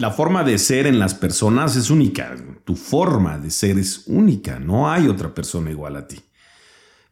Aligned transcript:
La 0.00 0.12
forma 0.12 0.44
de 0.44 0.58
ser 0.58 0.86
en 0.86 1.00
las 1.00 1.14
personas 1.14 1.74
es 1.74 1.90
única. 1.90 2.36
Tu 2.64 2.76
forma 2.76 3.36
de 3.36 3.50
ser 3.50 3.80
es 3.80 4.04
única. 4.06 4.60
No 4.60 4.88
hay 4.88 5.08
otra 5.08 5.34
persona 5.34 5.72
igual 5.72 5.96
a 5.96 6.06
ti. 6.06 6.20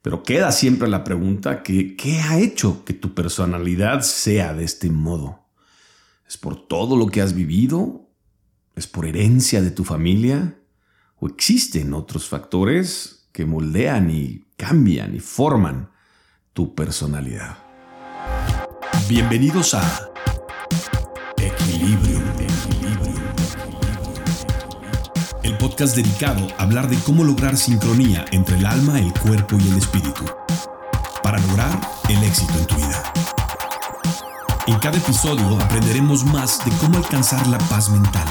Pero 0.03 0.23
queda 0.23 0.53
siempre 0.53 0.87
la 0.87 1.03
pregunta 1.03 1.65
que, 1.65 1.97
¿qué 1.97 2.21
ha 2.21 2.39
hecho 2.39 2.85
que 2.85 2.93
tu 2.93 3.13
personalidad 3.13 4.03
sea 4.03 4.55
de 4.55 4.63
este 4.63 4.89
modo? 4.89 5.49
¿Es 6.29 6.39
por 6.39 6.69
todo 6.69 6.97
lo 6.97 7.09
que 7.09 7.21
has 7.21 7.35
vivido? 7.35 8.09
¿Es 8.77 8.87
por 8.87 9.05
herencia 9.05 9.61
de 9.63 9.73
tu 9.73 9.83
familia? 9.83 10.57
¿O 11.17 11.27
existen 11.27 11.93
otros 11.93 12.29
factores 12.29 13.29
que 13.33 13.47
moldean 13.47 14.11
y 14.11 14.47
cambian 14.57 15.13
y 15.13 15.19
forman 15.19 15.91
tu 16.53 16.77
personalidad? 16.77 17.59
Bienvenidos 19.09 19.75
a 19.75 20.09
Equilibrio 21.37 22.46
podcast 25.77 25.95
dedicado 25.97 26.47
a 26.57 26.63
hablar 26.63 26.89
de 26.89 26.97
cómo 27.01 27.23
lograr 27.23 27.55
sincronía 27.59 28.25
entre 28.31 28.57
el 28.57 28.65
alma, 28.65 28.99
el 28.99 29.13
cuerpo 29.13 29.59
y 29.61 29.69
el 29.69 29.77
espíritu, 29.77 30.25
para 31.23 31.39
lograr 31.39 31.79
el 32.09 32.23
éxito 32.23 32.55
en 32.59 32.67
tu 32.67 32.77
vida. 32.77 33.13
En 34.67 34.79
cada 34.79 34.97
episodio 34.97 35.61
aprenderemos 35.61 36.25
más 36.25 36.65
de 36.65 36.71
cómo 36.79 36.97
alcanzar 36.97 37.47
la 37.49 37.59
paz 37.59 37.91
mental 37.91 38.27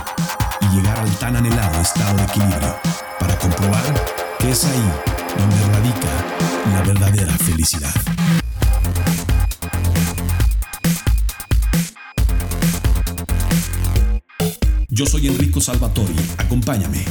y 0.59 0.75
llegar 0.75 0.97
al 0.97 1.09
tan 1.17 1.35
anhelado 1.35 1.79
estado 1.81 2.17
de 2.17 2.23
equilibrio, 2.23 2.75
para 3.19 3.37
comprobar 3.37 3.93
que 4.39 4.49
es 4.49 4.65
ahí 4.65 4.91
donde 5.37 5.77
radica 5.77 6.07
la 6.73 6.81
verdadera 6.81 7.33
felicidad. 7.33 7.93
Yo 14.89 15.05
soy 15.05 15.27
Enrico 15.27 15.61
Salvatori, 15.61 16.15
acompáñame. 16.39 17.05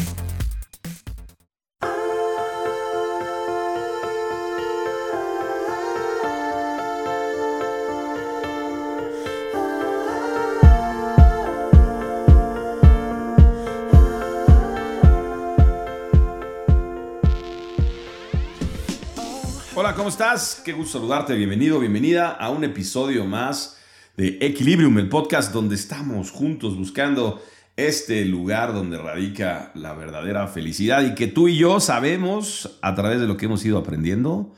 ¿Cómo 20.05 20.11
estás? 20.13 20.61
Qué 20.63 20.75
gusto 20.75 20.99
saludarte, 20.99 21.35
bienvenido, 21.35 21.81
bienvenida 21.81 22.29
a 22.29 22.51
un 22.51 22.63
episodio 22.63 23.25
más 23.25 23.79
de 24.19 24.37
Equilibrium, 24.43 24.99
el 24.99 25.09
podcast 25.09 25.51
donde 25.51 25.77
estamos 25.77 26.31
juntos 26.31 26.77
buscando 26.77 27.43
este 27.75 28.27
lugar 28.27 28.75
donde 28.75 28.99
radica 28.99 29.73
la 29.75 29.95
verdadera 29.95 30.47
felicidad 30.47 31.03
y 31.05 31.15
que 31.15 31.27
tú 31.27 31.49
y 31.49 31.57
yo 31.57 31.81
sabemos 31.81 32.79
a 32.83 32.95
través 32.95 33.19
de 33.19 33.27
lo 33.27 33.39
que 33.39 33.47
hemos 33.47 33.65
ido 33.65 33.79
aprendiendo 33.79 34.53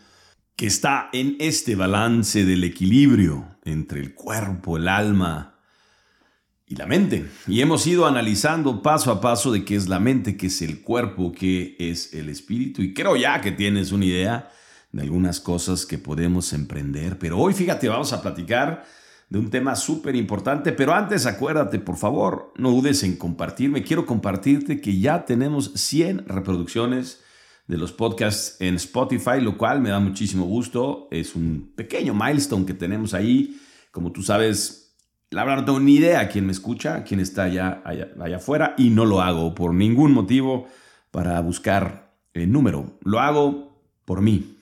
que 0.56 0.66
está 0.66 1.10
en 1.12 1.36
este 1.38 1.76
balance 1.76 2.44
del 2.44 2.64
equilibrio 2.64 3.56
entre 3.64 4.00
el 4.00 4.14
cuerpo, 4.16 4.78
el 4.78 4.88
alma 4.88 5.60
y 6.66 6.74
la 6.74 6.86
mente. 6.86 7.24
Y 7.46 7.60
hemos 7.60 7.86
ido 7.86 8.08
analizando 8.08 8.82
paso 8.82 9.12
a 9.12 9.20
paso 9.20 9.52
de 9.52 9.64
qué 9.64 9.76
es 9.76 9.86
la 9.86 10.00
mente, 10.00 10.36
qué 10.36 10.48
es 10.48 10.60
el 10.60 10.82
cuerpo, 10.82 11.30
qué 11.30 11.76
es 11.78 12.14
el 12.14 12.30
espíritu. 12.30 12.82
Y 12.82 12.92
creo 12.92 13.14
ya 13.14 13.40
que 13.40 13.52
tienes 13.52 13.92
una 13.92 14.06
idea 14.06 14.50
de 14.96 15.02
algunas 15.02 15.40
cosas 15.40 15.84
que 15.84 15.98
podemos 15.98 16.54
emprender. 16.54 17.18
Pero 17.18 17.38
hoy 17.38 17.52
fíjate, 17.52 17.86
vamos 17.88 18.14
a 18.14 18.22
platicar 18.22 18.84
de 19.28 19.38
un 19.38 19.50
tema 19.50 19.76
súper 19.76 20.16
importante, 20.16 20.72
pero 20.72 20.94
antes 20.94 21.26
acuérdate, 21.26 21.78
por 21.78 21.96
favor, 21.96 22.54
no 22.56 22.70
dudes 22.70 23.02
en 23.02 23.16
compartirme. 23.16 23.82
Quiero 23.82 24.06
compartirte 24.06 24.80
que 24.80 24.98
ya 24.98 25.26
tenemos 25.26 25.72
100 25.74 26.26
reproducciones 26.26 27.20
de 27.66 27.76
los 27.76 27.92
podcasts 27.92 28.56
en 28.60 28.76
Spotify, 28.76 29.40
lo 29.42 29.58
cual 29.58 29.82
me 29.82 29.90
da 29.90 30.00
muchísimo 30.00 30.46
gusto. 30.46 31.08
Es 31.10 31.34
un 31.34 31.72
pequeño 31.76 32.14
milestone 32.14 32.64
que 32.64 32.74
tenemos 32.74 33.12
ahí. 33.12 33.60
Como 33.90 34.12
tú 34.12 34.22
sabes, 34.22 34.96
la 35.28 35.44
verdad 35.44 35.58
no 35.58 35.64
tengo 35.66 35.80
ni 35.80 35.96
idea 35.96 36.26
quién 36.28 36.46
me 36.46 36.52
escucha, 36.52 37.04
quién 37.04 37.20
está 37.20 37.42
allá, 37.42 37.82
allá, 37.84 38.08
allá 38.18 38.36
afuera, 38.36 38.74
y 38.78 38.88
no 38.88 39.04
lo 39.04 39.20
hago 39.20 39.54
por 39.54 39.74
ningún 39.74 40.12
motivo 40.12 40.68
para 41.10 41.38
buscar 41.40 42.14
el 42.32 42.50
número. 42.50 42.98
Lo 43.02 43.20
hago 43.20 43.82
por 44.06 44.22
mí, 44.22 44.55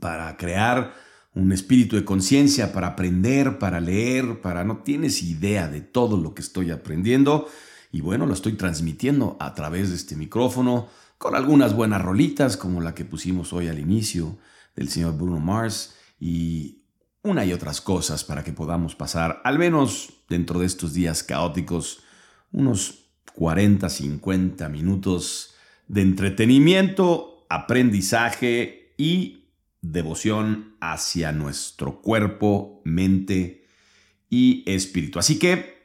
para 0.00 0.36
crear 0.36 0.94
un 1.34 1.52
espíritu 1.52 1.96
de 1.96 2.04
conciencia 2.04 2.72
para 2.72 2.88
aprender, 2.88 3.58
para 3.58 3.80
leer, 3.80 4.40
para 4.40 4.64
no 4.64 4.78
tienes 4.78 5.22
idea 5.22 5.68
de 5.68 5.80
todo 5.80 6.16
lo 6.16 6.34
que 6.34 6.42
estoy 6.42 6.70
aprendiendo. 6.70 7.48
Y 7.92 8.00
bueno, 8.00 8.26
lo 8.26 8.34
estoy 8.34 8.54
transmitiendo 8.54 9.36
a 9.40 9.54
través 9.54 9.90
de 9.90 9.96
este 9.96 10.16
micrófono 10.16 10.88
con 11.16 11.34
algunas 11.34 11.74
buenas 11.74 12.02
rolitas 12.02 12.56
como 12.56 12.80
la 12.80 12.94
que 12.94 13.04
pusimos 13.04 13.52
hoy 13.52 13.68
al 13.68 13.78
inicio 13.78 14.38
del 14.74 14.88
señor 14.88 15.16
Bruno 15.16 15.38
Mars 15.38 15.96
y 16.20 16.82
una 17.22 17.44
y 17.44 17.52
otras 17.52 17.80
cosas 17.80 18.24
para 18.24 18.44
que 18.44 18.52
podamos 18.52 18.94
pasar 18.94 19.40
al 19.44 19.58
menos 19.58 20.10
dentro 20.28 20.60
de 20.60 20.66
estos 20.66 20.94
días 20.94 21.22
caóticos 21.22 22.00
unos 22.52 23.06
40, 23.34 23.88
50 23.88 24.68
minutos 24.68 25.54
de 25.86 26.02
entretenimiento, 26.02 27.46
aprendizaje 27.48 28.94
y 28.96 29.37
devoción 29.80 30.76
hacia 30.80 31.32
nuestro 31.32 32.00
cuerpo, 32.00 32.82
mente 32.84 33.66
y 34.28 34.64
espíritu. 34.66 35.18
Así 35.18 35.38
que 35.38 35.78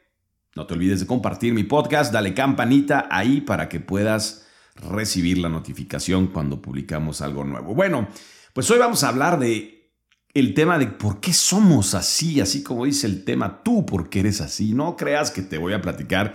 no 0.54 0.66
te 0.66 0.74
olvides 0.74 1.00
de 1.00 1.06
compartir 1.06 1.52
mi 1.52 1.64
podcast, 1.64 2.12
dale 2.12 2.34
campanita 2.34 3.08
ahí 3.10 3.40
para 3.40 3.68
que 3.68 3.80
puedas 3.80 4.46
recibir 4.76 5.38
la 5.38 5.48
notificación 5.48 6.28
cuando 6.28 6.60
publicamos 6.60 7.20
algo 7.20 7.44
nuevo. 7.44 7.74
Bueno, 7.74 8.08
pues 8.52 8.70
hoy 8.70 8.78
vamos 8.78 9.04
a 9.04 9.08
hablar 9.08 9.38
de 9.38 9.92
el 10.32 10.52
tema 10.54 10.78
de 10.78 10.88
por 10.88 11.20
qué 11.20 11.32
somos 11.32 11.94
así, 11.94 12.40
así 12.40 12.62
como 12.62 12.84
dice 12.84 13.06
el 13.06 13.24
tema, 13.24 13.62
tú 13.62 13.86
por 13.86 14.10
qué 14.10 14.20
eres 14.20 14.40
así. 14.40 14.74
No 14.74 14.96
creas 14.96 15.30
que 15.30 15.42
te 15.42 15.58
voy 15.58 15.72
a 15.72 15.80
platicar 15.80 16.34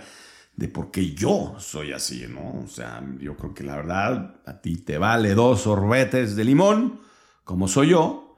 de 0.56 0.68
por 0.68 0.90
qué 0.90 1.14
yo 1.14 1.56
soy 1.58 1.92
así, 1.92 2.26
¿no? 2.28 2.62
O 2.62 2.66
sea, 2.66 3.02
yo 3.18 3.36
creo 3.36 3.54
que 3.54 3.62
la 3.62 3.76
verdad 3.76 4.40
a 4.46 4.60
ti 4.60 4.76
te 4.76 4.98
vale 4.98 5.34
dos 5.34 5.62
sorbetes 5.62 6.34
de 6.34 6.44
limón 6.44 7.00
como 7.50 7.66
soy 7.66 7.88
yo, 7.88 8.36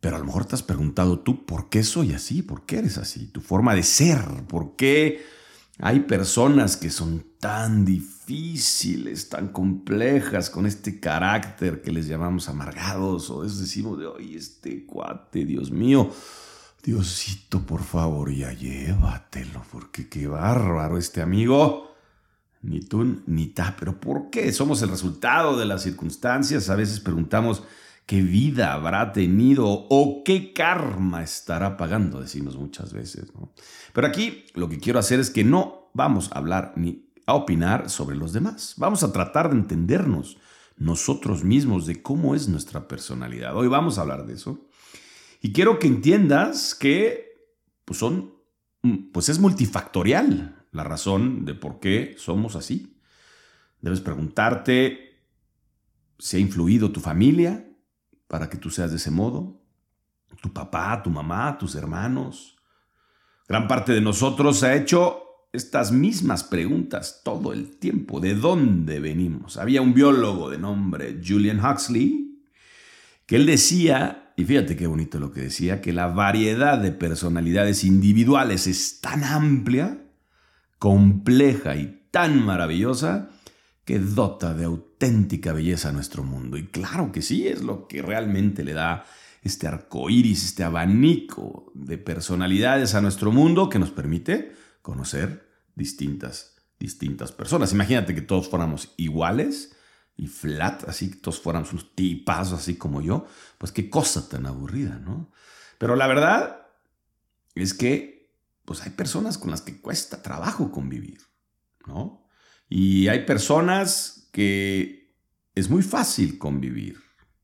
pero 0.00 0.16
a 0.16 0.18
lo 0.18 0.24
mejor 0.24 0.46
te 0.46 0.54
has 0.54 0.62
preguntado 0.62 1.18
tú, 1.18 1.44
¿por 1.44 1.68
qué 1.68 1.84
soy 1.84 2.14
así? 2.14 2.40
¿Por 2.40 2.64
qué 2.64 2.78
eres 2.78 2.96
así? 2.96 3.26
Tu 3.26 3.42
forma 3.42 3.74
de 3.74 3.82
ser, 3.82 4.18
¿por 4.48 4.76
qué 4.76 5.22
hay 5.78 6.00
personas 6.00 6.78
que 6.78 6.88
son 6.88 7.22
tan 7.38 7.84
difíciles, 7.84 9.28
tan 9.28 9.48
complejas, 9.48 10.48
con 10.48 10.64
este 10.64 11.00
carácter 11.00 11.82
que 11.82 11.92
les 11.92 12.06
llamamos 12.06 12.48
amargados? 12.48 13.28
O 13.28 13.44
es 13.44 13.58
decimos 13.58 13.98
de, 13.98 14.06
hoy 14.06 14.36
este 14.36 14.86
cuate, 14.86 15.44
Dios 15.44 15.70
mío, 15.70 16.10
Diosito, 16.82 17.60
por 17.60 17.82
favor, 17.82 18.32
ya 18.32 18.54
llévatelo, 18.54 19.62
porque 19.70 20.08
qué 20.08 20.26
bárbaro 20.28 20.96
este 20.96 21.20
amigo. 21.20 21.94
Ni 22.62 22.80
tú 22.80 23.22
ni 23.26 23.48
ta, 23.48 23.76
pero 23.78 24.00
¿por 24.00 24.30
qué? 24.30 24.50
Somos 24.50 24.80
el 24.80 24.88
resultado 24.88 25.58
de 25.58 25.66
las 25.66 25.82
circunstancias. 25.82 26.70
A 26.70 26.76
veces 26.76 27.00
preguntamos, 27.00 27.64
qué 28.10 28.22
vida 28.22 28.72
habrá 28.72 29.12
tenido 29.12 29.68
o 29.68 30.24
qué 30.24 30.52
karma 30.52 31.22
estará 31.22 31.76
pagando, 31.76 32.20
decimos 32.20 32.56
muchas 32.56 32.92
veces. 32.92 33.32
Pero 33.92 34.08
aquí 34.08 34.46
lo 34.54 34.68
que 34.68 34.80
quiero 34.80 34.98
hacer 34.98 35.20
es 35.20 35.30
que 35.30 35.44
no 35.44 35.92
vamos 35.94 36.28
a 36.32 36.38
hablar 36.38 36.72
ni 36.74 37.08
a 37.24 37.34
opinar 37.34 37.88
sobre 37.88 38.16
los 38.16 38.32
demás. 38.32 38.74
Vamos 38.78 39.04
a 39.04 39.12
tratar 39.12 39.50
de 39.50 39.58
entendernos 39.58 40.38
nosotros 40.76 41.44
mismos 41.44 41.86
de 41.86 42.02
cómo 42.02 42.34
es 42.34 42.48
nuestra 42.48 42.88
personalidad. 42.88 43.54
Hoy 43.56 43.68
vamos 43.68 43.96
a 43.96 44.00
hablar 44.00 44.26
de 44.26 44.34
eso. 44.34 44.66
Y 45.40 45.52
quiero 45.52 45.78
que 45.78 45.86
entiendas 45.86 46.74
que 46.74 47.46
pues 47.84 48.00
son, 48.00 48.34
pues 49.12 49.28
es 49.28 49.38
multifactorial 49.38 50.66
la 50.72 50.82
razón 50.82 51.44
de 51.44 51.54
por 51.54 51.78
qué 51.78 52.16
somos 52.18 52.56
así. 52.56 52.98
Debes 53.80 54.00
preguntarte 54.00 55.22
si 56.18 56.38
ha 56.38 56.40
influido 56.40 56.90
tu 56.90 56.98
familia, 56.98 57.69
para 58.30 58.48
que 58.48 58.58
tú 58.58 58.70
seas 58.70 58.92
de 58.92 58.98
ese 58.98 59.10
modo? 59.10 59.60
Tu 60.40 60.52
papá, 60.52 61.02
tu 61.02 61.10
mamá, 61.10 61.58
tus 61.58 61.74
hermanos. 61.74 62.56
Gran 63.48 63.66
parte 63.66 63.92
de 63.92 64.00
nosotros 64.00 64.62
ha 64.62 64.76
hecho 64.76 65.48
estas 65.52 65.90
mismas 65.90 66.44
preguntas 66.44 67.22
todo 67.24 67.52
el 67.52 67.76
tiempo. 67.78 68.20
¿De 68.20 68.36
dónde 68.36 69.00
venimos? 69.00 69.56
Había 69.56 69.82
un 69.82 69.94
biólogo 69.94 70.48
de 70.48 70.58
nombre 70.58 71.20
Julian 71.26 71.58
Huxley 71.58 72.40
que 73.26 73.34
él 73.34 73.46
decía, 73.46 74.32
y 74.36 74.44
fíjate 74.44 74.76
qué 74.76 74.86
bonito 74.86 75.18
lo 75.18 75.32
que 75.32 75.40
decía, 75.40 75.80
que 75.80 75.92
la 75.92 76.06
variedad 76.06 76.78
de 76.78 76.92
personalidades 76.92 77.82
individuales 77.82 78.68
es 78.68 79.00
tan 79.00 79.24
amplia, 79.24 80.04
compleja 80.78 81.74
y 81.74 82.06
tan 82.12 82.46
maravillosa 82.46 83.30
que 83.84 83.98
dota 83.98 84.54
de 84.54 84.66
auténtica 85.00 85.54
belleza 85.54 85.88
a 85.88 85.92
nuestro 85.92 86.22
mundo. 86.22 86.58
Y 86.58 86.66
claro 86.66 87.10
que 87.10 87.22
sí, 87.22 87.48
es 87.48 87.62
lo 87.62 87.88
que 87.88 88.02
realmente 88.02 88.62
le 88.64 88.74
da 88.74 89.06
este 89.42 89.66
arco 89.66 90.10
iris, 90.10 90.44
este 90.44 90.62
abanico 90.62 91.72
de 91.74 91.96
personalidades 91.96 92.94
a 92.94 93.00
nuestro 93.00 93.32
mundo 93.32 93.70
que 93.70 93.78
nos 93.78 93.90
permite 93.90 94.52
conocer 94.82 95.48
distintas, 95.74 96.56
distintas 96.78 97.32
personas. 97.32 97.72
Imagínate 97.72 98.14
que 98.14 98.20
todos 98.20 98.50
fuéramos 98.50 98.92
iguales 98.98 99.74
y 100.18 100.26
flat, 100.26 100.86
así 100.86 101.10
que 101.12 101.16
todos 101.16 101.40
fuéramos 101.40 101.72
unos 101.72 101.94
tipazos 101.94 102.58
así 102.60 102.74
como 102.74 103.00
yo, 103.00 103.24
pues 103.56 103.72
qué 103.72 103.88
cosa 103.88 104.28
tan 104.28 104.44
aburrida, 104.44 104.98
¿no? 104.98 105.32
Pero 105.78 105.96
la 105.96 106.08
verdad 106.08 106.66
es 107.54 107.72
que 107.72 108.34
pues 108.66 108.82
hay 108.82 108.90
personas 108.90 109.38
con 109.38 109.50
las 109.50 109.62
que 109.62 109.80
cuesta 109.80 110.22
trabajo 110.22 110.70
convivir, 110.70 111.22
¿no? 111.86 112.28
Y 112.68 113.08
hay 113.08 113.24
personas 113.24 114.19
que 114.32 115.16
es 115.54 115.70
muy 115.70 115.82
fácil 115.82 116.38
convivir. 116.38 116.98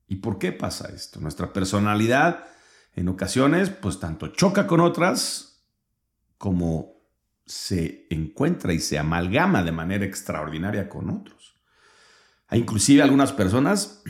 ¿Y 0.09 0.17
por 0.17 0.39
qué 0.39 0.53
pasa 0.53 0.89
esto? 0.95 1.21
Nuestra 1.21 1.53
personalidad 1.53 2.45
en 2.95 3.09
ocasiones 3.09 3.71
pues 3.71 3.99
tanto 4.01 4.29
choca 4.29 4.67
con 4.67 4.81
otras 4.81 5.67
como 6.39 6.97
se 7.45 8.07
encuentra 8.11 8.73
y 8.73 8.81
se 8.81 8.99
amalgama 8.99 9.63
de 9.63 9.73
manera 9.73 10.05
extraordinaria 10.05 10.89
con 10.89 11.11
otros. 11.11 11.57
Hay 12.49 12.61
inclusive 12.61 13.03
algunas 13.03 13.33
personas 13.33 14.03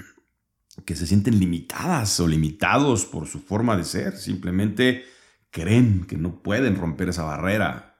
que 0.84 0.96
se 0.96 1.06
sienten 1.06 1.38
limitadas 1.38 2.20
o 2.20 2.28
limitados 2.28 3.06
por 3.06 3.26
su 3.26 3.40
forma 3.40 3.76
de 3.76 3.84
ser. 3.84 4.16
Simplemente 4.16 5.04
creen 5.50 6.06
que 6.06 6.16
no 6.16 6.42
pueden 6.42 6.76
romper 6.76 7.08
esa 7.08 7.24
barrera 7.24 7.98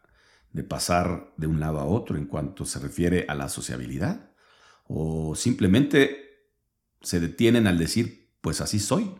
de 0.52 0.62
pasar 0.62 1.32
de 1.37 1.46
un 1.46 1.61
lado 1.61 1.81
a 1.81 1.84
otro 1.84 2.17
en 2.17 2.26
cuanto 2.26 2.64
se 2.64 2.79
refiere 2.79 3.26
a 3.29 3.34
la 3.34 3.49
sociabilidad. 3.49 4.25
O 4.88 5.34
simplemente 5.34 6.48
se 7.02 7.20
detienen 7.20 7.66
al 7.66 7.78
decir, 7.78 8.32
pues 8.40 8.60
así 8.60 8.78
soy. 8.78 9.10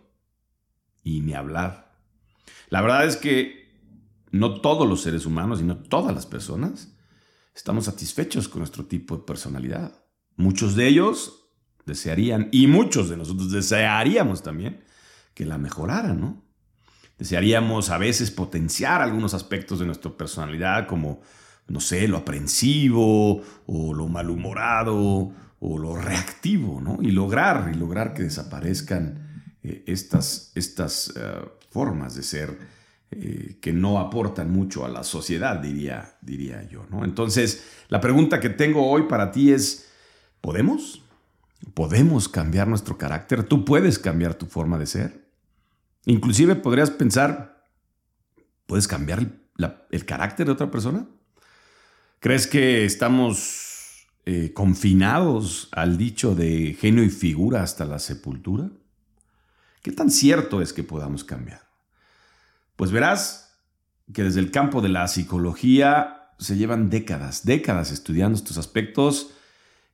Y 1.03 1.21
ni 1.21 1.35
hablar. 1.35 1.95
La 2.69 2.81
verdad 2.81 3.07
es 3.07 3.17
que 3.17 3.67
no 4.31 4.61
todos 4.61 4.89
los 4.89 5.03
seres 5.03 5.27
humanos 5.27 5.61
y 5.61 5.65
no 5.65 5.77
todas 5.77 6.15
las 6.15 6.27
personas 6.27 6.93
estamos 7.55 7.87
satisfechos 7.87 8.49
con 8.49 8.61
nuestro 8.61 8.85
tipo 8.85 9.17
de 9.17 9.25
personalidad. 9.25 10.05
Muchos 10.37 10.77
de 10.77 10.89
ellos 10.89 11.47
desearían, 11.87 12.49
y 12.53 12.67
muchos 12.67 13.09
de 13.09 13.17
nosotros 13.17 13.51
desearíamos 13.51 14.43
también, 14.43 14.85
que 15.33 15.47
la 15.47 15.57
mejoraran, 15.57 16.21
¿no? 16.21 16.45
Desearíamos 17.17 17.89
a 17.89 17.97
veces 17.97 18.31
potenciar 18.31 19.01
algunos 19.01 19.33
aspectos 19.33 19.79
de 19.79 19.87
nuestra 19.87 20.15
personalidad, 20.15 20.87
como, 20.87 21.23
no 21.69 21.81
sé, 21.81 22.09
lo 22.09 22.19
aprensivo, 22.19 23.43
o 23.67 23.95
lo 23.95 24.09
malhumorado, 24.09 25.33
o 25.61 25.79
lo 25.79 25.97
reactivo, 25.97 26.81
¿no? 26.81 26.99
Y 27.01 27.11
lograr, 27.11 27.71
y 27.75 27.77
lograr 27.77 28.15
que 28.15 28.23
desaparezcan 28.23 29.45
eh, 29.63 29.85
estas, 29.87 30.53
estas 30.55 31.13
eh, 31.17 31.41
formas 31.71 32.15
de 32.15 32.23
ser 32.23 32.59
eh, 33.13 33.59
que 33.61 33.73
no 33.73 34.01
aportan 34.01 34.51
mucho 34.51 34.85
a 34.85 34.89
la 34.89 35.05
sociedad, 35.05 35.61
diría, 35.61 36.17
diría 36.23 36.69
yo. 36.69 36.87
¿no? 36.91 37.05
Entonces, 37.05 37.65
la 37.89 38.01
pregunta 38.01 38.41
que 38.41 38.51
tengo 38.51 38.91
hoy 38.91 39.03
para 39.03 39.31
ti 39.31 39.53
es, 39.53 39.89
¿podemos? 40.41 41.03
¿Podemos 41.73 42.29
cambiar 42.29 42.67
nuestro 42.67 42.99
carácter? 42.99 43.45
¿Tú 43.45 43.65
puedes 43.65 44.01
cambiar 44.01 44.35
tu 44.35 44.47
forma 44.47 44.77
de 44.77 44.87
ser? 44.87 45.29
Inclusive 46.05 46.57
podrías 46.57 46.91
pensar, 46.91 47.65
¿puedes 48.67 48.89
cambiar 48.89 49.21
el, 49.91 50.05
carácter 50.05 50.47
de 50.47 50.53
otra 50.53 50.71
persona? 50.71 51.07
¿Crees 52.19 52.49
que 52.49 52.85
estamos 52.85 53.66
eh, 54.27 54.53
confinados 54.53 55.69
al 55.71 55.97
dicho 55.97 56.35
de 56.35 56.77
genio 56.79 57.05
y 57.05 57.11
figura 57.11 57.63
hasta 57.63 57.85
la 57.85 58.01
sepultura? 58.01 58.69
¿Qué 59.83 59.93
tan 59.93 60.11
cierto 60.11 60.61
es 60.61 60.73
que 60.73 60.83
podamos 60.83 61.23
cambiar? 61.23 61.63
Pues 62.75 62.91
verás 62.91 63.57
que 64.13 64.25
desde 64.25 64.41
el 64.41 64.51
campo 64.51 64.81
de 64.81 64.89
la 64.89 65.07
psicología 65.09 66.33
se 66.39 66.57
llevan 66.57 66.91
décadas, 66.91 67.45
décadas 67.45 67.93
estudiando 67.93 68.37
estos 68.37 68.59
aspectos 68.59 69.31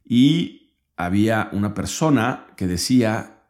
y 0.05 0.77
había 0.97 1.51
una 1.53 1.75
persona 1.75 2.47
que 2.57 2.67
decía 2.67 3.43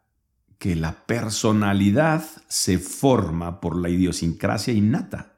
que 0.57 0.75
la 0.75 1.05
personalidad 1.05 2.23
se 2.47 2.77
forma 2.77 3.59
por 3.59 3.77
la 3.77 3.89
idiosincrasia 3.89 4.73
innata 4.73 5.33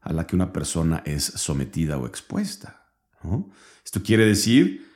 a 0.00 0.12
la 0.12 0.26
que 0.26 0.36
una 0.36 0.52
persona 0.52 1.02
es 1.04 1.24
sometida 1.24 1.98
o 1.98 2.06
expuesta. 2.06 2.79
Esto 3.84 4.02
quiere 4.02 4.24
decir 4.24 4.86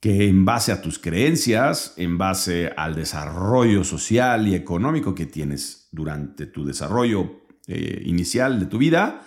que 0.00 0.28
en 0.28 0.44
base 0.44 0.72
a 0.72 0.80
tus 0.80 0.98
creencias, 0.98 1.94
en 1.96 2.18
base 2.18 2.72
al 2.76 2.94
desarrollo 2.94 3.82
social 3.84 4.46
y 4.46 4.54
económico 4.54 5.14
que 5.14 5.26
tienes 5.26 5.88
durante 5.90 6.46
tu 6.46 6.64
desarrollo 6.64 7.46
eh, 7.66 8.02
inicial 8.04 8.60
de 8.60 8.66
tu 8.66 8.78
vida, 8.78 9.26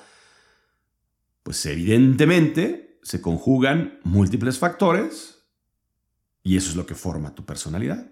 pues 1.44 1.66
evidentemente 1.66 3.00
se 3.04 3.22
conjugan 3.22 4.00
múltiples 4.04 4.60
factores 4.60 5.44
y 6.44 6.58
eso 6.58 6.70
es 6.70 6.76
lo 6.76 6.86
que 6.86 6.96
forma 6.96 7.36
tu 7.36 7.46
personalidad. 7.46 8.12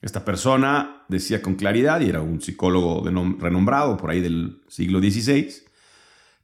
Esta 0.00 0.24
persona 0.24 1.04
decía 1.08 1.40
con 1.40 1.54
claridad, 1.54 2.00
y 2.00 2.08
era 2.08 2.20
un 2.20 2.40
psicólogo 2.40 3.04
renombrado 3.38 3.96
por 3.96 4.10
ahí 4.10 4.20
del 4.20 4.62
siglo 4.68 4.98
XVI, 4.98 5.48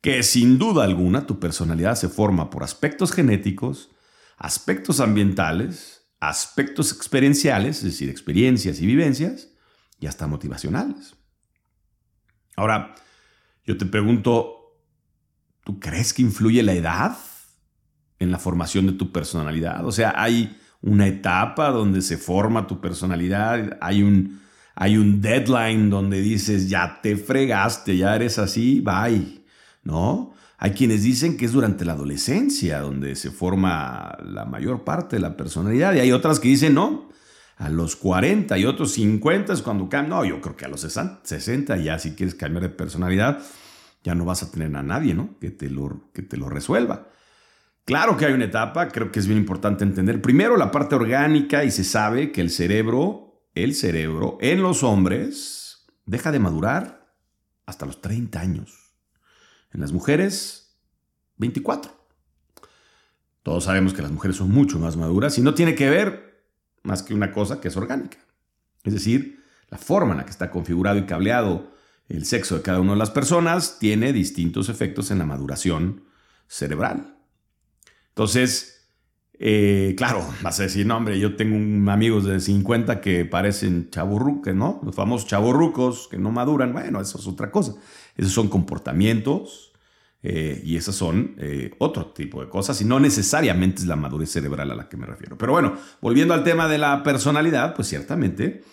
que 0.01 0.23
sin 0.23 0.59
duda 0.59 0.85
alguna 0.85 1.27
tu 1.27 1.41
personalidad 1.41 1.97
se 1.97 2.09
forma 2.09 2.51
por 2.51 2.63
aspectos 2.63 3.13
genéticos, 3.13 3.91
aspectos 4.37 5.01
ambientales, 5.01 6.09
aspectos 6.21 6.93
experienciales, 6.93 7.79
es 7.79 7.85
decir, 7.85 8.09
experiencias 8.09 8.81
y 8.81 8.87
vivencias, 8.87 9.49
y 10.01 10.07
hasta 10.07 10.27
motivacionales. 10.27 11.17
Ahora, 12.57 12.95
yo 13.65 13.77
te 13.77 13.87
pregunto, 13.87 14.79
¿tú 15.65 15.79
crees 15.81 16.13
que 16.15 16.23
influye 16.23 16.63
la 16.63 16.73
edad 16.73 17.17
en 18.19 18.31
la 18.31 18.39
formación 18.39 18.87
de 18.87 18.93
tu 18.93 19.13
personalidad? 19.13 19.85
O 19.87 19.93
sea, 19.93 20.15
hay 20.17 20.57
una 20.81 21.07
etapa 21.07 21.71
donde 21.71 22.03
se 22.03 22.17
forma 22.17 22.67
tu 22.67 22.81
personalidad, 22.81 23.77
hay 23.81 24.03
un, 24.03 24.41
hay 24.75 24.97
un 24.97 25.21
deadline 25.21 25.91
donde 25.91 26.21
dices, 26.21 26.69
ya 26.69 27.01
te 27.03 27.17
fregaste, 27.17 27.97
ya 27.97 28.15
eres 28.15 28.39
así, 28.39 28.81
bye, 28.81 29.38
¿no? 29.89 30.35
Hay 30.59 30.73
quienes 30.73 31.03
dicen 31.03 31.39
que 31.39 31.47
es 31.47 31.53
durante 31.53 31.87
la 31.87 31.95
adolescencia 31.95 32.81
donde 32.81 33.17
se 33.17 33.31
forma 33.31 34.19
la 34.23 34.45
mayor 34.45 34.85
parte 34.85 35.17
de 35.17 35.21
la 35.21 35.35
personalidad 35.35 35.95
y 35.95 36.01
hay 36.01 36.13
otras 36.13 36.41
que 36.41 36.49
dicen, 36.49 36.75
no, 36.75 37.09
a 37.57 37.71
los 37.71 37.97
40 37.97 38.59
y 38.59 38.67
otros 38.67 38.93
50 38.93 39.55
es 39.55 39.63
cuando 39.63 39.89
cambian. 39.89 40.11
No, 40.11 40.25
yo 40.27 40.43
creo 40.43 40.57
que 40.57 40.67
a 40.67 40.69
los 40.69 40.83
60 40.83 41.77
ya 41.79 41.99
si 41.99 42.13
quieres 42.13 42.35
cambiar 42.35 42.65
de 42.65 42.69
personalidad, 42.69 43.41
ya 44.05 44.15
no 44.15 44.27
vas 44.27 44.43
a 44.43 44.51
tener 44.51 44.77
a 44.77 44.83
nadie, 44.83 45.15
¿no? 45.15 45.39
Que 45.41 45.51
te 45.51 45.71
lo, 45.71 46.11
que 46.13 46.21
te 46.21 46.37
lo 46.37 46.51
resuelva. 46.51 47.09
Claro 47.87 48.19
que 48.19 48.27
hay 48.27 48.35
una 48.35 48.45
etapa, 48.45 48.89
creo 48.89 49.11
que 49.11 49.21
es 49.21 49.27
bien 49.27 49.39
importante 49.39 49.85
entender. 49.85 50.21
Primero 50.21 50.59
la 50.59 50.71
parte 50.71 50.97
orgánica 50.97 51.65
y 51.65 51.71
se 51.71 51.85
sabe 51.85 52.31
que 52.31 52.43
el 52.43 52.51
cerebro, 52.51 53.41
el 53.55 53.75
cerebro 53.75 54.37
en 54.43 54.61
los 54.61 54.83
hombres 54.83 55.87
deja 56.05 56.31
de 56.31 56.41
madurar 56.41 57.15
hasta 57.65 57.87
los 57.87 58.03
30 58.03 58.39
años. 58.39 58.88
En 59.73 59.81
las 59.81 59.93
mujeres, 59.93 60.77
24. 61.37 61.93
Todos 63.43 63.65
sabemos 63.65 63.95
que 63.95 64.03
las 64.03 64.11
mujeres 64.11 64.37
son 64.37 64.51
mucho 64.51 64.79
más 64.79 64.97
maduras 64.97 65.39
y 65.39 65.43
no 65.43 65.55
tiene 65.55 65.75
que 65.75 65.89
ver 65.89 66.45
más 66.83 67.03
que 67.03 67.15
una 67.15 67.33
cosa 67.33 67.61
que 67.61 67.69
es 67.69 67.77
orgánica. 67.77 68.19
Es 68.85 68.95
decir, 68.95 69.43
la 69.71 69.79
forma 69.79 70.13
en 70.13 70.19
la 70.19 70.25
que 70.25 70.31
está 70.31 70.51
configurado 70.51 70.99
y 70.99 71.07
cableado 71.07 71.71
el 72.09 72.25
sexo 72.25 72.57
de 72.57 72.63
cada 72.63 72.81
una 72.81 72.93
de 72.93 72.99
las 72.99 73.11
personas 73.11 73.79
tiene 73.79 74.13
distintos 74.13 74.69
efectos 74.69 75.11
en 75.11 75.19
la 75.19 75.27
maduración 75.27 76.05
cerebral. 76.47 77.19
Entonces, 78.09 78.78
eh, 79.41 79.95
claro, 79.97 80.27
vas 80.43 80.59
a 80.59 80.65
decir, 80.65 80.85
no, 80.85 80.97
hombre, 80.97 81.19
yo 81.21 81.37
tengo 81.37 81.91
amigos 81.91 82.25
de 82.25 82.41
50 82.41 83.01
que 83.01 83.25
parecen 83.25 83.89
chaburruques, 83.91 84.55
¿no? 84.55 84.81
Los 84.85 84.95
famosos 84.95 85.29
chaburrucos 85.29 86.09
que 86.09 86.19
no 86.19 86.33
maduran, 86.33 86.73
bueno, 86.73 87.01
eso 87.01 87.19
es 87.19 87.27
otra 87.27 87.51
cosa. 87.51 87.75
Esos 88.17 88.33
son 88.33 88.49
comportamientos 88.49 89.73
eh, 90.25 90.61
y 90.65 90.77
esas 90.77 90.97
son 90.97 91.37
eh, 91.39 91.71
otro 91.79 92.07
tipo 92.07 92.43
de 92.43 92.49
cosas 92.49 92.81
y 92.81 92.85
no 92.85 92.99
necesariamente 92.99 93.83
es 93.83 93.87
la 93.87 93.95
madurez 93.95 94.31
cerebral 94.31 94.73
a 94.73 94.75
la 94.75 94.89
que 94.89 94.97
me 94.97 95.07
refiero. 95.07 95.39
Pero 95.39 95.53
bueno, 95.53 95.75
volviendo 96.01 96.35
al 96.35 96.43
tema 96.43 96.67
de 96.67 96.79
la 96.79 97.05
personalidad, 97.05 97.75
pues 97.77 97.87
ciertamente 97.87 98.65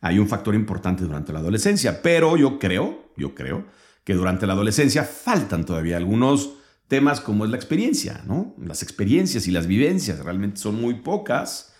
hay 0.00 0.18
un 0.18 0.26
factor 0.26 0.56
importante 0.56 1.04
durante 1.04 1.32
la 1.32 1.38
adolescencia, 1.38 2.02
pero 2.02 2.36
yo 2.36 2.58
creo, 2.58 3.12
yo 3.16 3.36
creo 3.36 3.66
que 4.02 4.14
durante 4.14 4.46
la 4.48 4.54
adolescencia 4.54 5.04
faltan 5.04 5.64
todavía 5.64 5.96
algunos 5.96 6.54
temas 6.88 7.20
como 7.20 7.44
es 7.44 7.50
la 7.50 7.56
experiencia, 7.56 8.22
¿no? 8.26 8.54
Las 8.58 8.82
experiencias 8.82 9.46
y 9.46 9.50
las 9.50 9.66
vivencias 9.66 10.18
realmente 10.20 10.60
son 10.60 10.80
muy 10.80 10.94
pocas 10.94 11.74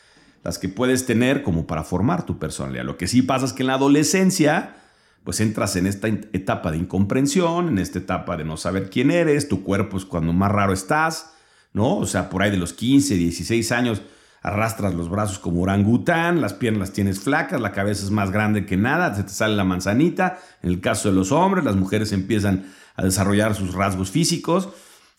las 0.44 0.58
que 0.58 0.68
puedes 0.68 1.06
tener 1.06 1.42
como 1.42 1.66
para 1.66 1.82
formar 1.82 2.24
tu 2.24 2.38
personalidad. 2.38 2.84
Lo 2.84 2.96
que 2.96 3.08
sí 3.08 3.22
pasa 3.22 3.46
es 3.46 3.52
que 3.52 3.62
en 3.62 3.68
la 3.68 3.74
adolescencia 3.74 4.76
pues 5.24 5.40
entras 5.40 5.76
en 5.76 5.86
esta 5.86 6.08
etapa 6.08 6.70
de 6.70 6.78
incomprensión, 6.78 7.68
en 7.68 7.78
esta 7.78 7.98
etapa 7.98 8.36
de 8.36 8.44
no 8.44 8.56
saber 8.56 8.88
quién 8.88 9.10
eres, 9.10 9.48
tu 9.48 9.62
cuerpo 9.62 9.98
es 9.98 10.06
cuando 10.06 10.32
más 10.32 10.50
raro 10.50 10.72
estás, 10.72 11.34
¿no? 11.74 11.98
O 11.98 12.06
sea, 12.06 12.30
por 12.30 12.42
ahí 12.42 12.50
de 12.50 12.56
los 12.56 12.72
15, 12.72 13.14
16 13.14 13.72
años 13.72 14.02
arrastras 14.40 14.94
los 14.94 15.10
brazos 15.10 15.38
como 15.38 15.62
orangután, 15.62 16.40
las 16.40 16.54
piernas 16.54 16.80
las 16.80 16.92
tienes 16.92 17.20
flacas, 17.20 17.60
la 17.60 17.72
cabeza 17.72 18.04
es 18.04 18.10
más 18.10 18.30
grande 18.30 18.64
que 18.64 18.76
nada, 18.76 19.14
se 19.14 19.24
te 19.24 19.30
sale 19.30 19.56
la 19.56 19.64
manzanita. 19.64 20.38
En 20.62 20.70
el 20.70 20.80
caso 20.80 21.10
de 21.10 21.14
los 21.14 21.32
hombres, 21.32 21.64
las 21.64 21.76
mujeres 21.76 22.12
empiezan 22.12 22.72
a 22.94 23.04
desarrollar 23.04 23.54
sus 23.54 23.74
rasgos 23.74 24.10
físicos 24.10 24.70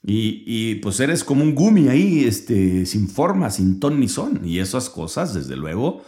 Y, 0.02 0.76
pues 0.76 1.00
eres 1.00 1.24
como 1.24 1.44
un 1.44 1.54
gumi 1.54 1.90
ahí, 1.90 2.24
este, 2.24 2.86
sin 2.86 3.10
forma, 3.10 3.50
sin 3.52 3.80
ton 3.80 4.00
ni 4.00 4.08
son. 4.08 4.46
Y 4.46 4.60
esas 4.60 4.90
cosas, 4.90 5.34
desde 5.34 5.58
luego, 5.58 6.04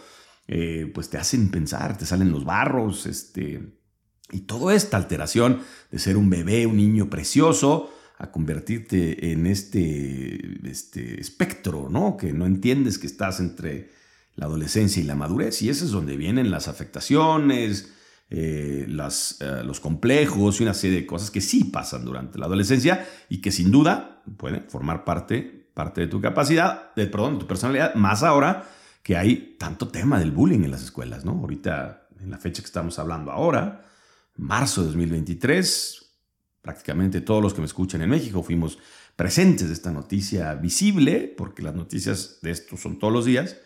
eh, 0.48 0.90
pues 0.94 1.10
te 1.10 1.18
hacen 1.18 1.50
pensar, 1.50 1.98
te 1.98 2.06
salen 2.06 2.32
los 2.32 2.44
barros, 2.44 3.06
este, 3.06 3.74
y 4.30 4.40
toda 4.40 4.74
esta 4.74 4.96
alteración 4.96 5.60
de 5.90 5.98
ser 5.98 6.16
un 6.16 6.30
bebé, 6.30 6.66
un 6.66 6.78
niño 6.78 7.10
precioso, 7.10 7.90
a 8.18 8.30
convertirte 8.30 9.32
en 9.32 9.46
este, 9.46 10.70
este 10.70 11.20
espectro, 11.20 11.88
¿no? 11.90 12.16
Que 12.16 12.32
no 12.32 12.46
entiendes 12.46 12.98
que 12.98 13.08
estás 13.08 13.40
entre 13.40 13.90
la 14.36 14.46
adolescencia 14.46 15.02
y 15.02 15.06
la 15.06 15.16
madurez. 15.16 15.60
Y 15.60 15.68
ese 15.68 15.84
es 15.84 15.90
donde 15.90 16.16
vienen 16.16 16.50
las 16.50 16.68
afectaciones, 16.68 17.92
eh, 18.34 18.86
las, 18.88 19.36
eh, 19.42 19.62
los 19.62 19.78
complejos 19.78 20.58
y 20.58 20.62
una 20.62 20.72
serie 20.72 21.02
de 21.02 21.06
cosas 21.06 21.30
que 21.30 21.42
sí 21.42 21.64
pasan 21.64 22.02
durante 22.02 22.38
la 22.38 22.46
adolescencia 22.46 23.06
y 23.28 23.42
que 23.42 23.52
sin 23.52 23.70
duda 23.70 24.22
pueden 24.38 24.64
formar 24.70 25.04
parte, 25.04 25.68
parte 25.74 26.00
de 26.00 26.06
tu 26.06 26.18
capacidad, 26.18 26.94
de, 26.94 27.08
perdón, 27.08 27.34
de 27.34 27.40
tu 27.40 27.46
personalidad, 27.46 27.94
más 27.94 28.22
ahora 28.22 28.70
que 29.02 29.18
hay 29.18 29.56
tanto 29.58 29.88
tema 29.88 30.18
del 30.18 30.30
bullying 30.30 30.64
en 30.64 30.70
las 30.70 30.82
escuelas, 30.82 31.26
¿no? 31.26 31.32
Ahorita, 31.32 32.08
en 32.22 32.30
la 32.30 32.38
fecha 32.38 32.62
que 32.62 32.66
estamos 32.68 32.98
hablando 32.98 33.30
ahora, 33.32 33.84
marzo 34.36 34.80
de 34.80 34.86
2023, 34.86 36.06
prácticamente 36.62 37.20
todos 37.20 37.42
los 37.42 37.52
que 37.52 37.60
me 37.60 37.66
escuchan 37.66 38.00
en 38.00 38.08
México 38.08 38.42
fuimos 38.42 38.78
presentes 39.14 39.68
de 39.68 39.74
esta 39.74 39.92
noticia 39.92 40.54
visible, 40.54 41.34
porque 41.36 41.60
las 41.60 41.74
noticias 41.74 42.38
de 42.40 42.50
esto 42.50 42.78
son 42.78 42.98
todos 42.98 43.12
los 43.12 43.26
días, 43.26 43.58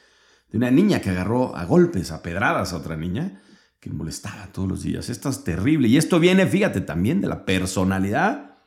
de 0.51 0.59
una 0.59 0.73
niña 0.73 1.01
que 1.01 1.11
agarró 1.11 1.55
a 1.55 1.65
golpes, 1.67 2.11
a 2.11 2.21
pedradas 2.21 2.73
a 2.73 2.79
otra 2.79 2.97
niña, 2.97 3.41
que 3.91 3.97
molestaba 3.97 4.49
todos 4.53 4.69
los 4.69 4.83
días. 4.83 5.09
Esto 5.09 5.29
es 5.29 5.45
terrible. 5.45 5.89
Y 5.89 5.97
esto 5.97 6.19
viene, 6.19 6.47
fíjate, 6.47 6.81
también 6.81 7.21
de 7.21 7.29
la 7.29 7.45
personalidad, 7.45 8.59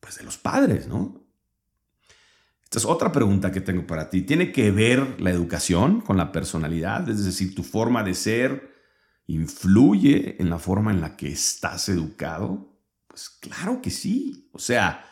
pues 0.00 0.18
de 0.18 0.24
los 0.24 0.36
padres, 0.36 0.88
¿no? 0.88 1.24
Esta 2.64 2.78
es 2.78 2.84
otra 2.84 3.12
pregunta 3.12 3.52
que 3.52 3.60
tengo 3.60 3.86
para 3.86 4.10
ti. 4.10 4.22
¿Tiene 4.22 4.52
que 4.52 4.70
ver 4.70 5.20
la 5.20 5.30
educación 5.30 6.00
con 6.00 6.16
la 6.16 6.32
personalidad? 6.32 7.08
Es 7.08 7.24
decir, 7.24 7.54
tu 7.54 7.62
forma 7.62 8.02
de 8.02 8.14
ser 8.14 8.74
influye 9.26 10.36
en 10.40 10.50
la 10.50 10.58
forma 10.58 10.90
en 10.90 11.00
la 11.00 11.16
que 11.16 11.28
estás 11.28 11.88
educado. 11.88 12.76
Pues 13.06 13.30
claro 13.30 13.80
que 13.80 13.90
sí. 13.90 14.50
O 14.52 14.58
sea, 14.58 15.04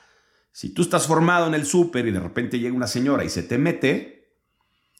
si 0.52 0.70
tú 0.70 0.82
estás 0.82 1.06
formado 1.06 1.46
en 1.46 1.54
el 1.54 1.64
súper 1.66 2.06
y 2.06 2.10
de 2.10 2.20
repente 2.20 2.58
llega 2.58 2.74
una 2.74 2.86
señora 2.86 3.24
y 3.24 3.30
se 3.30 3.42
te 3.42 3.58
mete 3.58 4.15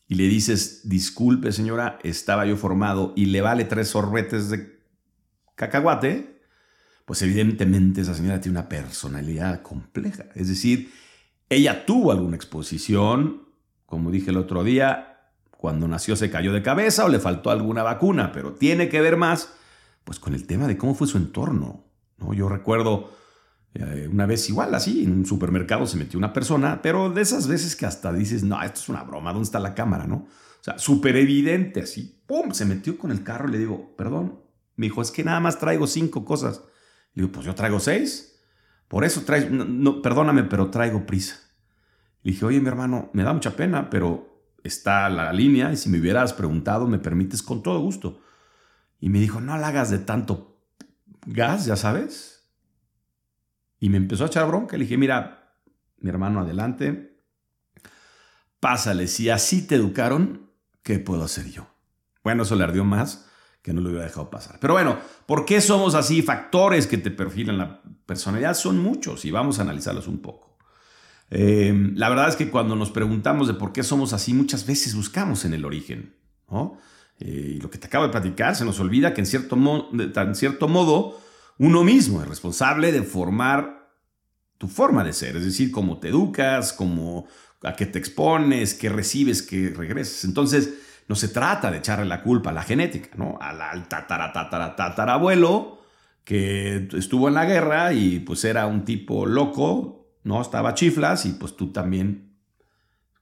y 0.08 0.14
le 0.14 0.25
dices, 0.25 0.88
disculpe 0.88 1.52
señora, 1.52 1.98
estaba 2.02 2.46
yo 2.46 2.56
formado 2.56 3.12
y 3.16 3.26
le 3.26 3.40
vale 3.40 3.64
tres 3.64 3.88
sorbetes 3.88 4.50
de 4.50 4.78
cacahuate, 5.56 6.40
pues 7.04 7.22
evidentemente 7.22 8.00
esa 8.00 8.14
señora 8.14 8.40
tiene 8.40 8.58
una 8.58 8.68
personalidad 8.68 9.62
compleja. 9.62 10.26
Es 10.34 10.48
decir, 10.48 10.92
ella 11.48 11.86
tuvo 11.86 12.12
alguna 12.12 12.36
exposición, 12.36 13.48
como 13.86 14.10
dije 14.10 14.30
el 14.30 14.36
otro 14.36 14.64
día, 14.64 15.30
cuando 15.50 15.88
nació 15.88 16.16
se 16.16 16.30
cayó 16.30 16.52
de 16.52 16.62
cabeza 16.62 17.04
o 17.04 17.08
le 17.08 17.18
faltó 17.18 17.50
alguna 17.50 17.82
vacuna, 17.82 18.32
pero 18.32 18.52
tiene 18.52 18.88
que 18.88 19.00
ver 19.00 19.16
más 19.16 19.52
pues 20.04 20.20
con 20.20 20.34
el 20.34 20.46
tema 20.46 20.68
de 20.68 20.76
cómo 20.76 20.94
fue 20.94 21.08
su 21.08 21.18
entorno. 21.18 21.84
¿no? 22.18 22.32
Yo 22.32 22.48
recuerdo 22.48 23.10
una 24.11 24.26
vez 24.26 24.49
igual, 24.49 24.75
así, 24.75 25.04
en 25.04 25.12
un 25.12 25.26
supermercado 25.26 25.87
se 25.87 25.97
metió 25.97 26.18
una 26.18 26.33
persona, 26.33 26.80
pero 26.83 27.11
de 27.11 27.23
esas 27.23 27.49
veces 27.49 27.76
que 27.76 27.87
hasta 27.87 28.12
dices, 28.12 28.42
no, 28.42 28.62
esto 28.62 28.80
es 28.80 28.88
una 28.88 29.02
broma, 29.02 29.33
¿dónde 29.33 29.47
está 29.47 29.59
la 29.59 29.75
cámara? 29.75 30.06
¿no? 30.06 30.16
O 30.16 30.62
sea, 30.62 30.78
súper 30.78 31.16
evidente, 31.16 31.83
así, 31.83 32.23
¡pum! 32.26 32.52
Se 32.52 32.64
metió 32.64 32.97
con 32.99 33.11
el 33.11 33.23
carro 33.23 33.49
y 33.49 33.52
le 33.52 33.59
digo, 33.59 33.95
perdón, 33.97 34.40
me 34.76 34.87
dijo, 34.87 35.02
es 35.02 35.11
que 35.11 35.25
nada 35.25 35.40
más 35.40 35.59
traigo 35.59 35.87
cinco 35.87 36.25
cosas. 36.25 36.62
Le 37.14 37.23
digo, 37.23 37.33
pues 37.33 37.47
yo 37.47 37.54
traigo 37.54 37.80
seis. 37.80 38.38
Por 38.88 39.04
eso 39.04 39.23
traigo, 39.23 39.49
no, 39.50 40.02
perdóname, 40.02 40.45
pero 40.45 40.71
traigo 40.71 41.06
prisa. 41.06 41.37
Le 42.23 42.33
dije, 42.33 42.45
oye, 42.45 42.61
mi 42.61 42.68
hermano, 42.68 43.11
me 43.12 43.23
da 43.23 43.33
mucha 43.33 43.56
pena, 43.56 43.90
pero 43.90 44.42
está 44.62 45.09
la 45.09 45.33
línea 45.33 45.73
y 45.73 45.76
si 45.76 45.88
me 45.88 45.99
hubieras 45.99 46.33
preguntado, 46.33 46.87
me 46.87 46.99
permites 46.99 47.42
con 47.42 47.62
todo 47.62 47.80
gusto. 47.80 48.21
Y 49.00 49.09
me 49.09 49.21
dijo, 49.21 49.40
no 49.40 49.56
la 49.56 49.68
hagas 49.68 49.90
de 49.90 49.99
tanto 49.99 50.61
gas, 51.26 51.66
ya 51.66 51.76
sabes. 51.76 52.36
Y 53.78 53.90
me 53.90 53.97
empezó 53.97 54.25
a 54.25 54.28
echar 54.28 54.47
bronca. 54.47 54.76
Le 54.76 54.85
dije, 54.85 54.97
mira, 54.97 55.54
mi 55.99 56.11
hermano, 56.11 56.40
adelante. 56.40 57.21
Pásale, 58.61 59.06
si 59.06 59.30
así 59.30 59.66
te 59.66 59.75
educaron, 59.75 60.50
¿qué 60.83 60.99
puedo 60.99 61.25
hacer 61.25 61.50
yo? 61.50 61.66
Bueno, 62.25 62.42
eso 62.42 62.56
le 62.56 62.64
ardió 62.64 62.85
más 62.85 63.28
que 63.66 63.73
no 63.73 63.80
lo 63.80 63.88
hubiera 63.88 64.04
dejado 64.04 64.30
pasar. 64.30 64.59
Pero 64.61 64.75
bueno, 64.75 64.97
¿por 65.26 65.45
qué 65.45 65.61
somos 65.61 65.97
así? 65.97 66.23
Factores 66.23 66.87
que 66.87 66.99
te 66.99 67.11
perfilan 67.11 67.59
la 67.59 67.83
personalidad 68.06 68.54
son 68.54 68.78
muchos 68.78 69.25
y 69.25 69.33
vamos 69.33 69.59
a 69.59 69.62
analizarlos 69.62 70.06
un 70.06 70.18
poco. 70.18 70.56
Eh, 71.30 71.90
la 71.95 72.09
verdad 72.09 72.28
es 72.28 72.37
que 72.37 72.49
cuando 72.49 72.76
nos 72.76 72.92
preguntamos 72.92 73.49
de 73.49 73.54
por 73.54 73.73
qué 73.73 73.83
somos 73.83 74.12
así, 74.12 74.33
muchas 74.35 74.66
veces 74.66 74.95
buscamos 74.95 75.45
en 75.45 75.52
el 75.52 75.64
origen. 75.64 76.14
Eh, 77.18 77.54
y 77.56 77.61
lo 77.61 77.68
que 77.68 77.78
te 77.78 77.88
acabo 77.88 78.04
de 78.04 78.12
platicar, 78.12 78.54
se 78.54 78.64
nos 78.64 78.78
olvida 78.78 79.12
que 79.12 79.23
en 79.23 79.26
cierto, 79.26 79.56
en 79.56 80.35
cierto 80.37 80.68
modo 80.68 81.21
uno 81.58 81.84
mismo 81.84 82.22
es 82.22 82.28
responsable 82.28 82.92
de 82.92 83.02
formar 83.02 83.90
tu 84.58 84.68
forma 84.68 85.04
de 85.04 85.12
ser, 85.12 85.36
es 85.36 85.44
decir, 85.44 85.70
cómo 85.70 85.98
te 85.98 86.08
educas, 86.08 86.72
cómo, 86.72 87.26
a 87.62 87.75
qué 87.75 87.86
te 87.86 87.98
expones, 87.98 88.75
qué 88.75 88.88
recibes, 88.88 89.42
qué 89.42 89.72
regresas. 89.76 90.25
Entonces, 90.25 90.75
no 91.08 91.14
se 91.14 91.28
trata 91.28 91.70
de 91.70 91.78
echarle 91.78 92.06
la 92.06 92.22
culpa 92.22 92.50
a 92.50 92.54
la 92.54 92.62
genética, 92.62 93.10
¿no? 93.16 93.38
Al, 93.40 93.60
al 93.60 93.88
tataratataratatarabuelo 93.88 95.76
que 96.25 96.88
estuvo 96.94 97.28
en 97.28 97.34
la 97.34 97.44
guerra 97.44 97.92
y 97.92 98.18
pues 98.18 98.44
era 98.44 98.66
un 98.66 98.84
tipo 98.84 99.26
loco, 99.26 100.08
¿no? 100.25 100.42
Estaba 100.42 100.75
chiflas 100.75 101.25
y 101.26 101.32
pues 101.32 101.56
tú 101.56 101.70
también, 101.70 102.36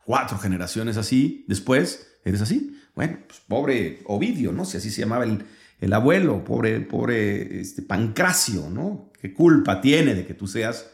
cuatro 0.04 0.38
generaciones 0.38 0.96
así, 0.96 1.44
después 1.46 2.18
eres 2.24 2.40
así. 2.40 2.80
Bueno, 2.94 3.18
pues 3.26 3.40
pobre 3.40 4.00
Ovidio, 4.06 4.52
¿no? 4.52 4.64
Si 4.64 4.78
así 4.78 4.90
se 4.90 5.02
llamaba 5.02 5.24
el, 5.24 5.44
abuelo, 5.92 6.44
pobre, 6.44 6.80
pobre 6.80 7.60
este, 7.60 7.82
Pancracio, 7.82 8.70
¿no? 8.70 9.12
¿Qué 9.20 9.32
culpa 9.32 9.80
tiene 9.80 10.14
de 10.14 10.26
que 10.26 10.34
tú 10.34 10.46
seas 10.46 10.90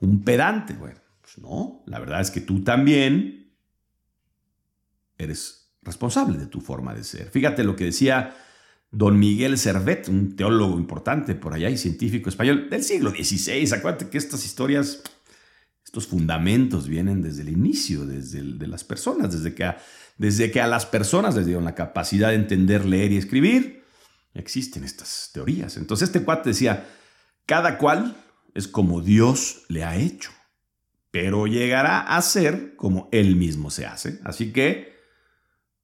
un 0.00 0.24
pedante? 0.24 0.74
Bueno, 0.74 1.00
pues 1.20 1.38
no, 1.38 1.82
la 1.86 1.98
verdad 1.98 2.20
es 2.20 2.30
que 2.30 2.40
tú 2.40 2.62
también 2.62 3.52
eres 5.18 5.72
responsable 5.82 6.38
de 6.38 6.46
tu 6.46 6.60
forma 6.60 6.94
de 6.94 7.04
ser. 7.04 7.30
Fíjate 7.30 7.64
lo 7.64 7.76
que 7.76 7.84
decía 7.84 8.36
don 8.90 9.18
Miguel 9.18 9.58
Servet, 9.58 10.08
un 10.08 10.36
teólogo 10.36 10.78
importante 10.78 11.34
por 11.34 11.54
allá 11.54 11.68
y 11.70 11.76
científico 11.76 12.28
español 12.28 12.68
del 12.70 12.82
siglo 12.82 13.10
XVI. 13.10 13.72
Acuérdate 13.74 14.08
que 14.08 14.18
estas 14.18 14.44
historias, 14.44 15.02
estos 15.84 16.06
fundamentos 16.06 16.88
vienen 16.88 17.22
desde 17.22 17.42
el 17.42 17.50
inicio, 17.50 18.06
desde 18.06 18.42
de 18.42 18.66
las 18.66 18.84
personas, 18.84 19.32
desde 19.32 19.54
que 19.54 19.74
desde 20.18 20.50
que 20.50 20.60
a 20.60 20.66
las 20.66 20.86
personas 20.86 21.34
les 21.34 21.46
dieron 21.46 21.64
la 21.64 21.74
capacidad 21.74 22.30
de 22.30 22.36
entender, 22.36 22.84
leer 22.84 23.12
y 23.12 23.18
escribir, 23.18 23.84
existen 24.38 24.84
estas 24.84 25.30
teorías. 25.32 25.76
Entonces 25.76 26.08
este 26.08 26.22
cuate 26.22 26.50
decía, 26.50 26.88
cada 27.46 27.78
cual 27.78 28.16
es 28.54 28.68
como 28.68 29.00
Dios 29.00 29.64
le 29.68 29.84
ha 29.84 29.96
hecho, 29.96 30.30
pero 31.10 31.46
llegará 31.46 32.00
a 32.00 32.22
ser 32.22 32.76
como 32.76 33.08
Él 33.12 33.36
mismo 33.36 33.70
se 33.70 33.86
hace. 33.86 34.20
Así 34.24 34.52
que 34.52 34.96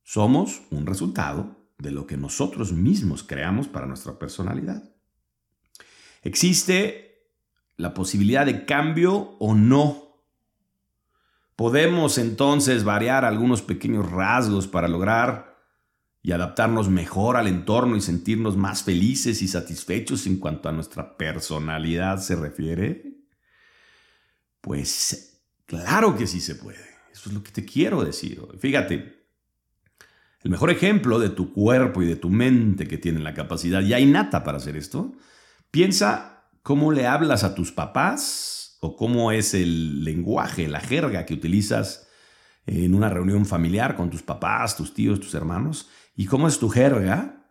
somos 0.03 0.63
un 0.71 0.87
resultado 0.87 1.57
de 1.79 1.91
lo 1.91 2.07
que 2.07 2.17
nosotros 2.17 2.73
mismos 2.73 3.23
creamos 3.23 3.69
para 3.69 3.87
nuestra 3.87 4.19
personalidad. 4.19 4.83
Existe 6.23 7.29
la 7.77 7.95
posibilidad 7.95 8.47
de 8.47 8.65
cambio 8.65 9.37
o 9.39 9.55
no 9.55 10.13
Podemos 11.57 12.19
entonces 12.19 12.83
variar 12.83 13.25
algunos 13.25 13.63
pequeños 13.63 14.11
rasgos 14.11 14.67
para 14.67 14.89
lograr 14.89 15.52
y 16.23 16.33
adaptarnos 16.33 16.89
mejor 16.89 17.37
al 17.37 17.49
entorno 17.49 17.97
y 17.97 18.01
sentirnos 18.01 18.57
más 18.57 18.85
felices 18.85 19.43
y 19.43 19.49
satisfechos 19.49 20.27
en 20.27 20.37
cuanto 20.37 20.69
a 20.69 20.73
nuestra 20.73 21.17
personalidad 21.17 22.19
se 22.19 22.37
refiere? 22.37 23.17
Pues 24.61 25.43
claro 25.67 26.17
que 26.17 26.29
sí 26.29 26.41
se 26.41 26.55
puede. 26.55 26.93
Eso 27.13 27.29
es 27.29 27.35
lo 27.35 27.43
que 27.43 27.51
te 27.51 27.65
quiero 27.65 28.05
decir. 28.05 28.41
Fíjate, 28.59 29.27
el 30.43 30.51
mejor 30.51 30.71
ejemplo 30.71 31.19
de 31.19 31.29
tu 31.29 31.53
cuerpo 31.53 32.03
y 32.03 32.07
de 32.07 32.17
tu 32.17 32.31
mente 32.31 32.87
que 32.87 32.99
tienen 32.99 33.25
la 33.25 33.35
capacidad 33.35 33.81
ya 33.81 33.99
innata 33.99 34.45
para 34.45 34.59
hacer 34.59 34.77
esto, 34.77 35.13
piensa 35.71 36.49
cómo 36.63 36.93
le 36.93 37.07
hablas 37.07 37.43
a 37.43 37.55
tus 37.55 37.73
papás 37.73 38.79
o 38.81 38.97
cómo 38.97 39.33
es 39.33 39.55
el 39.55 40.05
lenguaje, 40.05 40.69
la 40.69 40.81
jerga 40.81 41.27
que 41.27 41.35
utilizas 41.35 42.09
en 42.67 42.95
una 42.95 43.09
reunión 43.09 43.45
familiar 43.47 43.97
con 43.97 44.11
tus 44.11 44.23
papás, 44.23 44.77
tus 44.77 44.95
tíos, 44.95 45.21
tus 45.21 45.35
hermanos, 45.35 45.89
y 46.15 46.27
cómo 46.27 46.49
es 46.49 46.59
tu 46.59 46.69
jerga 46.69 47.49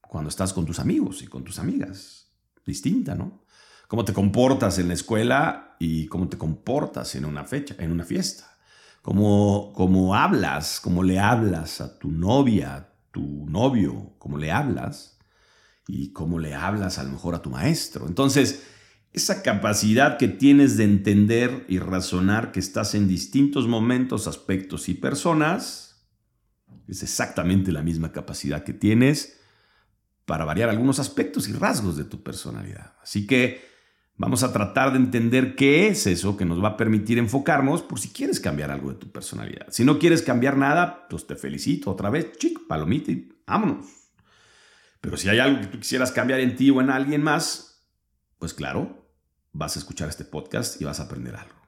cuando 0.00 0.28
estás 0.28 0.52
con 0.52 0.66
tus 0.66 0.78
amigos 0.80 1.22
y 1.22 1.26
con 1.26 1.44
tus 1.44 1.58
amigas. 1.58 2.32
Distinta, 2.64 3.14
¿no? 3.14 3.44
Cómo 3.88 4.04
te 4.04 4.12
comportas 4.12 4.78
en 4.78 4.88
la 4.88 4.94
escuela 4.94 5.76
y 5.80 6.06
cómo 6.06 6.28
te 6.28 6.38
comportas 6.38 7.14
en 7.14 7.24
una 7.24 7.44
fecha, 7.44 7.74
en 7.78 7.90
una 7.90 8.04
fiesta. 8.04 8.58
Cómo, 9.02 9.72
cómo 9.74 10.14
hablas, 10.14 10.78
cómo 10.80 11.02
le 11.02 11.18
hablas 11.18 11.80
a 11.80 11.98
tu 11.98 12.10
novia, 12.10 12.76
a 12.76 12.92
tu 13.10 13.46
novio, 13.48 14.14
cómo 14.18 14.38
le 14.38 14.52
hablas 14.52 15.18
y 15.88 16.12
cómo 16.12 16.38
le 16.38 16.54
hablas 16.54 16.98
a 16.98 17.02
lo 17.02 17.10
mejor 17.10 17.34
a 17.34 17.42
tu 17.42 17.50
maestro. 17.50 18.06
Entonces, 18.06 18.62
esa 19.12 19.42
capacidad 19.42 20.18
que 20.18 20.28
tienes 20.28 20.76
de 20.76 20.84
entender 20.84 21.64
y 21.68 21.78
razonar 21.78 22.52
que 22.52 22.60
estás 22.60 22.94
en 22.94 23.08
distintos 23.08 23.66
momentos, 23.66 24.28
aspectos 24.28 24.88
y 24.88 24.94
personas, 24.94 25.89
es 26.90 27.02
exactamente 27.02 27.72
la 27.72 27.82
misma 27.82 28.12
capacidad 28.12 28.64
que 28.64 28.72
tienes 28.72 29.40
para 30.24 30.44
variar 30.44 30.68
algunos 30.68 30.98
aspectos 30.98 31.48
y 31.48 31.52
rasgos 31.52 31.96
de 31.96 32.04
tu 32.04 32.22
personalidad. 32.22 32.94
Así 33.02 33.26
que 33.26 33.68
vamos 34.16 34.42
a 34.42 34.52
tratar 34.52 34.92
de 34.92 34.98
entender 34.98 35.56
qué 35.56 35.88
es 35.88 36.06
eso 36.06 36.36
que 36.36 36.44
nos 36.44 36.62
va 36.62 36.68
a 36.68 36.76
permitir 36.76 37.18
enfocarnos 37.18 37.82
por 37.82 37.98
si 37.98 38.10
quieres 38.10 38.38
cambiar 38.38 38.70
algo 38.70 38.90
de 38.90 38.98
tu 38.98 39.10
personalidad. 39.10 39.66
Si 39.70 39.84
no 39.84 39.98
quieres 39.98 40.22
cambiar 40.22 40.56
nada, 40.56 41.06
pues 41.08 41.26
te 41.26 41.36
felicito 41.36 41.90
otra 41.90 42.10
vez, 42.10 42.32
chico, 42.38 42.62
palomita 42.68 43.10
y 43.10 43.28
vámonos. 43.46 43.86
Pero 45.00 45.16
si 45.16 45.28
hay 45.28 45.38
algo 45.38 45.60
que 45.60 45.66
tú 45.66 45.78
quisieras 45.78 46.12
cambiar 46.12 46.40
en 46.40 46.56
ti 46.56 46.70
o 46.70 46.80
en 46.80 46.90
alguien 46.90 47.22
más, 47.22 47.82
pues 48.38 48.52
claro, 48.52 49.08
vas 49.52 49.76
a 49.76 49.78
escuchar 49.78 50.08
este 50.08 50.24
podcast 50.24 50.80
y 50.80 50.84
vas 50.84 51.00
a 51.00 51.04
aprender 51.04 51.34
algo. 51.34 51.59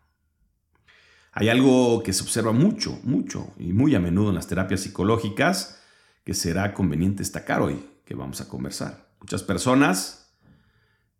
Hay 1.33 1.49
algo 1.49 2.03
que 2.03 2.13
se 2.13 2.23
observa 2.23 2.53
mucho, 2.53 3.01
mucho 3.05 3.55
y 3.59 3.73
muy 3.73 3.95
a 3.95 4.01
menudo 4.01 4.29
en 4.29 4.35
las 4.35 4.47
terapias 4.47 4.83
psicológicas 4.83 5.81
que 6.25 6.35
será 6.35 6.75
conveniente 6.75 7.23
destacar 7.23 7.63
hoy 7.63 7.83
que 8.05 8.15
vamos 8.15 8.43
a 8.43 8.49
conversar. 8.49 9.11
Muchas 9.19 9.43
personas 9.43 10.35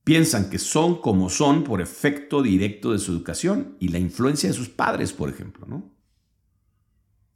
piensan 0.05 0.51
que 0.51 0.59
son 0.59 1.01
como 1.01 1.31
son 1.31 1.65
por 1.65 1.81
efecto 1.81 2.43
directo 2.43 2.93
de 2.93 2.99
su 2.99 3.11
educación 3.13 3.77
y 3.81 3.89
la 3.89 3.99
influencia 3.99 4.51
de 4.51 4.55
sus 4.55 4.69
padres, 4.69 5.15
por 5.15 5.31
ejemplo, 5.31 5.67
¿no? 5.67 5.91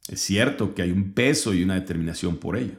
Es 0.07 0.21
cierto 0.21 0.75
que 0.75 0.83
hay 0.83 0.91
un 0.91 1.13
peso 1.13 1.55
y 1.55 1.63
una 1.63 1.73
determinación 1.73 2.37
por 2.37 2.57
ello. 2.57 2.77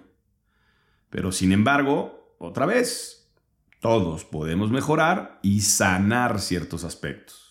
Pero 1.11 1.33
sin 1.33 1.51
embargo, 1.51 2.37
otra 2.39 2.67
vez, 2.67 3.33
todos 3.81 4.25
podemos 4.25 4.71
mejorar 4.71 5.41
y 5.43 5.63
sanar 5.63 6.41
ciertos 6.41 6.85
aspectos 6.85 7.48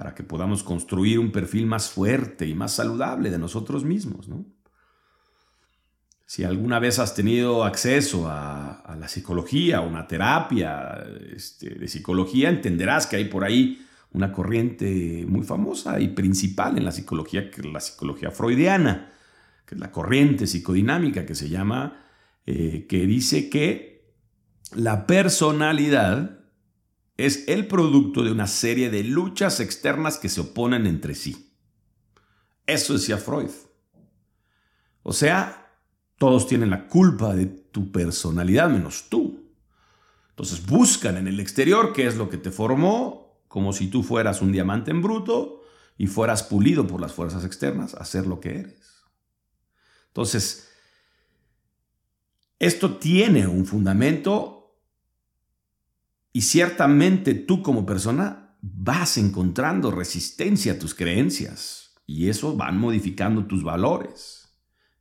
para 0.00 0.14
que 0.14 0.22
podamos 0.22 0.62
construir 0.62 1.18
un 1.18 1.30
perfil 1.30 1.66
más 1.66 1.90
fuerte 1.90 2.46
y 2.46 2.54
más 2.54 2.72
saludable 2.72 3.28
de 3.28 3.36
nosotros 3.36 3.84
mismos. 3.84 4.30
Si 6.24 6.42
alguna 6.42 6.78
vez 6.78 6.98
has 6.98 7.14
tenido 7.14 7.64
acceso 7.64 8.26
a, 8.26 8.96
la 8.98 9.08
psicología, 9.08 9.82
una 9.82 10.08
terapia 10.08 11.04
este, 11.36 11.74
de 11.74 11.86
psicología, 11.86 12.48
entenderás 12.48 13.06
que 13.06 13.16
hay 13.16 13.26
por 13.26 13.44
ahí 13.44 13.86
una 14.12 14.32
corriente 14.32 15.26
muy 15.28 15.42
famosa 15.42 16.00
y 16.00 16.08
principal 16.08 16.78
en 16.78 16.86
la 16.86 16.92
psicología, 16.92 17.50
que 17.50 17.60
es 17.60 17.66
la 17.66 17.80
psicología 17.80 18.30
freudiana, 18.30 19.12
que 19.66 19.74
es 19.74 19.80
la 19.82 19.92
corriente 19.92 20.46
psicodinámica 20.46 21.26
que 21.26 21.34
se 21.34 21.50
llama, 21.50 22.06
eh, 22.46 22.86
que 22.88 23.04
dice 23.04 23.50
que 23.50 24.14
la 24.74 25.06
personalidad 25.06 26.39
es 27.26 27.48
el 27.48 27.66
producto 27.66 28.22
de 28.22 28.32
una 28.32 28.46
serie 28.46 28.90
de 28.90 29.04
luchas 29.04 29.60
externas 29.60 30.18
que 30.18 30.28
se 30.28 30.40
oponen 30.40 30.86
entre 30.86 31.14
sí. 31.14 31.54
Eso 32.66 32.94
decía 32.94 33.18
Freud. 33.18 33.50
O 35.02 35.12
sea, 35.12 35.76
todos 36.18 36.46
tienen 36.46 36.70
la 36.70 36.86
culpa 36.86 37.34
de 37.34 37.46
tu 37.46 37.90
personalidad 37.90 38.68
menos 38.68 39.08
tú. 39.08 39.50
Entonces 40.30 40.64
buscan 40.64 41.16
en 41.16 41.28
el 41.28 41.40
exterior 41.40 41.92
qué 41.92 42.06
es 42.06 42.16
lo 42.16 42.28
que 42.28 42.38
te 42.38 42.50
formó, 42.50 43.42
como 43.48 43.72
si 43.72 43.88
tú 43.88 44.02
fueras 44.02 44.40
un 44.40 44.52
diamante 44.52 44.90
en 44.90 45.02
bruto 45.02 45.62
y 45.98 46.06
fueras 46.06 46.42
pulido 46.42 46.86
por 46.86 47.00
las 47.00 47.12
fuerzas 47.12 47.44
externas 47.44 47.94
a 47.94 48.04
ser 48.04 48.26
lo 48.26 48.40
que 48.40 48.60
eres. 48.60 49.02
Entonces, 50.08 50.70
esto 52.58 52.96
tiene 52.98 53.46
un 53.46 53.66
fundamento 53.66 54.59
y 56.32 56.42
ciertamente 56.42 57.34
tú 57.34 57.62
como 57.62 57.84
persona 57.84 58.56
vas 58.62 59.18
encontrando 59.18 59.90
resistencia 59.90 60.72
a 60.72 60.78
tus 60.78 60.94
creencias 60.94 61.94
y 62.06 62.28
eso 62.28 62.56
va 62.56 62.70
modificando 62.72 63.46
tus 63.46 63.62
valores. 63.62 64.48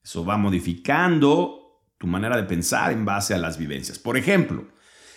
Eso 0.03 0.25
va 0.25 0.37
modificando 0.37 1.83
tu 1.97 2.07
manera 2.07 2.37
de 2.37 2.43
pensar 2.43 2.91
en 2.91 3.05
base 3.05 3.33
a 3.33 3.37
las 3.37 3.57
vivencias. 3.57 3.99
Por 3.99 4.17
ejemplo, 4.17 4.67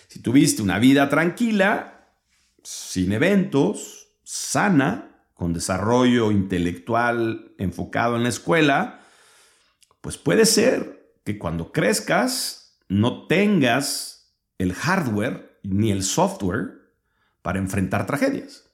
si 0.07 0.19
tuviste 0.19 0.61
una 0.61 0.79
vida 0.79 1.09
tranquila, 1.09 2.09
sin 2.61 3.11
eventos, 3.11 4.09
sana, 4.23 5.13
con 5.33 5.53
desarrollo 5.53 6.31
intelectual 6.31 7.55
enfocado 7.57 8.15
en 8.15 8.23
la 8.23 8.29
escuela, 8.29 9.01
pues 10.01 10.17
puede 10.17 10.45
ser 10.45 11.17
que 11.23 11.37
cuando 11.37 11.71
crezcas 11.71 12.79
no 12.89 13.27
tengas 13.27 14.35
el 14.57 14.73
hardware 14.73 15.52
ni 15.63 15.91
el 15.91 16.03
software 16.03 16.83
para 17.41 17.59
enfrentar 17.59 18.05
tragedias. 18.05 18.69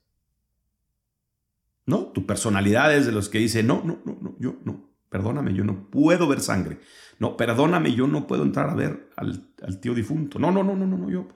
¿No? 1.86 2.08
Tu 2.08 2.25
personalidad 2.25 2.95
es 2.95 3.06
de 3.06 3.12
los 3.12 3.30
que 3.30 3.39
dice, 3.39 3.63
no, 3.63 3.82
no, 3.84 3.99
no, 4.06 4.17
no, 4.21 4.36
yo 4.39 4.58
no, 4.63 4.89
perdóname, 5.10 5.54
yo 5.54 5.63
no 5.63 5.89
puedo 5.89 6.28
ver 6.28 6.39
sangre. 6.39 6.80
No, 7.17 7.36
perdóname, 7.36 7.93
yo 7.93 8.08
no 8.08 8.28
puedo 8.28 8.43
entrar 8.43 8.69
a 8.69 8.75
ver 8.75 9.10
al, 9.15 9.80
tío 9.82 9.93
difunto. 9.93 10.39
No, 10.39 10.52
no, 10.52 10.63
no, 10.63 10.75
no, 10.75 10.86
no, 10.86 10.97
no, 10.97 11.10
yo. 11.10 11.28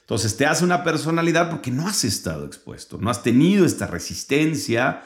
Entonces 0.00 0.36
te 0.36 0.46
hace 0.46 0.64
una 0.64 0.82
personalidad 0.82 1.48
porque 1.48 1.70
no 1.70 1.86
has 1.86 2.02
estado 2.02 2.44
expuesto, 2.44 2.98
no 2.98 3.10
has 3.10 3.22
tenido 3.22 3.64
esta 3.64 3.86
resistencia 3.86 5.04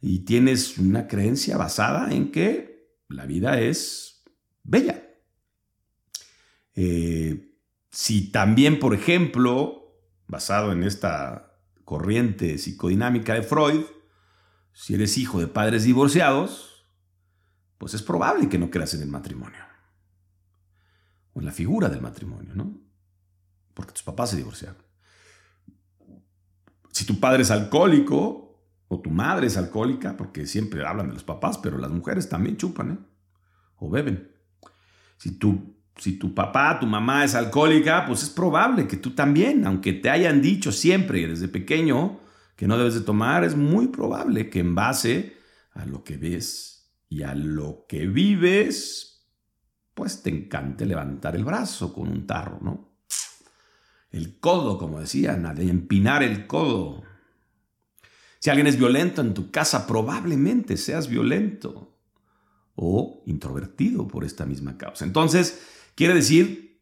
y 0.00 0.24
tienes 0.24 0.78
una 0.78 1.06
creencia 1.06 1.56
basada 1.56 2.12
en 2.12 2.32
que 2.32 2.98
la 3.08 3.24
vida 3.24 3.60
es 3.60 4.24
bella. 4.64 5.00
Eh, 6.74 7.51
si 7.92 8.32
también, 8.32 8.78
por 8.78 8.94
ejemplo, 8.94 9.94
basado 10.26 10.72
en 10.72 10.82
esta 10.82 11.58
corriente 11.84 12.56
psicodinámica 12.56 13.34
de 13.34 13.42
Freud, 13.42 13.82
si 14.72 14.94
eres 14.94 15.18
hijo 15.18 15.40
de 15.40 15.46
padres 15.46 15.84
divorciados, 15.84 16.86
pues 17.76 17.92
es 17.92 18.02
probable 18.02 18.48
que 18.48 18.58
no 18.58 18.70
creas 18.70 18.94
en 18.94 19.02
el 19.02 19.08
matrimonio. 19.08 19.62
O 21.34 21.40
en 21.40 21.44
la 21.46 21.52
figura 21.52 21.90
del 21.90 22.00
matrimonio, 22.00 22.54
¿no? 22.54 22.80
Porque 23.74 23.92
tus 23.92 24.02
papás 24.02 24.30
se 24.30 24.38
divorciaron. 24.38 24.82
Si 26.92 27.04
tu 27.04 27.20
padre 27.20 27.42
es 27.42 27.50
alcohólico 27.50 28.58
o 28.88 29.00
tu 29.02 29.10
madre 29.10 29.48
es 29.48 29.58
alcohólica, 29.58 30.16
porque 30.16 30.46
siempre 30.46 30.86
hablan 30.86 31.08
de 31.08 31.14
los 31.14 31.24
papás, 31.24 31.58
pero 31.58 31.76
las 31.76 31.90
mujeres 31.90 32.30
también 32.30 32.56
chupan, 32.56 32.90
¿eh? 32.92 32.98
O 33.76 33.90
beben. 33.90 34.34
Si 35.18 35.38
tu 35.38 35.81
si 35.96 36.18
tu 36.18 36.34
papá, 36.34 36.78
tu 36.80 36.86
mamá 36.86 37.24
es 37.24 37.34
alcohólica, 37.34 38.06
pues 38.06 38.22
es 38.22 38.30
probable 38.30 38.86
que 38.86 38.96
tú 38.96 39.10
también, 39.10 39.66
aunque 39.66 39.92
te 39.92 40.10
hayan 40.10 40.40
dicho 40.40 40.72
siempre 40.72 41.26
desde 41.26 41.48
pequeño 41.48 42.20
que 42.56 42.66
no 42.66 42.78
debes 42.78 42.94
de 42.94 43.00
tomar, 43.00 43.44
es 43.44 43.56
muy 43.56 43.88
probable 43.88 44.48
que 44.48 44.60
en 44.60 44.74
base 44.74 45.36
a 45.72 45.84
lo 45.84 46.04
que 46.04 46.16
ves 46.16 46.92
y 47.08 47.22
a 47.22 47.34
lo 47.34 47.86
que 47.88 48.06
vives, 48.06 49.26
pues 49.94 50.22
te 50.22 50.30
encante 50.30 50.86
levantar 50.86 51.36
el 51.36 51.44
brazo 51.44 51.92
con 51.92 52.08
un 52.08 52.26
tarro, 52.26 52.58
¿no? 52.62 52.92
El 54.10 54.38
codo, 54.40 54.78
como 54.78 55.00
decían, 55.00 55.54
de 55.54 55.68
empinar 55.68 56.22
el 56.22 56.46
codo. 56.46 57.02
Si 58.38 58.50
alguien 58.50 58.66
es 58.66 58.78
violento 58.78 59.20
en 59.22 59.34
tu 59.34 59.50
casa, 59.50 59.86
probablemente 59.86 60.76
seas 60.76 61.08
violento 61.08 61.96
o 62.74 63.22
introvertido 63.26 64.08
por 64.08 64.24
esta 64.24 64.44
misma 64.44 64.76
causa. 64.76 65.04
Entonces, 65.04 65.62
Quiere 65.94 66.14
decir 66.14 66.80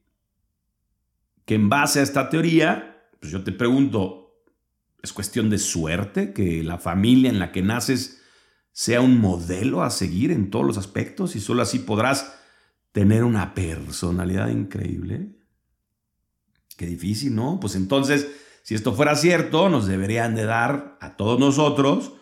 que 1.44 1.55
en 1.55 1.68
base 1.68 2.01
a 2.01 2.03
esta 2.03 2.31
teoría, 2.31 3.09
pues 3.20 3.33
yo 3.33 3.42
te 3.42 3.53
pregunto, 3.53 4.44
¿es 5.03 5.12
cuestión 5.12 5.51
de 5.51 5.59
suerte 5.59 6.33
que 6.33 6.62
la 6.62 6.79
familia 6.79 7.31
en 7.31 7.38
la 7.38 7.53
que 7.53 7.62
naces 7.62 8.23
sea 8.73 9.01
un 9.01 9.18
modelo 9.18 9.83
a 9.83 9.90
seguir 9.90 10.31
en 10.31 10.51
todos 10.51 10.64
los 10.64 10.79
aspectos 10.79 11.35
y 11.35 11.40
solo 11.40 11.62
así 11.62 11.81
podrás 11.81 12.35
tener 12.92 13.25
una 13.25 13.55
personalidad 13.55 14.49
increíble? 14.49 15.37
Qué 16.77 16.87
difícil, 16.87 17.35
¿no? 17.35 17.59
Pues 17.61 17.75
entonces, 17.75 18.29
si 18.62 18.75
esto 18.75 18.94
fuera 18.94 19.16
cierto, 19.16 19.68
nos 19.68 19.87
deberían 19.87 20.35
de 20.35 20.44
dar 20.44 20.96
a 21.01 21.16
todos 21.16 21.38
nosotros 21.38 22.12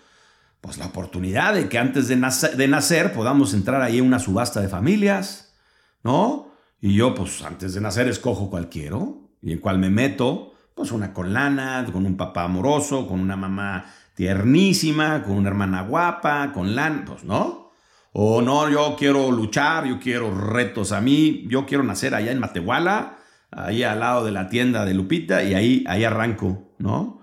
pues 0.60 0.78
la 0.78 0.86
oportunidad 0.86 1.54
de 1.54 1.68
que 1.68 1.78
antes 1.78 2.08
de 2.08 2.16
nacer, 2.16 2.56
de 2.56 2.66
nacer 2.66 3.12
podamos 3.12 3.54
entrar 3.54 3.80
ahí 3.80 3.98
en 3.98 4.06
una 4.06 4.18
subasta 4.18 4.60
de 4.60 4.68
familias, 4.68 5.54
¿no? 6.02 6.47
Y 6.80 6.94
yo, 6.94 7.14
pues 7.14 7.42
antes 7.42 7.74
de 7.74 7.80
nacer, 7.80 8.08
escojo 8.08 8.50
cualquiera. 8.50 8.98
Y 9.42 9.52
en 9.52 9.58
cual 9.58 9.78
me 9.78 9.90
meto, 9.90 10.54
pues 10.74 10.92
una 10.92 11.12
con 11.12 11.32
lana, 11.32 11.86
con 11.92 12.06
un 12.06 12.16
papá 12.16 12.44
amoroso, 12.44 13.06
con 13.06 13.20
una 13.20 13.36
mamá 13.36 13.86
tiernísima, 14.14 15.22
con 15.22 15.36
una 15.36 15.48
hermana 15.48 15.82
guapa, 15.82 16.52
con 16.52 16.74
lana, 16.74 17.04
pues 17.06 17.24
no. 17.24 17.70
O 18.12 18.42
no, 18.42 18.68
yo 18.70 18.96
quiero 18.98 19.30
luchar, 19.30 19.86
yo 19.86 20.00
quiero 20.00 20.34
retos 20.34 20.92
a 20.92 21.00
mí, 21.00 21.46
yo 21.48 21.66
quiero 21.66 21.84
nacer 21.84 22.14
allá 22.14 22.32
en 22.32 22.40
Matehuala, 22.40 23.18
ahí 23.50 23.82
al 23.82 24.00
lado 24.00 24.24
de 24.24 24.32
la 24.32 24.48
tienda 24.48 24.84
de 24.84 24.94
Lupita, 24.94 25.44
y 25.44 25.54
ahí, 25.54 25.84
ahí 25.86 26.04
arranco, 26.04 26.74
¿no? 26.78 27.20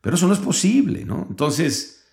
Pero 0.00 0.16
eso 0.16 0.26
no 0.26 0.34
es 0.34 0.40
posible, 0.40 1.04
¿no? 1.04 1.26
Entonces, 1.30 2.06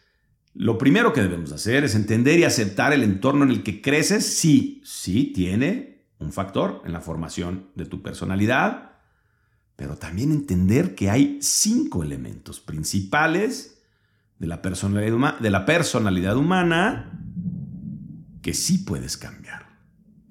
lo 0.53 0.77
primero 0.77 1.11
que 1.11 1.21
debemos 1.21 1.51
hacer 1.51 1.83
es 1.83 1.95
entender 1.95 2.39
y 2.39 2.43
aceptar 2.43 2.93
el 2.93 3.03
entorno 3.03 3.43
en 3.43 3.51
el 3.51 3.63
que 3.63 3.81
creces. 3.81 4.37
Sí, 4.37 4.81
sí, 4.85 5.33
tiene 5.33 5.92
un 6.23 6.31
factor 6.31 6.81
en 6.85 6.93
la 6.93 7.01
formación 7.01 7.69
de 7.75 7.85
tu 7.85 8.01
personalidad, 8.01 8.91
pero 9.75 9.97
también 9.97 10.31
entender 10.31 10.95
que 10.95 11.09
hay 11.09 11.39
cinco 11.41 12.03
elementos 12.03 12.59
principales 12.59 13.81
de 14.39 14.47
la 14.47 14.61
personalidad, 14.61 15.39
de 15.39 15.49
la 15.49 15.65
personalidad 15.65 16.37
humana 16.37 17.19
que 18.41 18.53
sí 18.53 18.79
puedes 18.79 19.17
cambiar. 19.17 19.79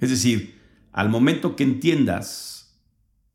Es 0.01 0.11
decir, 0.11 0.61
al 0.93 1.09
momento 1.09 1.57
que 1.57 1.65
entiendas 1.65 2.83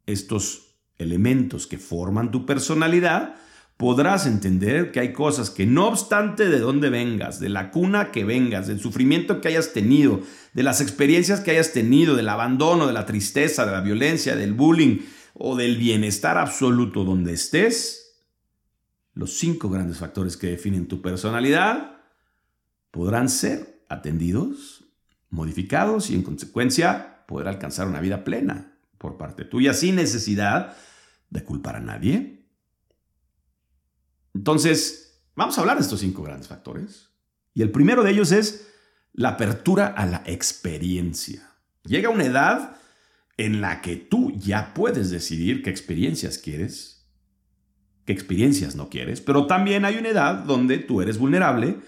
estos 0.05 0.77
elementos 0.97 1.67
que 1.67 1.77
forman 1.77 2.31
tu 2.31 2.45
personalidad, 2.45 3.35
podrás 3.77 4.25
entender 4.25 4.91
que 4.91 4.99
hay 4.99 5.13
cosas 5.13 5.51
que 5.51 5.67
no 5.67 5.87
obstante 5.87 6.49
de 6.49 6.59
dónde 6.59 6.89
vengas, 6.89 7.39
de 7.39 7.49
la 7.49 7.69
cuna 7.69 8.11
que 8.11 8.25
vengas, 8.25 8.67
del 8.67 8.79
sufrimiento 8.79 9.39
que 9.39 9.49
hayas 9.49 9.71
tenido, 9.71 10.21
de 10.53 10.63
las 10.63 10.81
experiencias 10.81 11.39
que 11.39 11.51
hayas 11.51 11.73
tenido, 11.73 12.15
del 12.15 12.29
abandono, 12.29 12.87
de 12.87 12.93
la 12.93 13.05
tristeza, 13.05 13.65
de 13.65 13.71
la 13.71 13.81
violencia, 13.81 14.35
del 14.35 14.53
bullying 14.53 14.99
o 15.35 15.55
del 15.55 15.77
bienestar 15.77 16.39
absoluto 16.39 17.03
donde 17.03 17.33
estés, 17.33 18.07
los 19.13 19.37
cinco 19.37 19.69
grandes 19.69 19.97
factores 19.97 20.37
que 20.37 20.47
definen 20.47 20.87
tu 20.87 21.01
personalidad 21.01 22.01
podrán 22.91 23.29
ser 23.29 23.83
atendidos, 23.89 24.85
modificados 25.29 26.09
y 26.09 26.15
en 26.15 26.23
consecuencia 26.23 27.25
poder 27.27 27.47
alcanzar 27.47 27.87
una 27.87 27.99
vida 27.99 28.23
plena 28.23 28.77
por 28.97 29.17
parte 29.17 29.45
tuya 29.45 29.73
sin 29.73 29.95
necesidad 29.95 30.75
de 31.29 31.43
culpar 31.43 31.75
a 31.75 31.79
nadie. 31.79 32.36
Entonces, 34.37 35.19
vamos 35.35 35.57
a 35.57 35.61
hablar 35.61 35.77
de 35.77 35.81
estos 35.81 35.99
cinco 35.99 36.21
grandes 36.21 36.47
factores. 36.47 37.09
Y 37.55 37.63
el 37.63 37.71
primero 37.71 38.03
de 38.03 38.11
ellos 38.11 38.31
es 38.31 38.67
la 39.13 39.29
apertura 39.29 39.87
a 39.87 40.05
la 40.05 40.21
experiencia. 40.27 41.49
Llega 41.83 42.11
una 42.11 42.25
edad 42.25 42.77
en 43.37 43.61
la 43.61 43.81
que 43.81 43.95
tú 43.95 44.31
ya 44.37 44.75
puedes 44.75 45.09
decidir 45.09 45.63
qué 45.63 45.71
experiencias 45.71 46.37
quieres, 46.37 47.07
qué 48.05 48.13
experiencias 48.13 48.75
no 48.75 48.89
quieres, 48.89 49.21
pero 49.21 49.47
también 49.47 49.85
hay 49.85 49.97
una 49.97 50.09
edad 50.09 50.35
donde 50.35 50.77
tú 50.77 51.01
eres 51.01 51.17
vulnerable 51.17 51.79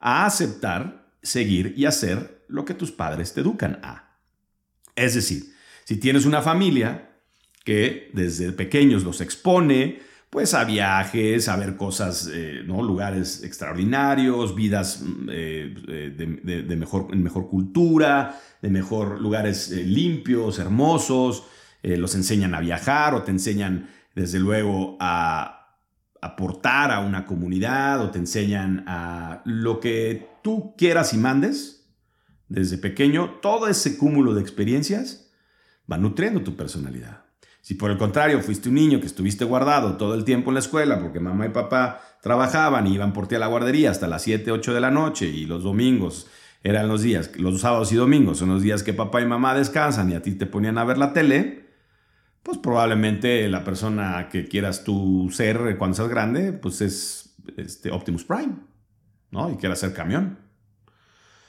a 0.00 0.26
aceptar, 0.26 1.14
seguir 1.22 1.74
y 1.76 1.84
hacer 1.84 2.44
lo 2.48 2.64
que 2.64 2.74
tus 2.74 2.90
padres 2.90 3.32
te 3.32 3.42
educan 3.42 3.78
a. 3.84 4.18
Es 4.96 5.14
decir, 5.14 5.54
si 5.84 5.98
tienes 5.98 6.26
una 6.26 6.42
familia 6.42 7.12
que 7.64 8.10
desde 8.12 8.50
pequeños 8.50 9.04
los 9.04 9.20
expone, 9.20 10.10
pues 10.32 10.54
a 10.54 10.64
viajes, 10.64 11.46
a 11.50 11.56
ver 11.56 11.76
cosas, 11.76 12.26
eh, 12.32 12.62
¿no? 12.64 12.82
lugares 12.82 13.42
extraordinarios, 13.44 14.54
vidas 14.54 15.02
mm, 15.02 15.28
eh, 15.30 15.74
eh, 15.88 16.14
de, 16.16 16.76
mejor, 16.76 17.14
mejor 17.14 17.50
cultura, 17.50 18.40
de 18.62 18.70
mejor 18.70 19.20
lugares 19.20 19.70
limpios, 19.70 20.58
hermosos, 20.58 21.44
los 21.82 22.14
enseñan 22.14 22.54
a 22.54 22.60
viajar 22.60 23.12
o 23.12 23.24
te 23.24 23.30
enseñan 23.30 23.90
desde 24.14 24.38
luego 24.38 24.96
a 25.00 25.76
aportar 26.22 26.92
a 26.92 27.00
una 27.00 27.26
comunidad 27.26 28.00
o 28.00 28.10
te 28.10 28.18
enseñan 28.18 28.84
a 28.86 29.42
lo 29.44 29.80
que 29.80 30.28
tú 30.42 30.74
quieras 30.78 31.12
y 31.12 31.18
mandes 31.18 31.90
desde 32.48 32.78
pequeño, 32.78 33.40
todo 33.42 33.68
ese 33.68 33.98
cúmulo 33.98 34.32
de 34.32 34.40
experiencias 34.40 35.30
va 35.90 35.98
nutriendo 35.98 36.42
tu 36.42 36.56
personalidad. 36.56 37.21
Si 37.62 37.74
por 37.74 37.92
el 37.92 37.96
contrario 37.96 38.40
fuiste 38.40 38.68
un 38.68 38.74
niño 38.74 39.00
que 39.00 39.06
estuviste 39.06 39.44
guardado 39.44 39.96
todo 39.96 40.14
el 40.14 40.24
tiempo 40.24 40.50
en 40.50 40.54
la 40.54 40.60
escuela 40.60 40.98
porque 41.00 41.20
mamá 41.20 41.46
y 41.46 41.50
papá 41.50 42.02
trabajaban 42.20 42.88
y 42.88 42.94
iban 42.94 43.12
por 43.12 43.28
ti 43.28 43.36
a 43.36 43.38
la 43.38 43.46
guardería 43.46 43.92
hasta 43.92 44.08
las 44.08 44.22
7, 44.22 44.50
8 44.50 44.74
de 44.74 44.80
la 44.80 44.90
noche 44.90 45.28
y 45.28 45.46
los 45.46 45.62
domingos 45.62 46.26
eran 46.64 46.88
los 46.88 47.02
días, 47.02 47.30
los 47.36 47.60
sábados 47.60 47.92
y 47.92 47.96
domingos 47.96 48.38
son 48.38 48.48
los 48.48 48.62
días 48.62 48.82
que 48.82 48.92
papá 48.92 49.20
y 49.20 49.26
mamá 49.26 49.54
descansan 49.54 50.10
y 50.10 50.14
a 50.14 50.22
ti 50.22 50.32
te 50.32 50.46
ponían 50.46 50.76
a 50.76 50.84
ver 50.84 50.98
la 50.98 51.12
tele, 51.12 51.68
pues 52.42 52.58
probablemente 52.58 53.48
la 53.48 53.62
persona 53.62 54.28
que 54.28 54.48
quieras 54.48 54.82
tú 54.82 55.30
ser 55.32 55.76
cuando 55.78 55.96
seas 55.96 56.08
grande, 56.08 56.52
pues 56.52 56.80
es 56.80 57.36
este 57.56 57.92
Optimus 57.92 58.24
Prime, 58.24 58.56
¿no? 59.30 59.50
Y 59.50 59.56
quieras 59.56 59.78
ser 59.78 59.92
camión. 59.92 60.38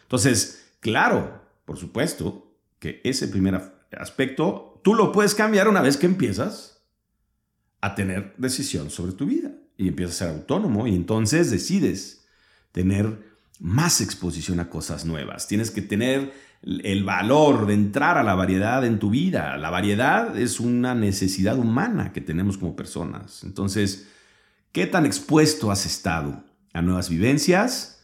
Entonces, 0.04 0.76
claro, 0.80 1.42
por 1.66 1.78
supuesto 1.78 2.56
que 2.78 3.02
ese 3.04 3.28
primer 3.28 3.60
aspecto 3.98 4.73
tú 4.84 4.94
lo 4.94 5.12
puedes 5.12 5.34
cambiar 5.34 5.68
una 5.68 5.82
vez 5.82 5.98
que 5.98 6.06
empiezas 6.06 6.84
a 7.82 7.96
tener 7.96 8.34
decisión 8.38 8.90
sobre 8.90 9.14
tu 9.14 9.26
vida 9.26 9.52
y 9.78 9.88
empiezas 9.88 10.16
a 10.16 10.26
ser 10.26 10.36
autónomo 10.36 10.88
y 10.88 10.96
entonces 10.96 11.52
decides 11.52 12.26
tener 12.72 13.34
más 13.60 14.02
exposición 14.02 14.60
a 14.60 14.70
cosas 14.70 15.06
nuevas. 15.06 15.48
Tienes 15.48 15.72
que 15.72 15.82
tener 15.82 16.34
el 16.62 17.04
valor 17.04 17.68
de 17.68 17.74
entrar 17.74 18.18
a 18.18 18.24
la 18.24 18.36
variedad 18.36 18.86
en 18.86 19.00
tu 19.00 19.10
vida. 19.10 19.58
La 19.58 19.70
variedad 19.70 20.38
es 20.38 20.60
una 20.60 20.96
necesidad 20.96 21.58
humana 21.58 22.14
que 22.14 22.22
tenemos 22.22 22.58
como 22.58 22.76
personas. 22.76 23.44
Entonces, 23.44 24.08
¿qué 24.72 24.86
tan 24.86 25.06
expuesto 25.06 25.72
has 25.72 25.86
estado 25.86 26.44
a 26.74 26.82
nuevas 26.82 27.10
vivencias? 27.10 28.02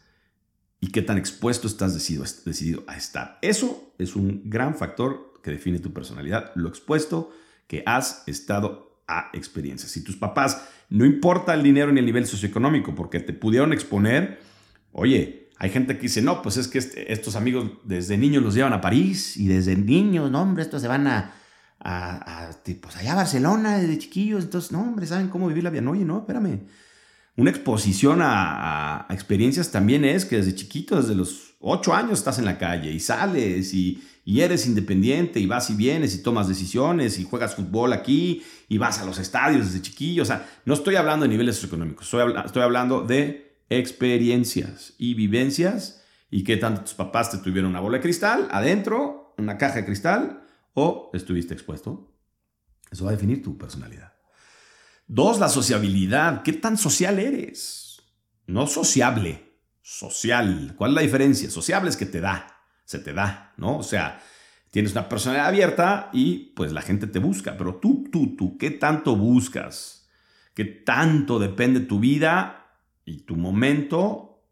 ¿Y 0.82 0.92
qué 0.92 1.02
tan 1.02 1.18
expuesto 1.18 1.68
estás 1.68 1.94
decidido, 1.94 2.26
decidido 2.46 2.84
a 2.88 2.96
estar? 2.96 3.38
Eso 3.42 3.94
es 3.98 4.16
un 4.16 4.44
gran 4.46 4.76
factor 4.76 5.29
que 5.42 5.52
define 5.52 5.80
tu 5.80 5.94
personalidad, 5.94 6.52
lo 6.56 6.70
expuesto 6.70 7.32
que 7.68 7.84
has 7.86 8.24
estado 8.28 9.02
a 9.08 9.30
experiencias. 9.34 9.92
Si 9.92 10.04
tus 10.04 10.16
papás, 10.16 10.68
no 10.90 11.06
importa 11.06 11.54
el 11.54 11.64
dinero 11.64 11.92
ni 11.92 12.00
el 12.00 12.06
nivel 12.06 12.26
socioeconómico, 12.26 12.96
porque 12.96 13.20
te 13.20 13.34
pudieron 13.34 13.74
exponer, 13.74 14.40
oye, 14.92 15.50
hay 15.58 15.70
gente 15.70 15.96
que 15.96 16.04
dice, 16.04 16.22
no, 16.22 16.42
pues 16.42 16.58
es 16.58 16.68
que 16.68 16.78
este, 16.78 17.12
estos 17.12 17.36
amigos 17.36 17.70
desde 17.84 18.18
niños 18.18 18.44
los 18.44 18.54
llevan 18.56 18.74
a 18.74 18.82
París 18.82 19.36
y 19.36 19.48
desde 19.48 19.76
niños, 19.76 20.32
no, 20.32 20.42
hombre, 20.42 20.64
estos 20.64 20.82
se 20.82 20.88
van 20.88 21.08
a, 21.08 21.34
a, 21.80 22.52
pues 22.82 22.96
allá 22.96 23.14
a 23.14 23.16
Barcelona 23.16 23.78
desde 23.78 23.98
chiquillos, 23.98 24.46
entonces, 24.46 24.72
no, 24.72 24.82
hombre, 24.82 25.06
¿saben 25.06 25.28
cómo 25.28 25.48
vivir 25.48 25.64
la 25.64 25.70
vida? 25.70 25.82
No, 25.82 25.92
oye, 25.92 26.06
no, 26.06 26.20
espérame. 26.20 26.62
Una 27.36 27.52
exposición 27.52 28.22
a, 28.22 29.06
a 29.10 29.14
experiencias 29.14 29.72
también 29.72 30.06
es 30.06 30.26
que 30.26 30.38
desde 30.38 30.56
chiquito, 30.56 31.02
desde 31.02 31.16
los 31.16 31.56
ocho 31.60 31.94
años 31.94 32.20
estás 32.20 32.40
en 32.40 32.46
la 32.46 32.58
calle 32.58 32.92
y 32.92 33.00
sales 33.00 33.74
y, 33.74 34.04
y 34.30 34.42
eres 34.42 34.68
independiente 34.68 35.40
y 35.40 35.48
vas 35.48 35.72
y 35.72 35.74
vienes 35.74 36.14
y 36.14 36.22
tomas 36.22 36.48
decisiones 36.48 37.18
y 37.18 37.24
juegas 37.24 37.56
fútbol 37.56 37.94
aquí 37.94 38.44
y 38.68 38.78
vas 38.78 39.00
a 39.00 39.06
los 39.06 39.18
estadios 39.18 39.66
desde 39.66 39.82
chiquillo. 39.82 40.22
O 40.22 40.26
sea, 40.26 40.48
no 40.66 40.76
estoy 40.76 40.98
hablando 40.98 41.24
de 41.24 41.30
niveles 41.30 41.56
socioeconómicos, 41.56 42.06
estoy, 42.06 42.32
estoy 42.46 42.62
hablando 42.62 43.02
de 43.02 43.58
experiencias 43.72 44.94
y 45.00 45.16
vivencias 45.16 46.04
y 46.30 46.44
qué 46.44 46.58
tanto 46.58 46.82
tus 46.82 46.94
papás 46.94 47.32
te 47.32 47.40
tuvieron 47.40 47.72
una 47.72 47.80
bola 47.80 47.98
de 47.98 48.04
cristal 48.04 48.48
adentro, 48.52 49.34
una 49.40 49.58
caja 49.58 49.78
de 49.78 49.86
cristal 49.86 50.44
o 50.76 51.10
estuviste 51.16 51.56
expuesto. 51.56 52.16
Eso 52.92 53.06
va 53.06 53.10
a 53.10 53.16
definir 53.16 53.42
tu 53.42 53.58
personalidad. 53.58 54.14
Dos, 55.08 55.40
la 55.40 55.50
sociabilidad. 55.50 56.44
¿Qué 56.44 56.54
tan 56.54 56.78
social 56.78 57.18
eres? 57.18 58.04
No 58.46 58.68
sociable, 58.68 59.58
social. 59.82 60.76
¿Cuál 60.78 60.92
es 60.92 60.96
la 60.96 61.02
diferencia? 61.02 61.50
Sociable 61.50 61.90
es 61.90 61.98
que 61.98 62.06
te 62.06 62.22
da 62.22 62.59
se 62.90 62.98
te 62.98 63.14
da, 63.14 63.54
¿no? 63.58 63.78
O 63.78 63.84
sea, 63.84 64.20
tienes 64.72 64.94
una 64.94 65.08
personalidad 65.08 65.50
abierta 65.50 66.10
y 66.12 66.54
pues 66.56 66.72
la 66.72 66.82
gente 66.82 67.06
te 67.06 67.20
busca, 67.20 67.56
pero 67.56 67.76
tú, 67.76 68.10
tú, 68.12 68.36
tú, 68.36 68.58
¿qué 68.58 68.72
tanto 68.72 69.16
buscas? 69.16 70.10
¿Qué 70.56 70.66
tanto 70.66 71.38
depende 71.38 71.82
tu 71.82 72.00
vida 72.00 72.80
y 73.06 73.26
tu 73.26 73.36
momento, 73.36 74.44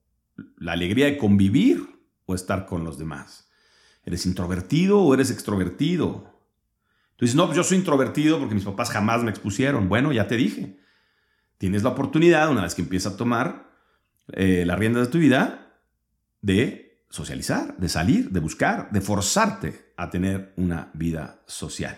la 0.56 0.74
alegría 0.74 1.08
de 1.08 1.18
convivir 1.18 1.82
o 2.28 2.36
estar 2.36 2.68
con 2.68 2.84
los 2.84 3.00
demás? 3.00 3.50
¿Eres 4.06 4.28
introvertido 4.28 5.00
o 5.00 5.16
eres 5.16 5.32
extrovertido? 5.32 6.40
Tú 7.16 7.26
dices, 7.26 7.36
no, 7.36 7.48
pues 7.48 7.58
yo 7.58 7.64
soy 7.64 7.80
introvertido 7.80 8.38
porque 8.38 8.54
mis 8.54 8.66
papás 8.66 8.92
jamás 8.92 9.24
me 9.24 9.32
expusieron. 9.32 9.90
Bueno, 9.90 10.12
ya 10.12 10.28
te 10.28 10.38
dije. 10.38 10.80
Tienes 11.58 11.82
la 11.82 11.90
oportunidad, 11.90 12.52
una 12.52 12.62
vez 12.62 12.76
que 12.76 12.84
empiezas 12.84 13.14
a 13.16 13.18
tomar 13.18 13.72
eh, 14.34 14.64
la 14.64 14.76
rienda 14.76 15.00
de 15.00 15.08
tu 15.08 15.18
vida, 15.18 15.82
de 16.42 16.87
socializar, 17.10 17.78
de 17.78 17.90
salir, 17.90 18.32
de 18.32 18.40
buscar, 18.40 18.92
de 18.92 19.02
forzarte 19.02 19.94
a 19.98 20.10
tener 20.10 20.54
una 20.58 20.92
vida 20.94 21.42
social. 21.48 21.98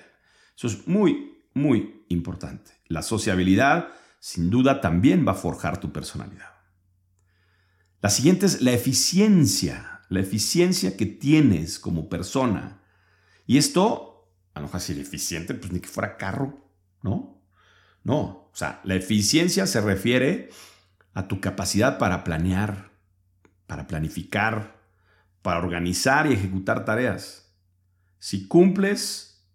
Eso 0.56 0.67
es 0.67 0.88
muy, 0.88 1.43
muy 1.54 2.06
importante. 2.10 2.72
La 2.88 3.02
sociabilidad, 3.02 3.89
sin 4.19 4.50
duda, 4.50 4.82
también 4.82 5.28
va 5.28 5.34
a 5.34 5.36
forjar 5.36 5.80
tu 5.80 5.91
personalidad. 5.91 6.54
La 8.02 8.10
siguiente 8.10 8.45
es 8.45 8.62
la 8.62 8.72
eficiencia, 8.72 10.02
la 10.10 10.22
eficiencia 10.22 10.95
que 10.95 11.06
tienes 11.06 11.80
como 11.80 12.08
persona. 12.08 12.82
Y 13.45 13.58
esto, 13.58 14.32
a 14.54 14.62
lo 14.62 14.67
mejor 14.67 14.82
eficiente, 14.82 15.54
pues 15.54 15.72
ni 15.72 15.80
que 15.80 15.89
fuera 15.89 16.17
carro, 16.17 16.72
¿no? 17.02 17.41
No, 18.04 18.50
o 18.52 18.52
sea, 18.54 18.80
la 18.86 18.95
eficiencia 18.95 19.67
se 19.67 19.82
refiere 19.82 20.50
a 21.13 21.28
tu 21.28 21.41
capacidad 21.41 21.98
para 21.98 22.24
planear, 22.24 22.91
para 23.67 23.88
planificar, 23.88 24.78
para 25.41 25.60
organizar 25.60 26.28
y 26.28 26.34
ejecutar 26.34 26.86
tareas. 26.86 27.54
Si 28.19 28.47
cumples 28.47 29.45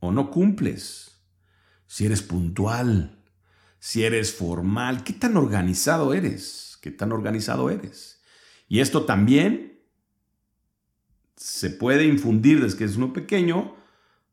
o 0.00 0.12
no 0.12 0.30
cumples. 0.30 1.22
Si 1.86 2.06
eres 2.06 2.22
puntual. 2.22 3.24
Si 3.78 4.04
eres 4.04 4.34
formal. 4.34 5.04
¿Qué 5.04 5.12
tan 5.12 5.36
organizado 5.36 6.14
eres? 6.14 6.78
¿Qué 6.80 6.90
tan 6.90 7.12
organizado 7.12 7.70
eres? 7.70 8.22
Y 8.68 8.80
esto 8.80 9.04
también 9.04 9.80
se 11.36 11.70
puede 11.70 12.04
infundir 12.04 12.62
desde 12.62 12.78
que 12.78 12.84
es 12.84 12.96
uno 12.96 13.12
pequeño 13.12 13.76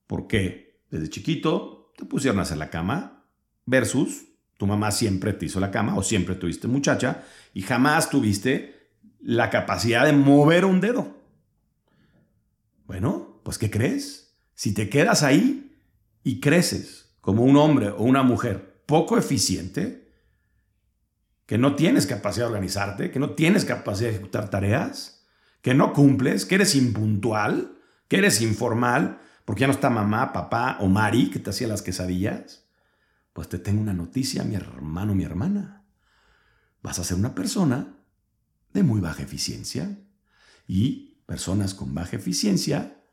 porque 0.08 0.82
desde 0.90 1.10
chiquito 1.10 1.92
te 1.98 2.06
pusieron 2.06 2.40
a 2.40 2.44
hacer 2.44 2.58
la 2.58 2.70
cama 2.70 3.26
versus 3.66 4.26
tu 4.58 4.68
mamá 4.68 4.92
siempre 4.92 5.34
te 5.34 5.46
hizo 5.46 5.60
la 5.60 5.72
cama 5.72 5.96
o 5.96 6.04
siempre 6.04 6.36
tuviste 6.36 6.68
muchacha 6.68 7.26
y 7.54 7.62
jamás 7.62 8.10
tuviste 8.10 8.73
la 9.24 9.50
capacidad 9.50 10.06
de 10.06 10.14
mover 10.14 10.66
un 10.66 10.82
dedo. 10.82 11.16
Bueno, 12.86 13.40
pues 13.44 13.58
¿qué 13.58 13.72
crees? 13.72 14.36
Si 14.54 14.74
te 14.74 14.90
quedas 14.90 15.24
ahí 15.24 15.78
y 16.24 16.42
creces 16.42 17.16
como 17.22 17.44
un 17.44 17.56
hombre 17.56 17.90
o 17.90 18.04
una 18.04 18.22
mujer 18.22 18.84
poco 18.86 19.18
eficiente, 19.18 20.12
que 21.46 21.58
no 21.58 21.76
tienes 21.76 22.06
capacidad 22.06 22.46
de 22.46 22.52
organizarte, 22.52 23.12
que 23.12 23.20
no 23.20 23.32
tienes 23.32 23.66
capacidad 23.66 24.10
de 24.10 24.16
ejecutar 24.16 24.50
tareas, 24.50 25.26
que 25.62 25.74
no 25.74 25.94
cumples, 25.94 26.46
que 26.46 26.56
eres 26.56 26.76
impuntual, 26.76 27.78
que 28.10 28.18
eres 28.18 28.42
informal, 28.42 29.20
porque 29.46 29.62
ya 29.62 29.68
no 29.68 29.74
está 29.74 29.90
mamá, 29.90 30.34
papá 30.34 30.78
o 30.82 30.88
Mari 30.88 31.30
que 31.30 31.40
te 31.40 31.50
hacía 31.50 31.68
las 31.68 31.82
quesadillas, 31.82 32.66
pues 33.32 33.48
te 33.50 33.58
tengo 33.58 33.82
una 33.82 33.94
noticia, 33.94 34.44
mi 34.44 34.56
hermano, 34.56 35.16
mi 35.16 35.24
hermana. 35.24 35.86
Vas 36.82 37.00
a 37.00 37.04
ser 37.04 37.18
una 37.18 37.34
persona 37.34 38.03
de 38.74 38.84
muy 38.84 39.00
baja 39.00 39.24
eficiencia 39.24 40.00
y 40.68 41.22
personas 41.26 41.74
con 41.74 41.94
baja 41.94 42.18
eficiencia 42.18 43.04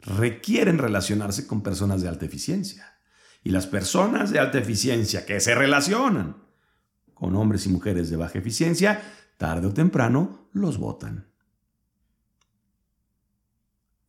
requieren 0.00 0.78
relacionarse 0.78 1.46
con 1.46 1.62
personas 1.62 2.02
de 2.02 2.08
alta 2.08 2.26
eficiencia. 2.26 2.98
Y 3.42 3.50
las 3.50 3.66
personas 3.66 4.30
de 4.30 4.38
alta 4.38 4.58
eficiencia 4.58 5.24
que 5.24 5.40
se 5.40 5.54
relacionan 5.54 6.44
con 7.14 7.36
hombres 7.36 7.66
y 7.66 7.68
mujeres 7.68 8.10
de 8.10 8.16
baja 8.16 8.38
eficiencia, 8.38 9.02
tarde 9.36 9.68
o 9.68 9.74
temprano 9.74 10.48
los 10.52 10.78
votan. 10.78 11.30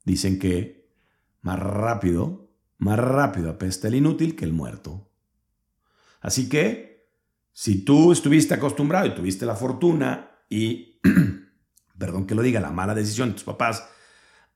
Dicen 0.04 0.40
que 0.40 0.90
más 1.42 1.60
rápido, 1.60 2.50
más 2.78 2.98
rápido 2.98 3.50
apesta 3.50 3.88
el 3.88 3.96
inútil 3.96 4.36
que 4.36 4.46
el 4.46 4.54
muerto. 4.54 5.12
Así 6.22 6.48
que, 6.50 7.10
si 7.52 7.84
tú 7.84 8.12
estuviste 8.12 8.54
acostumbrado 8.54 9.08
y 9.08 9.16
tuviste 9.16 9.46
la 9.46 9.56
fortuna 9.56 10.31
y, 10.52 11.00
perdón 11.98 12.28
que 12.28 12.36
lo 12.36 12.44
diga, 12.44 12.60
la 12.60 12.72
mala 12.72 12.94
decisión 12.94 13.30
de 13.30 13.36
tus 13.36 13.46
papás 13.46 13.88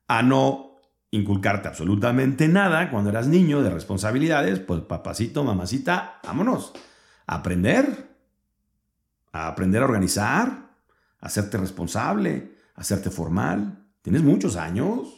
a 0.06 0.22
no 0.22 0.76
inculcarte 1.10 1.68
absolutamente 1.68 2.46
nada 2.48 2.90
cuando 2.90 3.10
eras 3.10 3.26
niño 3.26 3.62
de 3.62 3.70
responsabilidades, 3.70 4.60
pues 4.60 4.82
papacito, 4.82 5.42
mamacita, 5.42 6.20
vámonos. 6.22 6.72
A 7.26 7.36
aprender. 7.36 8.14
A 9.32 9.48
aprender 9.48 9.82
a 9.82 9.86
organizar, 9.86 10.70
a 11.20 11.26
hacerte 11.26 11.56
responsable, 11.56 12.56
a 12.74 12.82
hacerte 12.82 13.10
formal. 13.10 13.86
Tienes 14.02 14.22
muchos 14.22 14.56
años. 14.56 15.08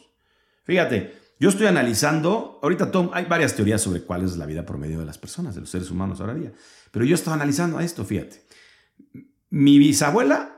Fíjate, 0.62 1.18
yo 1.40 1.48
estoy 1.48 1.66
analizando, 1.66 2.60
ahorita 2.62 2.90
Tom, 2.90 3.10
hay 3.12 3.24
varias 3.24 3.54
teorías 3.54 3.80
sobre 3.80 4.02
cuál 4.02 4.24
es 4.24 4.36
la 4.36 4.46
vida 4.46 4.64
promedio 4.64 5.00
de 5.00 5.06
las 5.06 5.18
personas, 5.18 5.54
de 5.54 5.60
los 5.60 5.70
seres 5.70 5.90
humanos 5.90 6.20
ahora 6.20 6.34
día, 6.34 6.52
pero 6.90 7.04
yo 7.04 7.14
estaba 7.14 7.36
analizando 7.36 7.80
esto, 7.80 8.04
fíjate. 8.04 8.44
Mi 9.50 9.78
bisabuela, 9.78 10.57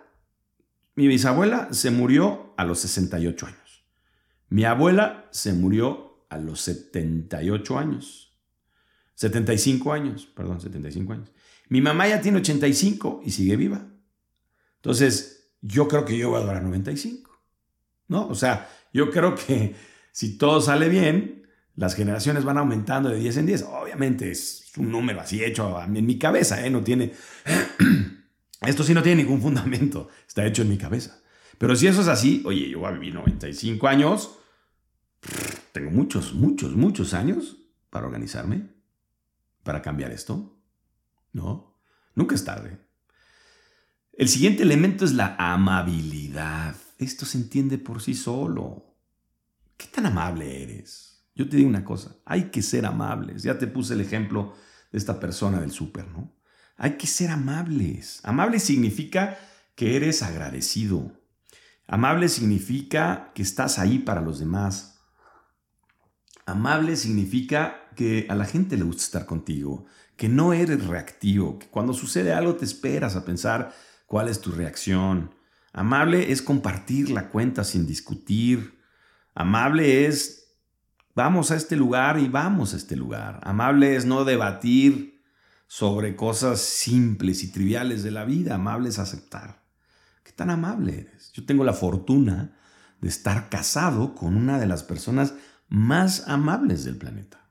mi 1.00 1.08
bisabuela 1.08 1.68
se 1.72 1.90
murió 1.90 2.52
a 2.58 2.64
los 2.66 2.80
68 2.80 3.46
años. 3.46 3.86
Mi 4.50 4.64
abuela 4.64 5.28
se 5.30 5.54
murió 5.54 6.26
a 6.28 6.36
los 6.36 6.60
78 6.60 7.78
años. 7.78 8.36
75 9.14 9.94
años, 9.94 10.26
perdón, 10.26 10.60
75 10.60 11.14
años. 11.14 11.32
Mi 11.70 11.80
mamá 11.80 12.06
ya 12.06 12.20
tiene 12.20 12.36
85 12.36 13.22
y 13.24 13.30
sigue 13.30 13.56
viva. 13.56 13.86
Entonces, 14.76 15.54
yo 15.62 15.88
creo 15.88 16.04
que 16.04 16.18
yo 16.18 16.28
voy 16.28 16.42
a 16.42 16.44
durar 16.44 16.62
95. 16.62 17.30
¿No? 18.08 18.28
O 18.28 18.34
sea, 18.34 18.68
yo 18.92 19.10
creo 19.10 19.34
que 19.34 19.74
si 20.12 20.36
todo 20.36 20.60
sale 20.60 20.90
bien, 20.90 21.46
las 21.76 21.94
generaciones 21.94 22.44
van 22.44 22.58
aumentando 22.58 23.08
de 23.08 23.16
10 23.16 23.38
en 23.38 23.46
10. 23.46 23.62
Obviamente 23.62 24.30
es 24.30 24.70
un 24.76 24.92
número 24.92 25.22
así 25.22 25.42
hecho 25.42 25.80
en 25.82 26.04
mi 26.04 26.18
cabeza, 26.18 26.62
¿eh? 26.66 26.68
No 26.68 26.84
tiene... 26.84 27.14
Esto 28.60 28.84
sí 28.84 28.92
no 28.94 29.02
tiene 29.02 29.22
ningún 29.22 29.40
fundamento, 29.40 30.08
está 30.28 30.44
hecho 30.44 30.62
en 30.62 30.68
mi 30.68 30.78
cabeza. 30.78 31.20
Pero 31.58 31.76
si 31.76 31.86
eso 31.86 32.00
es 32.00 32.08
así, 32.08 32.42
oye, 32.46 32.70
yo 32.70 32.80
voy 32.80 32.88
a 32.88 32.92
vivir 32.92 33.14
95 33.14 33.86
años, 33.86 34.38
tengo 35.72 35.90
muchos, 35.90 36.34
muchos, 36.34 36.74
muchos 36.74 37.14
años 37.14 37.58
para 37.90 38.06
organizarme, 38.06 38.70
para 39.62 39.82
cambiar 39.82 40.10
esto. 40.10 40.58
No, 41.32 41.76
nunca 42.14 42.34
es 42.34 42.44
tarde. 42.44 42.78
El 44.12 44.28
siguiente 44.28 44.62
elemento 44.62 45.04
es 45.04 45.12
la 45.12 45.36
amabilidad. 45.38 46.76
Esto 46.98 47.24
se 47.24 47.38
entiende 47.38 47.78
por 47.78 48.02
sí 48.02 48.14
solo. 48.14 48.96
¿Qué 49.76 49.86
tan 49.86 50.06
amable 50.06 50.62
eres? 50.62 51.24
Yo 51.34 51.48
te 51.48 51.56
digo 51.56 51.68
una 51.68 51.84
cosa, 51.84 52.16
hay 52.26 52.50
que 52.50 52.60
ser 52.60 52.84
amables. 52.84 53.42
Ya 53.42 53.58
te 53.58 53.66
puse 53.66 53.94
el 53.94 54.00
ejemplo 54.00 54.54
de 54.92 54.98
esta 54.98 55.18
persona 55.18 55.60
del 55.60 55.70
súper, 55.70 56.06
¿no? 56.08 56.39
Hay 56.82 56.92
que 56.96 57.06
ser 57.06 57.30
amables. 57.30 58.20
Amable 58.22 58.58
significa 58.58 59.38
que 59.74 59.96
eres 59.96 60.22
agradecido. 60.22 61.12
Amable 61.86 62.30
significa 62.30 63.32
que 63.34 63.42
estás 63.42 63.78
ahí 63.78 63.98
para 63.98 64.22
los 64.22 64.38
demás. 64.38 64.98
Amable 66.46 66.96
significa 66.96 67.90
que 67.96 68.26
a 68.30 68.34
la 68.34 68.46
gente 68.46 68.78
le 68.78 68.84
gusta 68.84 69.02
estar 69.02 69.26
contigo, 69.26 69.84
que 70.16 70.30
no 70.30 70.54
eres 70.54 70.86
reactivo, 70.86 71.58
que 71.58 71.68
cuando 71.68 71.92
sucede 71.92 72.32
algo 72.32 72.56
te 72.56 72.64
esperas 72.64 73.14
a 73.14 73.26
pensar 73.26 73.74
cuál 74.06 74.28
es 74.28 74.40
tu 74.40 74.50
reacción. 74.50 75.34
Amable 75.74 76.32
es 76.32 76.40
compartir 76.40 77.10
la 77.10 77.28
cuenta 77.28 77.62
sin 77.62 77.86
discutir. 77.86 78.80
Amable 79.34 80.06
es 80.06 80.56
vamos 81.14 81.50
a 81.50 81.56
este 81.56 81.76
lugar 81.76 82.18
y 82.18 82.28
vamos 82.28 82.72
a 82.72 82.78
este 82.78 82.96
lugar. 82.96 83.38
Amable 83.42 83.96
es 83.96 84.06
no 84.06 84.24
debatir 84.24 85.19
sobre 85.70 86.16
cosas 86.16 86.60
simples 86.60 87.44
y 87.44 87.52
triviales 87.52 88.02
de 88.02 88.10
la 88.10 88.24
vida. 88.24 88.56
Amable 88.56 88.88
es 88.88 88.98
aceptar. 88.98 89.62
¿Qué 90.24 90.32
tan 90.32 90.50
amable 90.50 90.98
eres? 91.02 91.30
Yo 91.32 91.46
tengo 91.46 91.62
la 91.62 91.74
fortuna 91.74 92.58
de 93.00 93.08
estar 93.08 93.48
casado 93.48 94.16
con 94.16 94.36
una 94.36 94.58
de 94.58 94.66
las 94.66 94.82
personas 94.82 95.34
más 95.68 96.26
amables 96.26 96.82
del 96.82 96.96
planeta. 96.96 97.48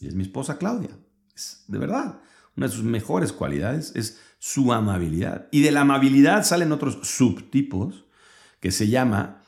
Y 0.00 0.06
es 0.06 0.14
mi 0.14 0.22
esposa 0.22 0.58
Claudia. 0.58 0.90
Es 1.34 1.64
de 1.66 1.78
verdad. 1.78 2.20
Una 2.58 2.66
de 2.66 2.72
sus 2.74 2.84
mejores 2.84 3.32
cualidades 3.32 3.92
es 3.96 4.20
su 4.38 4.70
amabilidad. 4.70 5.48
Y 5.50 5.62
de 5.62 5.70
la 5.70 5.80
amabilidad 5.80 6.44
salen 6.44 6.72
otros 6.72 6.98
subtipos 7.04 8.04
que 8.60 8.70
se 8.70 8.88
llama, 8.88 9.44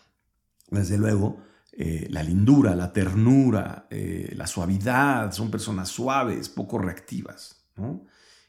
desde 0.70 0.96
luego, 0.96 1.42
eh, 1.72 2.06
la 2.08 2.22
lindura, 2.22 2.74
la 2.74 2.90
ternura, 2.90 3.86
eh, 3.90 4.32
la 4.34 4.46
suavidad. 4.46 5.30
Son 5.32 5.50
personas 5.50 5.90
suaves, 5.90 6.48
poco 6.48 6.78
reactivas. 6.78 7.60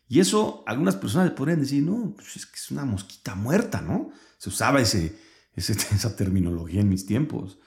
Y 0.08 0.20
eso 0.20 0.64
algunas 0.68 0.96
personas 0.96 1.32
podrían 1.32 1.62
decir, 1.62 1.84
no, 1.84 2.14
pues 2.16 2.36
es 2.36 2.46
que 2.46 2.58
es 2.58 2.72
una 2.72 2.86
mosquita 2.86 3.36
muerta, 3.36 3.82
¿no? 3.82 4.12
Se 4.38 4.50
usaba 4.50 4.82
ese, 4.82 5.18
esa 5.56 6.16
terminología 6.16 6.82
en 6.82 6.90
mis 6.90 7.06
tiempos. 7.06 7.60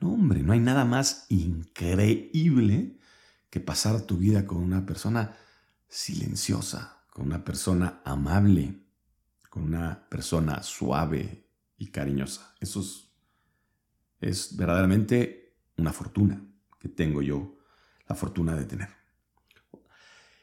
No, 0.00 0.14
hombre, 0.14 0.42
no 0.42 0.52
hay 0.52 0.60
nada 0.60 0.84
más 0.84 1.26
increíble 1.28 2.98
que 3.50 3.60
pasar 3.60 4.00
tu 4.02 4.16
vida 4.16 4.46
con 4.46 4.58
una 4.58 4.86
persona 4.86 5.36
silenciosa, 5.88 7.04
con 7.10 7.26
una 7.26 7.44
persona 7.44 8.00
amable, 8.04 8.82
con 9.50 9.64
una 9.64 10.08
persona 10.08 10.62
suave 10.62 11.46
y 11.76 11.88
cariñosa. 11.88 12.54
Eso 12.58 12.82
es, 14.20 14.56
verdaderamente 14.56 15.54
una 15.76 15.92
fortuna 15.92 16.42
que 16.80 16.88
tengo 16.88 17.20
yo, 17.20 17.58
la 18.08 18.14
fortuna 18.14 18.56
de 18.56 18.64
tener. 18.64 18.88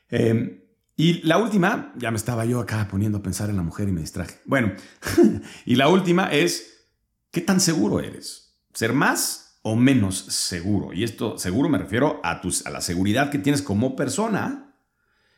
Em, 0.10 0.69
y 1.00 1.22
la 1.22 1.38
última, 1.38 1.94
ya 1.96 2.12
me 2.12 2.18
estaba 2.18 2.44
yo 2.44 2.60
acá 2.60 2.90
poniendo 2.92 3.20
a 3.20 3.24
pensar 3.24 3.50
en 3.50 3.56
la 3.56 3.64
mujer 3.64 3.88
y 3.88 3.94
me 3.94 4.02
distraje. 4.02 4.36
Bueno, 4.44 4.74
y 5.66 5.76
la 5.76 5.88
última 5.88 6.26
es, 6.26 6.90
¿qué 7.32 7.40
tan 7.40 7.62
seguro 7.62 8.02
eres? 8.02 8.60
¿Ser 8.74 8.92
más 8.92 9.62
o 9.62 9.78
menos 9.78 10.18
seguro. 10.18 10.92
Y 10.92 11.06
esto 11.06 11.38
seguro 11.38 11.70
me 11.70 11.78
refiero 11.78 12.20
a, 12.22 12.42
tus, 12.42 12.66
a 12.66 12.70
la 12.70 12.82
seguridad 12.82 13.30
que 13.30 13.40
tienes 13.40 13.62
como 13.62 13.96
persona, 13.96 14.76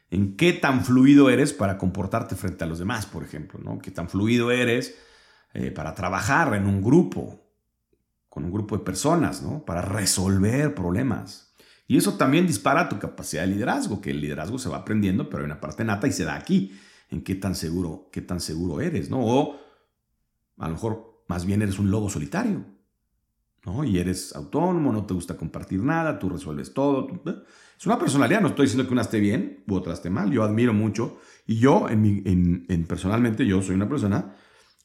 en 0.10 0.36
qué 0.36 0.52
tan 0.52 0.84
fluido 0.84 1.30
eres 1.30 1.54
para 1.54 1.78
comportarte 1.78 2.36
frente 2.36 2.64
a 2.64 2.68
los 2.68 2.80
demás, 2.80 3.06
por 3.06 3.24
ejemplo, 3.24 3.60
¿no? 3.64 3.78
Qué 3.78 3.92
tan 3.92 4.10
fluido 4.10 4.50
eres 4.50 4.96
eh, 5.54 5.70
para 5.70 5.94
trabajar 5.94 6.56
en 6.56 6.66
un 6.66 6.82
grupo, 6.82 7.40
con 8.30 8.46
un 8.46 8.52
grupo 8.52 8.80
de 8.80 8.84
personas, 8.84 9.44
¿no? 9.44 9.64
Para 9.64 9.84
resolver 9.84 10.74
problemas. 10.74 11.51
Y 11.92 11.98
eso 11.98 12.14
también 12.14 12.48
dispara 12.48 12.88
tu 12.88 12.98
capacidad 13.00 13.42
de 13.42 13.50
liderazgo, 13.50 14.00
que 14.00 14.12
el 14.12 14.22
liderazgo 14.22 14.58
se 14.58 14.70
va 14.70 14.78
aprendiendo, 14.78 15.30
pero 15.30 15.44
hay 15.44 15.46
una 15.48 15.60
parte 15.60 15.84
nata 15.84 16.08
y 16.08 16.14
se 16.14 16.24
da 16.24 16.36
aquí, 16.36 16.72
en 17.10 17.22
qué 17.22 17.36
tan 17.36 17.54
seguro, 17.54 18.08
qué 18.14 18.22
tan 18.22 18.40
seguro 18.40 18.80
eres, 18.80 19.10
¿no? 19.10 19.20
O 19.20 19.60
a 20.58 20.70
lo 20.70 20.76
mejor 20.76 21.26
más 21.28 21.46
bien 21.46 21.62
eres 21.62 21.80
un 21.80 21.92
lobo 21.92 22.10
solitario, 22.10 22.64
¿no? 23.66 23.84
Y 23.84 24.00
eres 24.00 24.34
autónomo, 24.38 24.94
no 24.94 25.06
te 25.06 25.14
gusta 25.14 25.36
compartir 25.36 25.84
nada, 25.84 26.18
tú 26.18 26.30
resuelves 26.30 26.74
todo. 26.74 27.10
¿eh? 27.26 27.36
Es 27.78 27.86
una 27.86 28.00
personalidad, 28.00 28.40
no 28.40 28.48
estoy 28.48 28.68
diciendo 28.68 28.88
que 28.88 28.94
una 28.94 29.02
esté 29.02 29.20
bien 29.20 29.66
u 29.68 29.76
otra 29.76 29.92
esté 29.92 30.10
mal, 30.10 30.32
yo 30.32 30.44
admiro 30.44 30.74
mucho 30.74 31.18
y 31.46 31.58
yo, 31.58 31.90
en, 31.90 32.66
en, 32.70 32.86
personalmente, 32.86 33.46
yo 33.46 33.62
soy 33.62 33.76
una 33.76 33.90
persona 33.90 34.34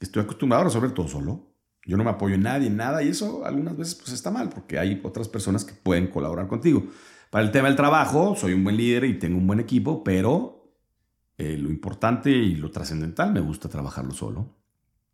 estoy 0.01 0.25
acostumbrado 0.25 0.63
a 0.63 0.65
resolver 0.65 0.91
todo 0.91 1.07
solo. 1.07 1.55
Yo 1.87 1.97
no 1.97 2.05
me 2.05 2.11
apoyo 2.11 2.35
en 2.35 2.43
nadie, 2.43 2.67
en 2.67 2.77
nada, 2.77 3.03
y 3.03 3.09
eso 3.09 3.47
algunas 3.47 3.77
veces 3.77 3.95
pues 3.95 4.13
está 4.13 4.31
mal, 4.31 4.49
porque 4.49 4.79
hay 4.79 5.01
otras 5.05 5.29
personas 5.29 5.65
que 5.65 5.73
pueden 5.73 6.09
colaborar 6.09 6.49
contigo. 6.49 6.85
Para 7.31 7.45
el 7.45 7.53
tema 7.53 7.69
del 7.69 7.77
trabajo, 7.77 8.35
soy 8.37 8.53
un 8.53 8.65
buen 8.65 8.77
líder 8.77 9.05
y 9.05 9.19
tengo 9.19 9.39
un 9.39 9.47
buen 9.47 9.61
equipo, 9.61 10.03
pero 10.03 10.75
eh, 11.39 11.57
lo 11.57 11.71
importante 11.71 12.31
y 12.31 12.57
lo 12.57 12.71
trascendental 12.71 13.33
me 13.33 13.41
gusta 13.41 13.69
trabajarlo 13.69 14.13
solo. 14.15 14.57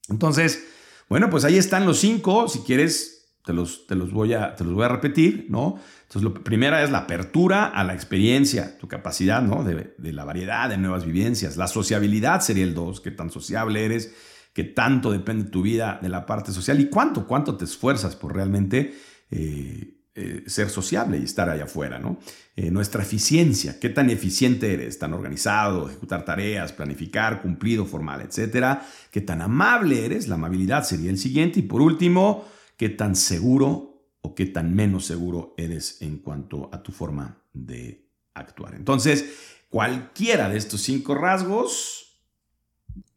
Entonces, 0.08 0.64
bueno, 1.08 1.28
pues 1.28 1.44
ahí 1.44 1.58
están 1.58 1.85
los 1.85 1.98
cinco. 1.98 2.48
Si 2.48 2.61
quieres, 2.61 3.35
te 3.44 3.52
los, 3.52 3.87
te 3.87 3.94
los, 3.94 4.12
voy, 4.12 4.35
a, 4.35 4.54
te 4.54 4.64
los 4.64 4.72
voy 4.72 4.85
a 4.85 4.88
repetir, 4.88 5.46
¿no? 5.50 5.78
Entonces, 6.06 6.22
la 6.22 6.42
primera 6.42 6.82
es 6.82 6.90
la 6.90 6.98
apertura 6.98 7.66
a 7.66 7.85
la 7.85 7.92
experiencia, 7.92 8.78
tu 8.78 8.88
capacidad, 8.88 9.42
¿no? 9.42 9.64
De, 9.64 9.94
de 9.98 10.12
la 10.12 10.24
variedad 10.24 10.68
de 10.68 10.78
nuevas 10.78 11.04
vivencias. 11.04 11.56
La 11.56 11.66
sociabilidad 11.66 12.40
sería 12.40 12.64
el 12.64 12.74
dos, 12.74 13.00
qué 13.00 13.11
tan 13.11 13.30
sociable 13.30 13.85
eres, 13.85 14.14
qué 14.52 14.64
tanto 14.64 15.10
depende 15.10 15.50
tu 15.50 15.62
vida 15.62 15.98
de 16.02 16.08
la 16.08 16.26
parte 16.26 16.52
social 16.52 16.80
y 16.80 16.88
cuánto, 16.88 17.26
cuánto 17.26 17.56
te 17.56 17.64
esfuerzas 17.64 18.16
por 18.16 18.34
realmente... 18.34 18.94
Eh, 19.30 19.98
eh, 20.14 20.44
ser 20.46 20.68
sociable 20.68 21.16
y 21.16 21.24
estar 21.24 21.48
allá 21.48 21.64
afuera, 21.64 21.98
¿no? 21.98 22.18
Eh, 22.54 22.70
nuestra 22.70 23.02
eficiencia, 23.02 23.80
qué 23.80 23.88
tan 23.88 24.10
eficiente 24.10 24.74
eres, 24.74 24.98
tan 24.98 25.14
organizado, 25.14 25.88
ejecutar 25.88 26.22
tareas, 26.26 26.74
planificar, 26.74 27.40
cumplido, 27.40 27.86
formal, 27.86 28.20
etcétera. 28.20 28.86
Qué 29.10 29.22
tan 29.22 29.40
amable 29.40 30.04
eres, 30.04 30.28
la 30.28 30.34
amabilidad 30.34 30.84
sería 30.84 31.08
el 31.08 31.16
siguiente. 31.16 31.60
Y 31.60 31.62
por 31.62 31.80
último, 31.80 32.44
qué 32.76 32.90
tan 32.90 33.16
seguro 33.16 34.04
o 34.20 34.34
qué 34.34 34.44
tan 34.44 34.74
menos 34.74 35.06
seguro 35.06 35.54
eres 35.56 36.02
en 36.02 36.18
cuanto 36.18 36.68
a 36.74 36.82
tu 36.82 36.92
forma 36.92 37.42
de 37.54 38.10
actuar. 38.34 38.74
Entonces, 38.74 39.24
cualquiera 39.70 40.50
de 40.50 40.58
estos 40.58 40.82
cinco 40.82 41.14
rasgos 41.14 42.01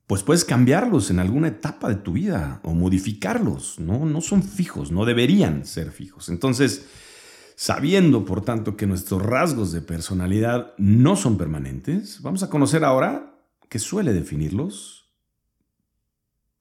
pues 0.07 0.21
puedes 0.21 0.45
cambiarlos 0.45 1.09
en 1.09 1.19
alguna 1.19 1.47
etapa 1.47 1.89
de 1.89 1.95
tu 1.95 2.13
vida 2.13 2.59
o 2.63 2.73
modificarlos, 2.73 3.79
¿no? 3.79 4.05
No 4.05 4.21
son 4.21 4.43
fijos, 4.43 4.91
no 4.91 5.05
deberían 5.05 5.65
ser 5.65 5.91
fijos. 5.91 6.29
Entonces, 6.29 6.85
sabiendo, 7.55 8.23
por 8.23 8.43
tanto, 8.43 8.77
que 8.77 8.85
nuestros 8.85 9.23
rasgos 9.23 9.71
de 9.71 9.81
personalidad 9.81 10.73
no 10.77 11.15
son 11.15 11.37
permanentes, 11.37 12.21
vamos 12.21 12.43
a 12.43 12.49
conocer 12.49 12.83
ahora 12.83 13.35
qué 13.67 13.79
suele 13.79 14.13
definirlos 14.13 15.09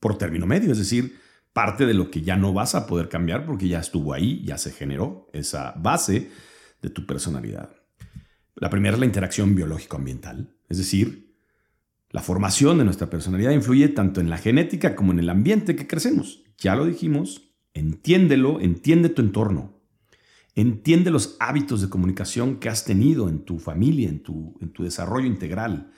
por 0.00 0.16
término 0.16 0.46
medio, 0.46 0.72
es 0.72 0.78
decir, 0.78 1.18
parte 1.52 1.86
de 1.86 1.94
lo 1.94 2.10
que 2.10 2.22
ya 2.22 2.36
no 2.36 2.52
vas 2.52 2.74
a 2.74 2.86
poder 2.86 3.08
cambiar 3.08 3.44
porque 3.44 3.68
ya 3.68 3.78
estuvo 3.78 4.12
ahí, 4.12 4.42
ya 4.44 4.56
se 4.58 4.70
generó 4.70 5.28
esa 5.32 5.72
base 5.76 6.30
de 6.80 6.90
tu 6.90 7.06
personalidad. 7.06 7.74
La 8.54 8.70
primera 8.70 8.94
es 8.94 9.00
la 9.00 9.06
interacción 9.06 9.54
biológico-ambiental, 9.54 10.54
es 10.68 10.78
decir, 10.78 11.33
la 12.14 12.22
formación 12.22 12.78
de 12.78 12.84
nuestra 12.84 13.10
personalidad 13.10 13.50
influye 13.50 13.88
tanto 13.88 14.20
en 14.20 14.30
la 14.30 14.38
genética 14.38 14.94
como 14.94 15.10
en 15.10 15.18
el 15.18 15.28
ambiente 15.28 15.74
que 15.74 15.88
crecemos. 15.88 16.44
Ya 16.58 16.76
lo 16.76 16.86
dijimos, 16.86 17.56
entiéndelo, 17.72 18.60
entiende 18.60 19.08
tu 19.08 19.20
entorno. 19.20 19.80
Entiende 20.54 21.10
los 21.10 21.36
hábitos 21.40 21.82
de 21.82 21.88
comunicación 21.88 22.60
que 22.60 22.68
has 22.68 22.84
tenido 22.84 23.28
en 23.28 23.40
tu 23.40 23.58
familia, 23.58 24.08
en 24.08 24.22
tu, 24.22 24.56
en 24.60 24.72
tu 24.72 24.84
desarrollo 24.84 25.26
integral. 25.26 25.90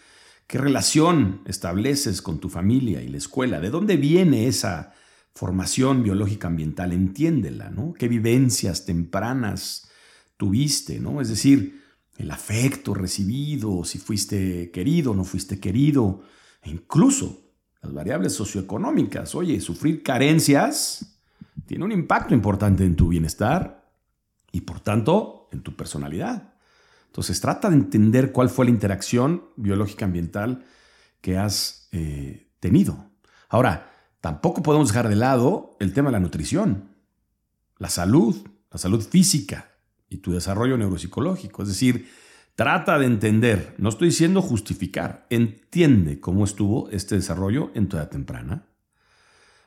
¿Qué 0.47 0.57
relación 0.57 1.43
estableces 1.45 2.23
con 2.23 2.41
tu 2.41 2.49
familia 2.49 3.03
y 3.03 3.09
la 3.09 3.19
escuela? 3.19 3.61
¿De 3.61 3.69
dónde 3.69 3.99
viene 3.99 4.47
esa 4.47 4.95
formación 5.35 6.03
biológica 6.03 6.49
ambiental? 6.49 6.95
Entiéndela, 6.95 7.69
¿no? 7.69 7.93
¿Qué 7.93 8.09
vivencias 8.09 8.87
tempranas 8.87 9.91
tuviste, 10.39 10.99
¿no? 10.99 11.21
Es 11.21 11.29
decir, 11.29 11.83
el 12.19 12.31
afecto 12.31 12.95
recibido, 12.95 13.85
si 13.85 13.99
fuiste 13.99 14.71
querido 14.71 15.13
o 15.13 15.15
no 15.15 15.25
fuiste 15.25 15.61
querido, 15.61 16.23
e 16.63 16.71
incluso 16.71 17.53
las 17.83 17.93
variables 17.93 18.33
socioeconómicas. 18.35 19.35
Oye, 19.35 19.61
sufrir 19.61 20.03
carencias 20.03 21.19
tiene 21.67 21.85
un 21.85 21.93
impacto 21.93 22.35
importante 22.35 22.85
en 22.85 22.97
tu 22.97 23.09
bienestar 23.09 23.91
y 24.53 24.63
por 24.63 24.81
tanto 24.81 25.49
en 25.53 25.63
tu 25.63 25.77
personalidad. 25.77 26.55
Entonces 27.07 27.41
trata 27.41 27.71
de 27.71 27.77
entender 27.77 28.33
cuál 28.33 28.51
fue 28.51 28.67
la 28.67 28.71
interacción 28.71 29.45
biológica 29.57 30.05
ambiental 30.05 30.65
que 31.21 31.39
has 31.39 31.89
eh, 31.93 32.51
tenido. 32.61 33.11
Ahora, 33.49 33.91
tampoco 34.21 34.63
podemos 34.63 34.89
dejar 34.89 35.09
de 35.09 35.17
lado 35.17 35.77
el 35.81 35.93
tema 35.93 36.09
de 36.09 36.13
la 36.13 36.21
nutrición, 36.21 36.91
la 37.79 37.89
salud, 37.89 38.37
la 38.71 38.79
salud 38.79 39.03
física, 39.03 39.76
tu 40.19 40.33
desarrollo 40.33 40.77
neuropsicológico. 40.77 41.63
Es 41.63 41.69
decir, 41.69 42.09
trata 42.55 42.99
de 42.99 43.07
entender, 43.07 43.75
no 43.79 43.89
estoy 43.89 44.09
diciendo 44.09 44.43
justificar, 44.43 45.27
entiende 45.31 46.21
cómo 46.21 46.45
estuvo 46.45 46.89
este 46.91 47.15
desarrollo 47.15 47.71
en 47.75 47.89
tu 47.89 47.97
edad 47.97 48.09
temprana. 48.09 48.67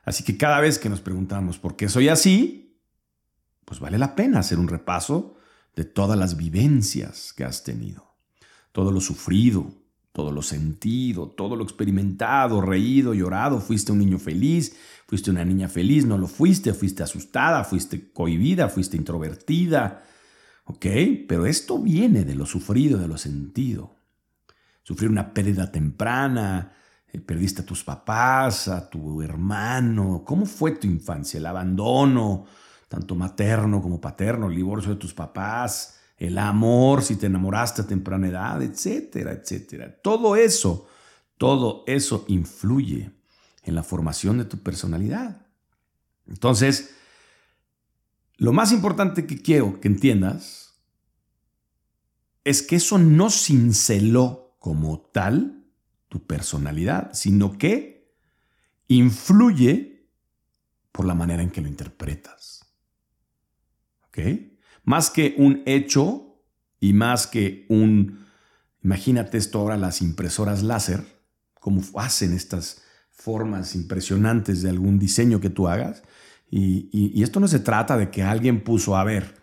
Así 0.03 0.23
que 0.23 0.38
cada 0.38 0.59
vez 0.59 0.79
que 0.79 0.89
nos 0.89 1.01
preguntamos 1.01 1.59
por 1.59 1.75
qué 1.75 1.88
soy 1.88 2.09
así, 2.09 2.79
pues 3.65 3.79
vale 3.79 3.97
la 3.97 4.15
pena 4.15 4.39
hacer 4.39 4.57
un 4.57 4.67
repaso 4.67 5.38
de 5.75 5.85
todas 5.85 6.17
las 6.17 6.35
vivencias 6.35 7.33
que 7.33 7.43
has 7.43 7.63
tenido, 7.63 8.15
todo 8.71 8.91
lo 8.91 8.99
sufrido, 8.99 9.71
todo 10.12 10.31
lo 10.31 10.41
sentido, 10.41 11.29
todo 11.29 11.55
lo 11.55 11.63
experimentado, 11.63 12.62
reído, 12.62 13.13
llorado, 13.13 13.62
fuiste 13.62 13.91
un 13.91 13.99
niño 13.99 14.17
feliz, 14.17 14.75
fuiste 15.07 15.29
una 15.29 15.45
niña 15.45 15.69
feliz, 15.69 16.05
no 16.05 16.17
lo 16.17 16.27
fuiste, 16.27 16.73
fuiste 16.73 17.03
asustada, 17.03 17.63
fuiste 17.63 18.12
cohibida, 18.12 18.67
fuiste 18.69 18.97
introvertida, 18.97 20.03
¿Ok? 20.69 20.86
Pero 21.27 21.47
esto 21.47 21.79
viene 21.79 22.23
de 22.23 22.36
lo 22.36 22.45
sufrido, 22.45 22.99
de 22.99 23.08
lo 23.08 23.17
sentido. 23.17 23.95
Sufrir 24.84 25.10
una 25.10 25.34
pérdida 25.34 25.71
temprana, 25.71 26.73
eh, 27.12 27.19
perdiste 27.19 27.63
a 27.63 27.65
tus 27.65 27.84
papás, 27.84 28.67
a 28.67 28.88
tu 28.88 29.23
hermano. 29.23 30.21
¿Cómo 30.23 30.45
fue 30.45 30.73
tu 30.73 30.86
infancia? 30.86 31.39
El 31.39 31.47
abandono, 31.47 32.45
tanto 32.88 33.15
materno 33.15 33.82
como 33.82 33.99
paterno, 33.99 34.47
el 34.47 34.55
divorcio 34.55 34.91
de 34.91 34.97
tus 34.97 35.12
papás, 35.12 35.97
el 36.17 36.38
amor, 36.38 37.01
si 37.01 37.15
te 37.15 37.25
enamoraste 37.25 37.82
a 37.82 37.88
temprana 37.88 38.27
edad, 38.27 38.62
etcétera, 38.62 39.32
etcétera. 39.32 39.99
Todo 40.03 40.36
eso, 40.36 40.88
todo 41.39 41.84
eso 41.88 42.25
influye 42.27 43.12
en 43.63 43.73
la 43.73 43.82
formación 43.82 44.38
de 44.38 44.45
tu 44.45 44.60
personalidad. 44.60 45.47
Entonces, 46.27 46.91
lo 48.39 48.54
más 48.54 48.71
importante 48.71 49.28
que 49.28 49.41
quiero 49.41 49.82
que 49.82 49.89
entiendas 49.89 50.80
es 52.45 52.63
que 52.63 52.78
eso 52.78 52.97
no 52.97 53.30
cinceló 53.30 54.56
como 54.60 55.02
tal 55.13 55.65
tu 56.08 56.25
personalidad, 56.25 57.12
sino 57.13 57.58
que 57.58 58.15
influye 58.88 60.10
por 60.93 61.06
la 61.06 61.15
manera 61.15 61.43
en 61.43 61.52
que 61.52 61.62
lo 61.62 61.67
interpretas. 61.67 62.65
¿Ok? 64.08 64.19
Más 64.84 65.10
que 65.10 65.36
un 65.38 65.62
hecho 65.65 66.41
y 66.80 66.93
más 66.93 67.28
que 67.28 67.65
un... 67.69 68.25
Imagínate 68.82 69.38
esto 69.38 69.60
ahora, 69.60 69.75
las 69.75 70.02
impresoras 70.02 70.63
láser, 70.63 71.06
cómo 71.60 71.82
hacen 71.95 72.34
estas 72.34 72.84
formas 73.10 73.75
impresionantes 73.75 74.62
de 74.62 74.69
algún 74.69 74.97
diseño 74.97 75.41
que 75.41 75.49
tú 75.49 75.67
hagas. 75.67 76.04
Y, 76.51 77.21
esto 77.21 77.39
no 77.39 77.47
se 77.47 77.59
trata 77.59 77.97
de 77.97 78.09
que 78.09 78.23
alguien 78.23 78.63
puso, 78.63 78.97
a 78.97 79.03
ver, 79.03 79.35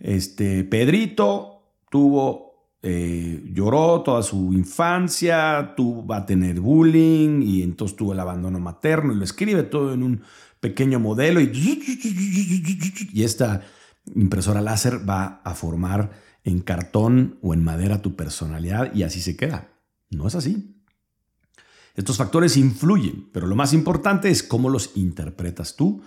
este 0.00 0.64
Pedrito 0.64 1.62
tuvo, 1.90 2.70
eh, 2.82 3.42
lloró 3.52 4.02
toda 4.02 4.22
su 4.22 4.52
infancia, 4.52 5.74
tuvo, 5.76 6.12
a 6.14 6.24
tener 6.24 6.60
bullying 6.60 7.42
y 7.42 7.62
entonces 7.62 7.96
tuvo 7.96 8.12
el 8.12 8.20
abandono 8.20 8.60
materno 8.60 9.12
y 9.12 9.16
lo 9.16 9.24
escribe 9.24 9.64
todo 9.64 9.92
en 9.92 10.02
un 10.02 10.22
pequeño 10.60 11.00
modelo 11.00 11.40
y 11.40 13.22
esta 13.22 13.62
impresora 14.14 14.60
láser 14.60 15.08
va 15.08 15.40
a 15.44 15.54
formar 15.54 16.10
en 16.44 16.60
cartón 16.60 17.38
o 17.42 17.54
en 17.54 17.62
madera 17.62 18.02
tu 18.02 18.16
personalidad 18.16 18.94
y 18.94 19.02
así 19.02 19.20
se 19.20 19.36
queda. 19.36 19.68
No 20.10 20.26
es 20.26 20.34
así. 20.34 20.74
Estos 21.94 22.16
factores 22.16 22.56
influyen, 22.56 23.28
pero 23.32 23.46
lo 23.46 23.56
más 23.56 23.72
importante 23.72 24.30
es 24.30 24.42
cómo 24.42 24.70
los 24.70 24.92
interpretas 24.96 25.74
tú 25.74 26.02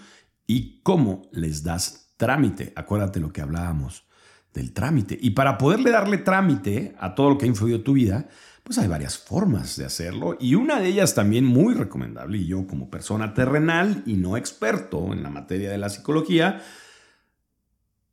y 0.47 0.81
cómo 0.81 1.23
les 1.31 1.63
das 1.63 2.13
trámite. 2.17 2.73
Acuérdate 2.75 3.19
lo 3.19 3.31
que 3.31 3.41
hablábamos 3.41 4.05
del 4.53 4.73
trámite. 4.73 5.17
Y 5.19 5.31
para 5.31 5.57
poderle 5.57 5.91
darle 5.91 6.17
trámite 6.17 6.95
a 6.99 7.15
todo 7.15 7.29
lo 7.29 7.37
que 7.37 7.45
ha 7.45 7.49
influido 7.49 7.81
tu 7.81 7.93
vida, 7.93 8.27
pues 8.63 8.77
hay 8.77 8.87
varias 8.87 9.17
formas 9.17 9.75
de 9.75 9.85
hacerlo 9.85 10.37
y 10.39 10.55
una 10.55 10.79
de 10.79 10.87
ellas 10.87 11.15
también 11.15 11.45
muy 11.45 11.73
recomendable 11.73 12.37
y 12.37 12.45
yo 12.45 12.67
como 12.67 12.89
persona 12.89 13.33
terrenal 13.33 14.03
y 14.05 14.17
no 14.17 14.37
experto 14.37 15.13
en 15.13 15.23
la 15.23 15.29
materia 15.29 15.71
de 15.71 15.77
la 15.77 15.89
psicología, 15.89 16.61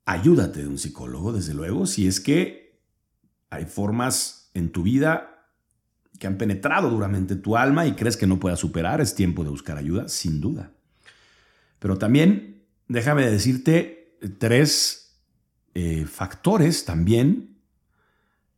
ayúdate 0.07 0.63
de 0.63 0.69
un 0.69 0.79
psicólogo, 0.79 1.33
desde 1.33 1.53
luego, 1.53 1.87
si 1.87 2.07
es 2.07 2.19
que 2.21 2.81
hay 3.51 3.67
formas 3.67 4.51
en 4.55 4.71
tu 4.73 4.83
vida 4.83 5.35
que 6.19 6.27
han 6.27 6.39
penetrado 6.39 6.91
duramente 6.91 7.37
tu 7.37 7.57
alma 7.57 7.87
y 7.87 7.93
crees 7.93 8.17
que 8.17 8.27
no 8.27 8.41
puedas 8.41 8.59
superar, 8.59 9.01
es 9.01 9.15
tiempo 9.15 9.45
de 9.45 9.51
buscar 9.51 9.77
ayuda, 9.77 10.09
sin 10.09 10.41
duda. 10.41 10.73
Pero 11.79 11.99
también, 11.99 12.67
déjame 12.89 13.29
decirte 13.31 14.19
tres 14.39 15.21
eh, 15.75 16.07
factores 16.07 16.85
también 16.85 17.59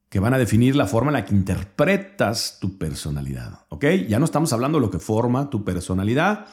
que 0.09 0.19
van 0.19 0.35
a 0.35 0.39
definir 0.39 0.75
la 0.75 0.87
forma 0.87 1.11
en 1.11 1.15
la 1.15 1.25
que 1.25 1.35
interpretas 1.35 2.59
tu 2.61 2.79
personalidad. 2.79 3.67
¿Ok? 3.69 3.85
Ya 4.09 4.19
no 4.19 4.25
estamos 4.25 4.53
hablando 4.53 4.79
de 4.79 4.87
lo 4.87 4.91
que 4.91 4.99
forma 4.99 5.51
tu 5.51 5.65
personalidad, 5.65 6.47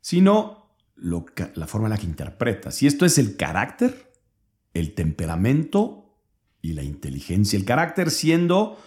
sino 0.00 0.74
la 0.96 1.66
forma 1.66 1.86
en 1.86 1.90
la 1.90 1.98
que 1.98 2.06
interpretas. 2.06 2.82
Y 2.82 2.88
esto 2.88 3.06
es 3.06 3.18
el 3.18 3.36
carácter, 3.36 4.12
el 4.74 4.94
temperamento 4.94 6.18
y 6.60 6.72
la 6.72 6.82
inteligencia. 6.82 7.56
El 7.56 7.64
carácter 7.64 8.10
siendo 8.10 8.78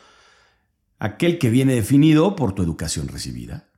aquel 0.99 1.39
que 1.39 1.49
viene 1.49 1.75
definido 1.75 2.35
por 2.35 2.53
tu 2.53 2.63
educación 2.63 3.07
recibida. 3.07 3.69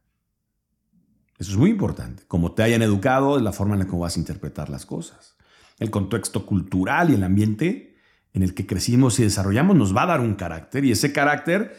Eso 1.38 1.52
es 1.52 1.58
muy 1.58 1.70
importante. 1.70 2.24
Como 2.28 2.54
te 2.54 2.64
hayan 2.64 2.82
educado, 2.82 3.38
es 3.38 3.44
la 3.44 3.52
forma 3.52 3.76
en 3.76 3.80
la 3.80 3.86
que 3.86 3.96
vas 3.96 4.16
a 4.16 4.20
interpretar 4.20 4.70
las 4.70 4.86
cosas. 4.86 5.36
El 5.80 5.92
contexto 5.92 6.46
cultural 6.46 7.12
y 7.12 7.14
el 7.14 7.24
ambiente 7.24 7.96
en 8.34 8.44
el 8.44 8.54
que 8.54 8.66
crecimos 8.66 9.20
y 9.20 9.24
desarrollamos 9.24 9.76
nos 9.76 9.96
va 9.96 10.04
a 10.04 10.08
dar 10.08 10.22
un 10.22 10.36
carácter 10.36 10.86
y 10.86 10.92
ese 10.92 11.12
carácter 11.12 11.78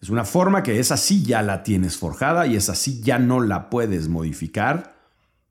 es 0.00 0.10
una 0.10 0.24
forma 0.24 0.62
que 0.62 0.78
esa 0.78 0.96
sí 0.96 1.22
ya 1.24 1.42
la 1.42 1.62
tienes 1.62 1.96
forjada 1.96 2.46
y 2.46 2.56
esa 2.56 2.74
sí 2.74 3.00
ya 3.02 3.18
no 3.18 3.40
la 3.40 3.68
puedes 3.68 4.08
modificar, 4.08 4.96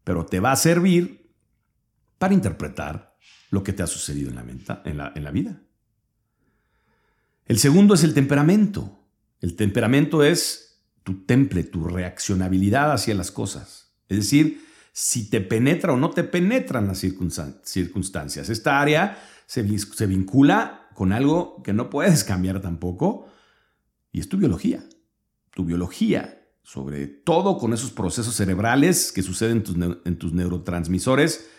pero 0.04 0.26
te 0.26 0.40
va 0.40 0.52
a 0.52 0.56
servir 0.56 1.32
para 2.18 2.34
interpretar 2.34 3.16
lo 3.52 3.64
que 3.64 3.74
te 3.74 3.84
ha 3.84 3.88
sucedido 3.88 4.30
en 4.30 4.36
la, 4.36 4.82
en 4.86 4.98
la, 4.98 5.12
en 5.16 5.24
la 5.24 5.32
vida. 5.32 5.62
El 7.46 7.60
segundo 7.60 7.94
es 7.94 8.04
el 8.04 8.14
temperamento. 8.14 9.00
El 9.42 9.56
temperamento 9.56 10.24
es 10.24 10.67
tu 11.08 11.24
temple, 11.24 11.64
tu 11.64 11.86
reaccionabilidad 11.86 12.92
hacia 12.92 13.16
las 13.16 13.32
cosas. 13.32 13.94
Es 14.10 14.18
decir, 14.18 14.62
si 14.92 15.30
te 15.30 15.40
penetra 15.40 15.94
o 15.94 15.98
no 15.98 16.10
te 16.10 16.26
penetran 16.26 16.86
las 16.86 16.98
circunstancias. 17.00 18.50
Esta 18.50 18.82
área 18.82 19.18
se, 19.46 19.80
se 19.80 20.06
vincula 20.06 20.90
con 20.94 21.14
algo 21.14 21.64
que 21.64 21.72
no 21.72 21.90
puedes 21.90 22.24
cambiar 22.26 22.60
tampoco, 22.60 23.26
y 24.12 24.20
es 24.20 24.28
tu 24.28 24.36
biología. 24.36 24.84
Tu 25.52 25.64
biología, 25.64 26.42
sobre 26.62 27.08
todo 27.08 27.58
con 27.58 27.74
esos 27.74 27.92
procesos 27.92 28.36
cerebrales 28.36 29.14
que 29.14 29.24
suceden 29.24 29.64
en 30.04 30.18
tus, 30.18 30.34
neurotransmisores, 30.34 31.50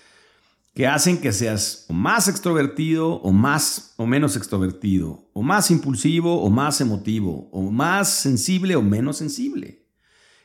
que 0.78 0.86
hacen 0.86 1.20
que 1.20 1.32
seas 1.32 1.86
más 1.88 2.28
extrovertido 2.28 3.14
o 3.14 3.32
más 3.32 3.94
o 3.96 4.06
menos 4.06 4.36
extrovertido, 4.36 5.28
o 5.32 5.42
más 5.42 5.72
impulsivo 5.72 6.40
o 6.40 6.50
más 6.50 6.80
emotivo, 6.80 7.48
o 7.50 7.68
más 7.72 8.08
sensible 8.08 8.76
o 8.76 8.82
menos 8.82 9.16
sensible. 9.16 9.88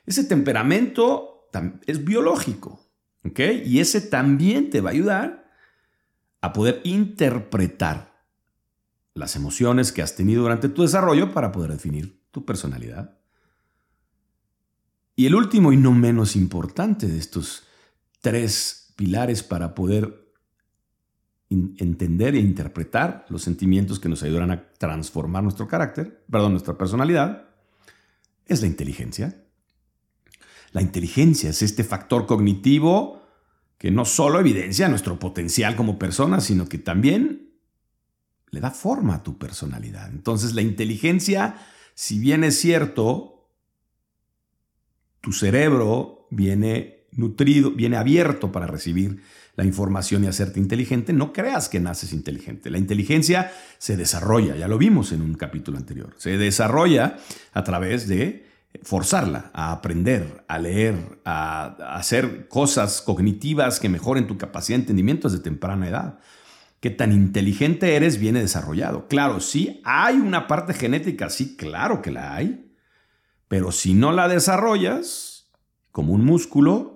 Ese 0.08 0.24
temperamento 0.24 1.52
es 1.86 2.04
biológico, 2.04 2.84
¿ok? 3.24 3.42
Y 3.64 3.80
ese 3.80 4.02
también 4.02 4.72
te 4.72 4.82
va 4.82 4.90
a 4.90 4.94
ayudar 4.94 5.52
a 6.42 6.52
poder 6.52 6.82
interpretar 6.84 8.26
las 9.14 9.36
emociones 9.36 9.92
que 9.92 10.02
has 10.02 10.16
tenido 10.16 10.42
durante 10.42 10.68
tu 10.68 10.82
desarrollo 10.82 11.32
para 11.32 11.52
poder 11.52 11.74
definir 11.74 12.26
tu 12.32 12.44
personalidad. 12.44 13.20
Y 15.16 15.28
el 15.28 15.36
último 15.36 15.74
y 15.74 15.78
no 15.78 15.92
menos 15.92 16.36
importante 16.36 17.08
de 17.08 17.20
estos 17.20 17.68
tres 18.22 18.96
pilares 18.96 19.44
para 19.44 19.76
poder 19.76 20.23
entender 21.78 22.36
e 22.36 22.40
interpretar 22.40 23.26
los 23.30 23.42
sentimientos 23.44 24.00
que 24.00 24.10
nos 24.10 24.24
ayudarán 24.24 24.52
a 24.52 24.70
transformar 24.74 25.44
nuestro 25.44 25.68
carácter, 25.68 26.24
perdón, 26.30 26.54
nuestra 26.54 26.78
personalidad, 26.78 27.50
es 28.46 28.62
la 28.62 28.68
inteligencia. 28.68 29.44
La 30.72 30.82
inteligencia 30.82 31.50
es 31.50 31.62
este 31.62 31.84
factor 31.84 32.26
cognitivo 32.26 33.22
que 33.78 33.92
no 33.92 34.06
solo 34.06 34.40
evidencia 34.40 34.88
nuestro 34.88 35.20
potencial 35.20 35.76
como 35.76 36.00
persona, 36.00 36.40
sino 36.42 36.68
que 36.68 36.78
también 36.78 37.54
le 38.50 38.60
da 38.60 38.72
forma 38.72 39.16
a 39.16 39.24
tu 39.24 39.38
personalidad. 39.38 40.10
Entonces 40.10 40.54
la 40.54 40.62
inteligencia, 40.62 41.58
si 41.94 42.20
bien 42.20 42.44
es 42.44 42.60
cierto, 42.60 43.50
tu 45.22 45.32
cerebro 45.32 46.28
viene 46.32 47.08
nutrido, 47.12 47.72
viene 47.72 47.98
abierto 47.98 48.52
para 48.52 48.68
recibir 48.68 49.22
la 49.56 49.64
información 49.64 50.24
y 50.24 50.28
hacerte 50.28 50.60
inteligente, 50.60 51.14
no 51.14 51.32
creas 51.32 51.70
que 51.70 51.80
naces 51.80 52.14
inteligente. 52.14 52.70
La 52.70 52.78
inteligencia 52.78 53.52
se 53.78 53.98
desarrolla, 53.98 54.56
ya 54.56 54.68
lo 54.68 54.78
vimos 54.78 55.12
en 55.12 55.22
un 55.22 55.36
capítulo 55.36 55.78
anterior, 55.78 56.14
se 56.18 56.38
desarrolla 56.38 57.18
a 57.54 57.64
través 57.64 58.08
de 58.08 58.48
forzarla 58.82 59.52
a 59.54 59.72
aprender, 59.72 60.44
a 60.48 60.58
leer, 60.58 61.20
a, 61.26 61.96
hacer 61.96 62.48
cosas 62.48 63.02
cognitivas 63.02 63.80
que 63.80 63.90
mejoren 63.90 64.26
tu 64.26 64.38
capacidad 64.38 64.78
de 64.78 64.82
entendimiento 64.82 65.30
desde 65.30 65.44
temprana 65.44 65.88
edad 65.88 66.20
qué 66.84 66.90
tan 66.90 67.14
inteligente 67.14 67.96
eres 67.96 68.18
viene 68.18 68.42
desarrollado. 68.42 69.08
Claro, 69.08 69.40
sí 69.40 69.80
hay 69.86 70.18
una 70.18 70.48
parte 70.48 70.74
genética, 70.74 71.30
sí, 71.30 71.56
claro 71.56 72.02
que 72.02 72.12
la 72.12 72.36
hay, 72.36 72.76
pero 73.48 73.72
si 73.72 73.94
no 73.94 74.12
la 74.12 74.28
desarrollas 74.28 75.50
como 75.94 76.12
un 76.12 76.26
músculo, 76.26 76.93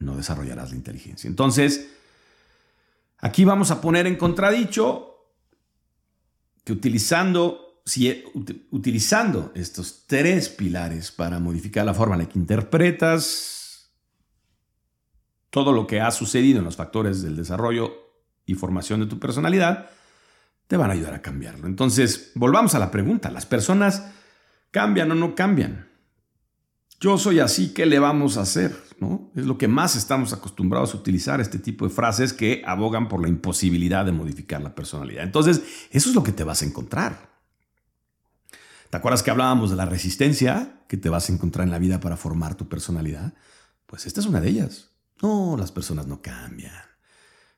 no 0.00 0.16
desarrollarás 0.16 0.70
la 0.70 0.76
inteligencia. 0.76 1.28
Entonces, 1.28 1.88
aquí 3.18 3.44
vamos 3.44 3.70
a 3.70 3.80
poner 3.80 4.06
en 4.06 4.16
contradicho 4.16 5.26
que 6.64 6.72
utilizando, 6.72 7.82
si, 7.84 8.24
utilizando 8.70 9.52
estos 9.54 10.04
tres 10.06 10.48
pilares 10.48 11.10
para 11.10 11.38
modificar 11.38 11.84
la 11.84 11.94
forma 11.94 12.14
en 12.14 12.22
la 12.22 12.28
que 12.28 12.38
interpretas 12.38 13.90
todo 15.50 15.72
lo 15.72 15.86
que 15.86 16.00
ha 16.00 16.10
sucedido 16.10 16.58
en 16.58 16.64
los 16.64 16.76
factores 16.76 17.22
del 17.22 17.36
desarrollo 17.36 17.92
y 18.44 18.54
formación 18.54 19.00
de 19.00 19.06
tu 19.06 19.18
personalidad, 19.18 19.90
te 20.66 20.76
van 20.76 20.90
a 20.90 20.92
ayudar 20.92 21.14
a 21.14 21.22
cambiarlo. 21.22 21.66
Entonces, 21.66 22.32
volvamos 22.34 22.74
a 22.74 22.78
la 22.78 22.90
pregunta, 22.90 23.30
¿las 23.30 23.46
personas 23.46 24.10
cambian 24.70 25.10
o 25.10 25.14
no 25.14 25.34
cambian? 25.34 25.87
Yo 27.00 27.16
soy 27.16 27.38
así, 27.38 27.72
¿qué 27.72 27.86
le 27.86 27.98
vamos 27.98 28.36
a 28.36 28.42
hacer? 28.42 28.76
¿No? 28.98 29.30
Es 29.36 29.46
lo 29.46 29.56
que 29.56 29.68
más 29.68 29.94
estamos 29.94 30.32
acostumbrados 30.32 30.94
a 30.94 30.96
utilizar, 30.96 31.40
este 31.40 31.58
tipo 31.60 31.86
de 31.86 31.94
frases 31.94 32.32
que 32.32 32.62
abogan 32.66 33.08
por 33.08 33.22
la 33.22 33.28
imposibilidad 33.28 34.04
de 34.04 34.10
modificar 34.10 34.60
la 34.60 34.74
personalidad. 34.74 35.22
Entonces, 35.22 35.62
eso 35.90 36.08
es 36.08 36.14
lo 36.16 36.24
que 36.24 36.32
te 36.32 36.42
vas 36.42 36.62
a 36.62 36.64
encontrar. 36.64 37.28
¿Te 38.90 38.96
acuerdas 38.96 39.22
que 39.22 39.30
hablábamos 39.30 39.70
de 39.70 39.76
la 39.76 39.84
resistencia 39.84 40.82
que 40.88 40.96
te 40.96 41.08
vas 41.08 41.28
a 41.28 41.32
encontrar 41.32 41.64
en 41.66 41.70
la 41.70 41.78
vida 41.78 42.00
para 42.00 42.16
formar 42.16 42.56
tu 42.56 42.68
personalidad? 42.68 43.34
Pues 43.86 44.06
esta 44.06 44.20
es 44.20 44.26
una 44.26 44.40
de 44.40 44.48
ellas. 44.48 44.90
No, 45.22 45.56
las 45.56 45.70
personas 45.70 46.06
no 46.06 46.20
cambian. 46.20 46.72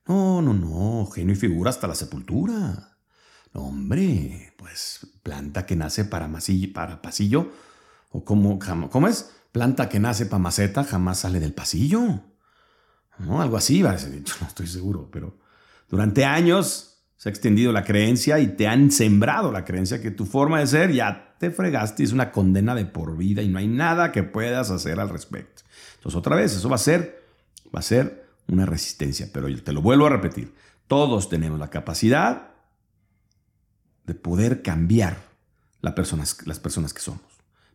No, 0.06 0.42
no, 0.42 0.52
no, 0.52 1.06
genio 1.06 1.34
y 1.34 1.38
figura 1.38 1.70
hasta 1.70 1.86
la 1.86 1.94
sepultura. 1.94 2.98
hombre, 3.52 4.54
pues 4.58 5.06
planta 5.22 5.64
que 5.66 5.76
nace 5.76 6.04
para, 6.04 6.28
para 6.74 7.00
pasillo, 7.00 7.52
o 8.10 8.24
como, 8.24 8.58
¿cómo 8.90 9.08
es? 9.08 9.32
Planta 9.52 9.88
que 9.88 10.00
nace 10.00 10.26
para 10.26 10.38
maceta 10.38 10.84
jamás 10.84 11.20
sale 11.20 11.40
del 11.40 11.54
pasillo. 11.54 12.20
¿No? 13.18 13.42
Algo 13.42 13.56
así 13.56 13.82
va 13.82 13.90
a 13.90 13.98
ser 13.98 14.12
no 14.40 14.46
estoy 14.46 14.66
seguro, 14.66 15.08
pero 15.10 15.36
durante 15.88 16.24
años 16.24 16.90
se 17.16 17.28
ha 17.28 17.32
extendido 17.32 17.70
la 17.72 17.84
creencia 17.84 18.38
y 18.38 18.48
te 18.56 18.66
han 18.66 18.90
sembrado 18.90 19.52
la 19.52 19.64
creencia 19.64 20.00
que 20.00 20.10
tu 20.10 20.24
forma 20.24 20.58
de 20.58 20.66
ser 20.66 20.92
ya 20.92 21.36
te 21.38 21.50
fregaste, 21.50 22.02
es 22.02 22.12
una 22.12 22.32
condena 22.32 22.74
de 22.74 22.86
por 22.86 23.16
vida 23.16 23.42
y 23.42 23.48
no 23.48 23.58
hay 23.58 23.68
nada 23.68 24.12
que 24.12 24.22
puedas 24.22 24.70
hacer 24.70 24.98
al 25.00 25.10
respecto. 25.10 25.62
Entonces 25.96 26.18
otra 26.18 26.36
vez, 26.36 26.54
eso 26.54 26.68
va 26.68 26.76
a 26.76 26.78
ser, 26.78 27.22
va 27.74 27.80
a 27.80 27.82
ser 27.82 28.26
una 28.48 28.66
resistencia, 28.66 29.28
pero 29.32 29.48
te 29.62 29.72
lo 29.72 29.82
vuelvo 29.82 30.06
a 30.06 30.10
repetir, 30.10 30.54
todos 30.86 31.28
tenemos 31.28 31.58
la 31.58 31.68
capacidad 31.68 32.52
de 34.06 34.14
poder 34.14 34.62
cambiar 34.62 35.18
las 35.82 35.94
personas 35.94 36.34
que 36.94 37.00
somos. 37.00 37.29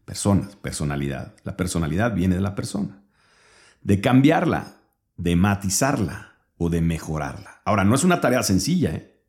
Personas, 0.05 0.55
personalidad. 0.55 1.33
La 1.43 1.57
personalidad 1.57 2.13
viene 2.13 2.35
de 2.35 2.41
la 2.41 2.55
persona. 2.55 3.03
De 3.81 4.01
cambiarla, 4.01 4.77
de 5.17 5.35
matizarla 5.35 6.37
o 6.57 6.69
de 6.69 6.81
mejorarla. 6.81 7.61
Ahora, 7.65 7.83
no 7.83 7.95
es 7.95 8.03
una 8.03 8.21
tarea 8.21 8.43
sencilla, 8.43 8.91
¿eh? 8.91 9.23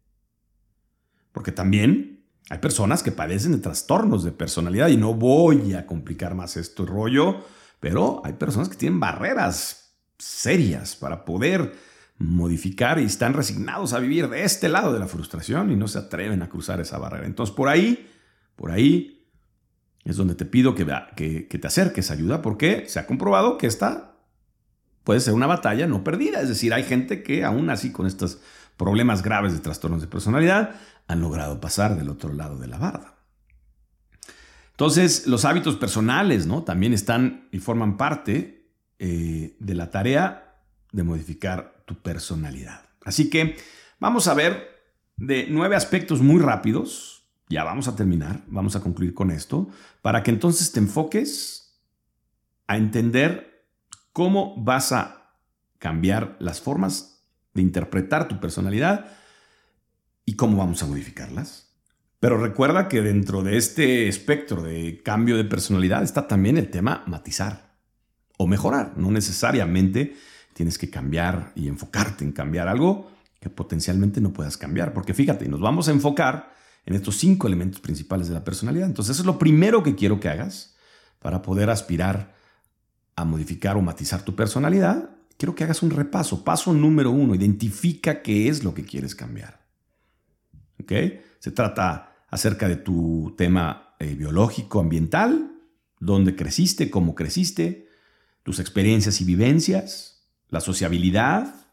porque 1.32 1.52
también 1.52 2.24
hay 2.48 2.58
personas 2.58 3.02
que 3.02 3.12
padecen 3.12 3.52
de 3.52 3.58
trastornos 3.58 4.22
de 4.22 4.32
personalidad 4.32 4.88
y 4.88 4.96
no 4.96 5.14
voy 5.14 5.74
a 5.74 5.86
complicar 5.86 6.34
más 6.34 6.56
este 6.56 6.84
rollo, 6.84 7.44
pero 7.80 8.22
hay 8.24 8.34
personas 8.34 8.68
que 8.68 8.76
tienen 8.76 9.00
barreras 9.00 9.96
serias 10.18 10.94
para 10.94 11.24
poder 11.24 11.74
modificar 12.18 12.98
y 12.98 13.04
están 13.04 13.34
resignados 13.34 13.92
a 13.92 13.98
vivir 13.98 14.28
de 14.28 14.44
este 14.44 14.68
lado 14.68 14.92
de 14.92 14.98
la 14.98 15.08
frustración 15.08 15.70
y 15.70 15.76
no 15.76 15.88
se 15.88 15.98
atreven 15.98 16.42
a 16.42 16.48
cruzar 16.48 16.80
esa 16.80 16.98
barrera. 16.98 17.26
Entonces, 17.26 17.54
por 17.54 17.68
ahí, 17.68 18.08
por 18.54 18.70
ahí 18.70 19.15
es 20.06 20.16
donde 20.16 20.34
te 20.34 20.44
pido 20.44 20.74
que, 20.74 20.84
te 20.84 21.66
acerques 21.66 22.10
ayuda 22.10 22.40
porque 22.40 22.84
se 22.88 23.00
ha 23.00 23.06
comprobado 23.06 23.58
que 23.58 23.66
esta 23.66 24.16
puede 25.04 25.20
ser 25.20 25.34
una 25.34 25.46
batalla 25.46 25.86
no 25.86 26.04
perdida. 26.04 26.40
Es 26.40 26.48
decir, 26.48 26.72
hay 26.72 26.84
gente 26.84 27.22
que 27.22 27.44
aún 27.44 27.70
así 27.70 27.92
con 27.92 28.06
estos 28.06 28.40
problemas 28.76 29.22
graves 29.22 29.52
de 29.52 29.58
trastornos 29.58 30.00
de 30.00 30.06
personalidad 30.06 30.76
han 31.08 31.20
logrado 31.20 31.60
pasar 31.60 31.96
del 31.96 32.08
otro 32.08 32.32
lado 32.32 32.56
de 32.56 32.68
la 32.68 32.78
barda. 32.78 33.14
Entonces, 34.70 35.26
los 35.26 35.44
hábitos 35.44 35.76
personales, 35.76 36.46
¿no? 36.46 36.62
También 36.62 36.92
están 36.92 37.48
y 37.50 37.58
forman 37.58 37.96
parte 37.96 38.70
eh, 38.98 39.56
de 39.58 39.74
la 39.74 39.90
tarea 39.90 40.60
de 40.92 41.02
modificar 41.02 41.82
tu 41.86 41.94
personalidad. 41.96 42.82
Así 43.04 43.30
que 43.30 43.56
vamos 43.98 44.28
a 44.28 44.34
ver 44.34 44.76
de 45.16 45.46
nueve 45.48 45.76
aspectos 45.76 46.20
muy 46.20 46.40
rápidos. 46.40 47.15
Ya 47.48 47.64
vamos 47.64 47.88
a 47.88 47.96
terminar, 47.96 48.42
vamos 48.48 48.76
a 48.76 48.80
concluir 48.80 49.14
con 49.14 49.30
esto, 49.30 49.68
para 50.02 50.22
que 50.22 50.30
entonces 50.30 50.72
te 50.72 50.80
enfoques 50.80 51.80
a 52.66 52.76
entender 52.76 53.64
cómo 54.12 54.54
vas 54.62 54.92
a 54.92 55.32
cambiar 55.78 56.36
las 56.40 56.60
formas 56.60 57.22
de 57.54 57.62
interpretar 57.62 58.28
tu 58.28 58.40
personalidad 58.40 59.06
¿Y 60.28 60.34
cómo 60.34 60.56
vamos 60.56 60.82
a 60.82 60.86
modificarlas? 60.86 61.70
Pero 62.18 62.36
recuerda 62.36 62.88
que 62.88 63.00
dentro 63.00 63.42
de 63.42 63.56
este 63.56 64.08
espectro 64.08 64.60
de 64.60 65.00
cambio 65.04 65.36
de 65.36 65.44
personalidad 65.44 66.02
está 66.02 66.26
también 66.26 66.56
el 66.56 66.68
tema 66.68 67.04
matizar 67.06 67.76
o 68.36 68.48
mejorar. 68.48 68.94
No 68.96 69.12
necesariamente 69.12 70.16
tienes 70.52 70.78
que 70.78 70.90
cambiar 70.90 71.52
y 71.54 71.68
enfocarte 71.68 72.24
en 72.24 72.32
cambiar 72.32 72.66
algo 72.66 73.08
que 73.38 73.50
potencialmente 73.50 74.20
no 74.20 74.32
puedas 74.32 74.56
cambiar. 74.56 74.92
Porque 74.92 75.14
fíjate, 75.14 75.48
nos 75.48 75.60
vamos 75.60 75.86
a 75.86 75.92
enfocar 75.92 76.55
en 76.86 76.94
estos 76.94 77.16
cinco 77.16 77.48
elementos 77.48 77.80
principales 77.80 78.28
de 78.28 78.34
la 78.34 78.44
personalidad. 78.44 78.86
Entonces, 78.86 79.16
eso 79.16 79.22
es 79.22 79.26
lo 79.26 79.38
primero 79.38 79.82
que 79.82 79.96
quiero 79.96 80.20
que 80.20 80.28
hagas 80.28 80.76
para 81.18 81.42
poder 81.42 81.68
aspirar 81.68 82.34
a 83.16 83.24
modificar 83.24 83.76
o 83.76 83.82
matizar 83.82 84.22
tu 84.22 84.36
personalidad. 84.36 85.10
Quiero 85.36 85.54
que 85.54 85.64
hagas 85.64 85.82
un 85.82 85.90
repaso. 85.90 86.44
Paso 86.44 86.72
número 86.72 87.10
uno, 87.10 87.34
identifica 87.34 88.22
qué 88.22 88.48
es 88.48 88.62
lo 88.62 88.72
que 88.72 88.84
quieres 88.84 89.14
cambiar. 89.14 89.66
¿Ok? 90.80 90.92
Se 91.40 91.50
trata 91.50 92.14
acerca 92.30 92.68
de 92.68 92.76
tu 92.76 93.34
tema 93.36 93.94
eh, 93.98 94.14
biológico, 94.14 94.80
ambiental, 94.80 95.52
dónde 95.98 96.36
creciste, 96.36 96.90
cómo 96.90 97.14
creciste, 97.14 97.88
tus 98.42 98.60
experiencias 98.60 99.20
y 99.20 99.24
vivencias, 99.24 100.28
la 100.50 100.60
sociabilidad, 100.60 101.66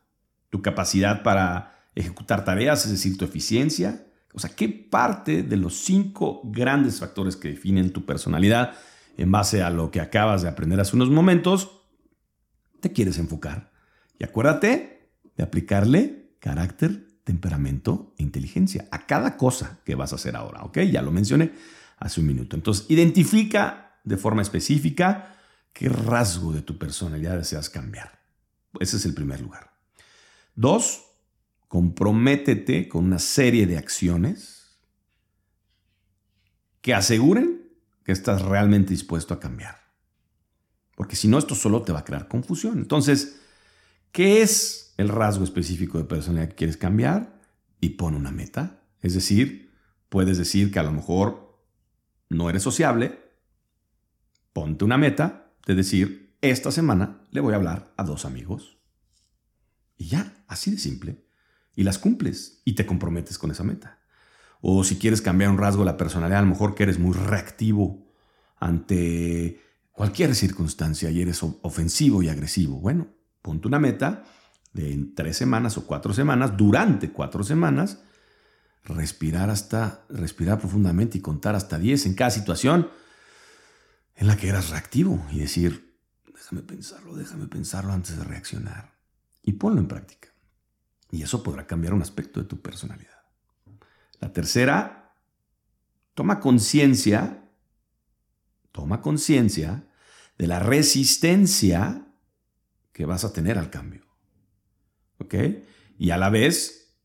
tu 0.49 0.61
capacidad 0.61 1.21
para 1.21 1.87
ejecutar 1.93 2.45
tareas, 2.45 2.85
es 2.85 2.91
decir, 2.91 3.17
tu 3.17 3.25
eficiencia. 3.25 4.07
O 4.33 4.39
sea, 4.39 4.49
¿qué 4.55 4.69
parte 4.69 5.43
de 5.43 5.57
los 5.57 5.75
cinco 5.75 6.41
grandes 6.45 6.99
factores 6.99 7.35
que 7.35 7.49
definen 7.49 7.91
tu 7.91 8.05
personalidad 8.05 8.73
en 9.17 9.31
base 9.31 9.61
a 9.61 9.69
lo 9.69 9.91
que 9.91 10.01
acabas 10.01 10.41
de 10.41 10.49
aprender 10.49 10.79
hace 10.79 10.95
unos 10.95 11.09
momentos 11.09 11.81
te 12.79 12.91
quieres 12.91 13.17
enfocar? 13.17 13.71
Y 14.17 14.23
acuérdate 14.23 15.11
de 15.37 15.43
aplicarle 15.43 16.35
carácter, 16.39 17.07
temperamento 17.23 18.13
e 18.17 18.23
inteligencia 18.23 18.87
a 18.91 19.05
cada 19.05 19.37
cosa 19.37 19.79
que 19.85 19.95
vas 19.95 20.11
a 20.11 20.15
hacer 20.15 20.35
ahora, 20.35 20.63
¿ok? 20.63 20.79
Ya 20.79 21.01
lo 21.01 21.11
mencioné 21.11 21.51
hace 21.97 22.19
un 22.19 22.27
minuto. 22.27 22.55
Entonces, 22.55 22.85
identifica 22.89 23.99
de 24.03 24.17
forma 24.17 24.41
específica 24.41 25.37
qué 25.71 25.89
rasgo 25.89 26.51
de 26.51 26.61
tu 26.61 26.77
personalidad 26.77 27.37
deseas 27.37 27.69
cambiar. 27.69 28.19
Ese 28.79 28.97
es 28.97 29.05
el 29.05 29.13
primer 29.13 29.39
lugar. 29.39 29.73
Dos, 30.55 31.01
comprométete 31.73 32.87
con 32.87 33.05
una 33.05 33.17
serie 33.17 33.65
de 33.65 33.79
acciones 33.79 34.77
que 36.81 36.93
aseguren 36.93 37.67
que 38.03 38.11
estás 38.11 38.43
realmente 38.43 38.91
dispuesto 38.91 39.33
a 39.33 39.39
cambiar. 39.39 39.81
Porque 40.93 41.15
si 41.15 41.27
no, 41.27 41.39
esto 41.39 41.55
solo 41.55 41.81
te 41.81 41.91
va 41.91 42.01
a 42.01 42.05
crear 42.05 42.27
confusión. 42.27 42.77
Entonces, 42.77 43.39
¿qué 44.11 44.43
es 44.43 44.93
el 44.97 45.09
rasgo 45.09 45.43
específico 45.43 45.97
de 45.97 46.03
personalidad 46.03 46.49
que 46.49 46.57
quieres 46.57 46.77
cambiar 46.77 47.41
y 47.81 47.89
pon 47.89 48.13
una 48.13 48.29
meta. 48.29 48.83
Es 49.01 49.15
decir, 49.15 49.73
puedes 50.09 50.37
decir 50.37 50.71
que 50.71 50.77
a 50.77 50.83
lo 50.83 50.91
mejor 50.91 51.59
no 52.29 52.51
eres 52.51 52.61
sociable, 52.61 53.19
ponte 54.53 54.85
una 54.85 54.99
meta 54.99 55.55
de 55.65 55.73
decir, 55.73 56.37
esta 56.41 56.71
semana 56.71 57.25
le 57.31 57.41
voy 57.41 57.53
a 57.53 57.55
hablar 57.55 57.95
a 57.97 58.03
dos 58.03 58.25
amigos. 58.25 58.77
Y 59.97 60.09
ya, 60.09 60.45
así 60.47 60.69
de 60.69 60.77
simple. 60.77 61.32
Y 61.75 61.83
las 61.83 61.97
cumples 61.97 62.61
y 62.65 62.73
te 62.73 62.85
comprometes 62.85 63.37
con 63.37 63.51
esa 63.51 63.63
meta. 63.63 63.99
O 64.61 64.83
si 64.83 64.97
quieres 64.97 65.21
cambiar 65.21 65.49
un 65.49 65.57
rasgo 65.57 65.81
de 65.81 65.87
la 65.87 65.97
personalidad, 65.97 66.39
a 66.39 66.43
lo 66.43 66.49
mejor 66.49 66.75
que 66.75 66.83
eres 66.83 66.99
muy 66.99 67.13
reactivo 67.13 68.07
ante 68.57 69.59
cualquier 69.91 70.35
circunstancia 70.35 71.09
y 71.09 71.21
eres 71.21 71.41
ofensivo 71.43 72.23
y 72.23 72.29
agresivo. 72.29 72.79
Bueno, 72.79 73.07
ponte 73.41 73.67
una 73.67 73.79
meta 73.79 74.23
de 74.73 75.11
tres 75.15 75.37
semanas 75.37 75.77
o 75.77 75.85
cuatro 75.85 76.13
semanas, 76.13 76.57
durante 76.57 77.11
cuatro 77.11 77.43
semanas, 77.43 77.99
respirar 78.83 79.49
hasta, 79.49 80.05
respirar 80.09 80.59
profundamente 80.59 81.17
y 81.17 81.21
contar 81.21 81.55
hasta 81.55 81.77
diez 81.77 82.05
en 82.05 82.15
cada 82.15 82.31
situación 82.31 82.89
en 84.15 84.27
la 84.27 84.37
que 84.37 84.49
eras 84.49 84.69
reactivo 84.69 85.25
y 85.31 85.39
decir, 85.39 85.95
déjame 86.33 86.61
pensarlo, 86.61 87.15
déjame 87.15 87.47
pensarlo 87.47 87.93
antes 87.93 88.17
de 88.17 88.23
reaccionar. 88.23 88.93
Y 89.41 89.53
ponlo 89.53 89.79
en 89.79 89.87
práctica. 89.87 90.32
Y 91.13 91.21
eso 91.21 91.43
podrá 91.43 91.67
cambiar 91.67 91.93
un 91.93 92.01
aspecto 92.01 92.41
de 92.41 92.47
tu 92.47 92.59
personalidad. 92.59 93.21
La 94.19 94.33
tercera, 94.33 95.13
toma 96.15 96.39
conciencia, 96.39 97.51
toma 98.71 98.99
conciencia 98.99 99.85
de 100.39 100.47
la 100.47 100.57
resistencia 100.57 102.07
que 102.91 103.05
vas 103.05 103.23
a 103.23 103.31
tener 103.31 103.59
al 103.59 103.69
cambio. 103.69 104.07
¿ok? 105.19 105.35
Y 105.99 106.09
a 106.09 106.17
la 106.17 106.31
vez, 106.31 106.95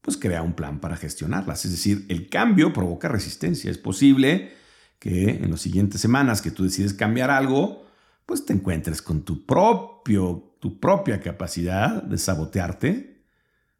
pues 0.00 0.16
crea 0.16 0.40
un 0.40 0.54
plan 0.54 0.80
para 0.80 0.96
gestionarlas. 0.96 1.66
Es 1.66 1.72
decir, 1.72 2.06
el 2.08 2.30
cambio 2.30 2.72
provoca 2.72 3.08
resistencia. 3.08 3.70
Es 3.70 3.76
posible 3.76 4.50
que 4.98 5.28
en 5.28 5.50
las 5.50 5.60
siguientes 5.60 6.00
semanas 6.00 6.40
que 6.40 6.50
tú 6.50 6.64
decides 6.64 6.94
cambiar 6.94 7.30
algo, 7.30 7.86
pues 8.24 8.46
te 8.46 8.54
encuentres 8.54 9.02
con 9.02 9.26
tu 9.26 9.44
propio, 9.44 10.56
tu 10.58 10.80
propia 10.80 11.20
capacidad 11.20 12.02
de 12.02 12.16
sabotearte, 12.16 13.17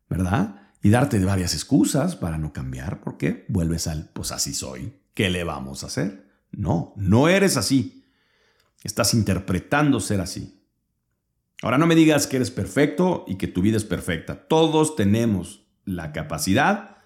¿verdad? 0.08 0.72
Y 0.82 0.90
darte 0.90 1.22
varias 1.24 1.54
excusas 1.54 2.16
para 2.16 2.38
no 2.38 2.52
cambiar, 2.52 3.00
porque 3.00 3.44
vuelves 3.48 3.86
al, 3.86 4.10
pues 4.10 4.32
así 4.32 4.54
soy, 4.54 4.94
¿qué 5.14 5.30
le 5.30 5.44
vamos 5.44 5.82
a 5.82 5.88
hacer? 5.88 6.28
No, 6.52 6.92
no 6.96 7.28
eres 7.28 7.56
así. 7.56 8.04
Estás 8.84 9.14
interpretando 9.14 10.00
ser 10.00 10.20
así. 10.20 10.62
Ahora 11.62 11.78
no 11.78 11.86
me 11.86 11.96
digas 11.96 12.26
que 12.26 12.36
eres 12.36 12.50
perfecto 12.50 13.24
y 13.26 13.36
que 13.36 13.48
tu 13.48 13.62
vida 13.62 13.76
es 13.76 13.84
perfecta. 13.84 14.46
Todos 14.46 14.94
tenemos 14.94 15.66
la 15.84 16.12
capacidad 16.12 16.98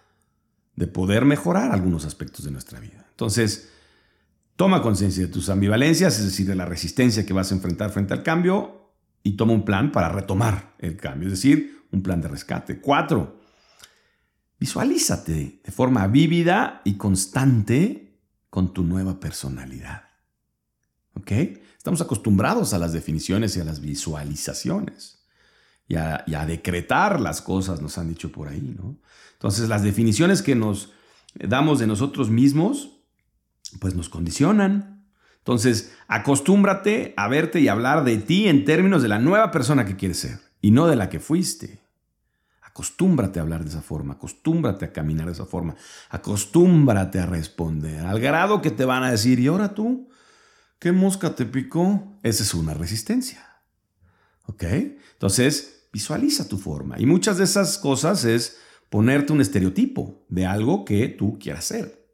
de 0.76 0.86
poder 0.86 1.24
mejorar 1.24 1.72
algunos 1.72 2.04
aspectos 2.04 2.44
de 2.44 2.50
nuestra 2.50 2.78
vida. 2.78 3.06
Entonces, 3.10 3.70
toma 4.56 4.82
conciencia 4.82 5.26
de 5.26 5.32
tus 5.32 5.48
ambivalencias, 5.48 6.18
es 6.18 6.26
decir, 6.26 6.46
de 6.46 6.54
la 6.54 6.66
resistencia 6.66 7.24
que 7.24 7.32
vas 7.32 7.50
a 7.50 7.54
enfrentar 7.54 7.90
frente 7.90 8.12
al 8.12 8.22
cambio 8.22 8.92
y 9.22 9.36
toma 9.36 9.52
un 9.52 9.64
plan 9.64 9.92
para 9.92 10.08
retomar 10.08 10.74
el 10.78 10.96
cambio, 10.96 11.28
es 11.28 11.34
decir, 11.34 11.81
un 11.92 12.02
plan 12.02 12.20
de 12.20 12.28
rescate. 12.28 12.80
Cuatro, 12.80 13.40
visualízate 14.58 15.60
de 15.64 15.72
forma 15.72 16.06
vívida 16.06 16.80
y 16.84 16.94
constante 16.94 18.18
con 18.50 18.72
tu 18.72 18.82
nueva 18.82 19.20
personalidad. 19.20 20.04
¿Ok? 21.14 21.30
Estamos 21.76 22.00
acostumbrados 22.00 22.74
a 22.74 22.78
las 22.78 22.92
definiciones 22.92 23.56
y 23.56 23.60
a 23.60 23.64
las 23.64 23.80
visualizaciones 23.80 25.22
y 25.88 25.96
a, 25.96 26.46
decretar 26.46 27.20
las 27.20 27.42
cosas, 27.42 27.82
nos 27.82 27.98
han 27.98 28.08
dicho 28.08 28.32
por 28.32 28.48
ahí, 28.48 28.74
¿no? 28.78 28.96
Entonces, 29.34 29.68
las 29.68 29.82
definiciones 29.82 30.40
que 30.40 30.54
nos 30.54 30.92
damos 31.34 31.80
de 31.80 31.86
nosotros 31.86 32.30
mismos, 32.30 33.00
pues 33.80 33.94
nos 33.94 34.08
condicionan. 34.08 35.04
Entonces, 35.38 35.92
acostúmbrate 36.06 37.12
a 37.16 37.28
verte 37.28 37.60
y 37.60 37.68
hablar 37.68 38.04
de 38.04 38.16
ti 38.18 38.48
en 38.48 38.64
términos 38.64 39.02
de 39.02 39.08
la 39.08 39.18
nueva 39.18 39.50
persona 39.50 39.84
que 39.84 39.96
quieres 39.96 40.20
ser 40.20 40.38
y 40.62 40.70
no 40.70 40.86
de 40.86 40.96
la 40.96 41.10
que 41.10 41.20
fuiste. 41.20 41.81
Acostúmbrate 42.72 43.38
a 43.38 43.42
hablar 43.42 43.64
de 43.64 43.70
esa 43.70 43.82
forma, 43.82 44.14
acostúmbrate 44.14 44.86
a 44.86 44.92
caminar 44.92 45.26
de 45.26 45.32
esa 45.32 45.44
forma, 45.44 45.76
acostúmbrate 46.08 47.20
a 47.20 47.26
responder, 47.26 48.06
al 48.06 48.18
grado 48.18 48.62
que 48.62 48.70
te 48.70 48.86
van 48.86 49.04
a 49.04 49.10
decir, 49.10 49.38
¿y 49.38 49.48
ahora 49.48 49.74
tú? 49.74 50.08
¿Qué 50.78 50.90
mosca 50.90 51.34
te 51.34 51.44
picó? 51.44 52.18
Esa 52.22 52.42
es 52.42 52.54
una 52.54 52.72
resistencia. 52.72 53.46
¿Ok? 54.46 54.64
Entonces, 55.12 55.86
visualiza 55.92 56.48
tu 56.48 56.56
forma. 56.56 56.98
Y 56.98 57.04
muchas 57.04 57.36
de 57.36 57.44
esas 57.44 57.76
cosas 57.76 58.24
es 58.24 58.56
ponerte 58.88 59.34
un 59.34 59.42
estereotipo 59.42 60.24
de 60.28 60.46
algo 60.46 60.86
que 60.86 61.08
tú 61.08 61.38
quieras 61.38 61.66
ser. 61.66 62.08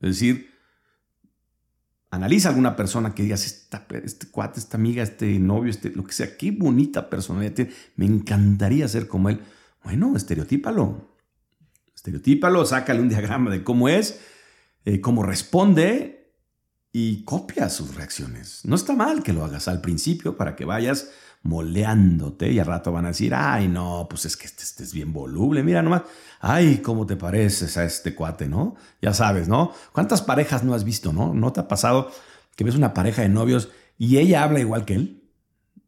Es 0.00 0.10
decir, 0.10 0.50
analiza 2.10 2.48
alguna 2.48 2.76
persona 2.76 3.12
que 3.12 3.24
digas, 3.24 3.44
este 3.44 4.26
cuate, 4.28 4.60
esta 4.60 4.76
amiga, 4.76 5.02
este 5.02 5.38
novio, 5.40 5.70
este, 5.70 5.90
lo 5.90 6.04
que 6.04 6.12
sea, 6.12 6.36
qué 6.36 6.52
bonita 6.52 7.10
personalidad 7.10 7.54
tiene. 7.54 7.72
Me 7.96 8.06
encantaría 8.06 8.86
ser 8.88 9.08
como 9.08 9.30
él. 9.30 9.40
Bueno, 9.86 10.16
estereotípalo. 10.16 11.12
Estereotípalo, 11.94 12.66
sácale 12.66 13.00
un 13.00 13.08
diagrama 13.08 13.52
de 13.52 13.62
cómo 13.62 13.88
es, 13.88 14.18
eh, 14.84 15.00
cómo 15.00 15.22
responde 15.22 16.34
y 16.90 17.22
copia 17.22 17.68
sus 17.68 17.94
reacciones. 17.94 18.62
No 18.64 18.74
está 18.74 18.94
mal 18.94 19.22
que 19.22 19.32
lo 19.32 19.44
hagas 19.44 19.68
al 19.68 19.80
principio 19.80 20.36
para 20.36 20.56
que 20.56 20.64
vayas 20.64 21.10
moleándote 21.42 22.50
y 22.50 22.58
al 22.58 22.66
rato 22.66 22.90
van 22.90 23.04
a 23.04 23.08
decir, 23.08 23.32
ay, 23.32 23.68
no, 23.68 24.08
pues 24.10 24.24
es 24.24 24.36
que 24.36 24.46
este, 24.46 24.64
este, 24.64 24.82
es 24.82 24.92
bien 24.92 25.12
voluble, 25.12 25.62
mira 25.62 25.82
nomás, 25.82 26.02
ay, 26.40 26.78
cómo 26.78 27.06
te 27.06 27.14
pareces 27.14 27.76
a 27.76 27.84
este 27.84 28.12
cuate, 28.16 28.48
¿no? 28.48 28.74
Ya 29.00 29.14
sabes, 29.14 29.46
¿no? 29.46 29.72
¿Cuántas 29.92 30.20
parejas 30.20 30.64
no 30.64 30.74
has 30.74 30.82
visto, 30.82 31.12
no? 31.12 31.32
¿No 31.32 31.52
te 31.52 31.60
ha 31.60 31.68
pasado 31.68 32.10
que 32.56 32.64
ves 32.64 32.74
una 32.74 32.92
pareja 32.92 33.22
de 33.22 33.28
novios 33.28 33.68
y 33.98 34.16
ella 34.16 34.42
habla 34.42 34.58
igual 34.58 34.84
que 34.84 34.94
él? 34.94 35.22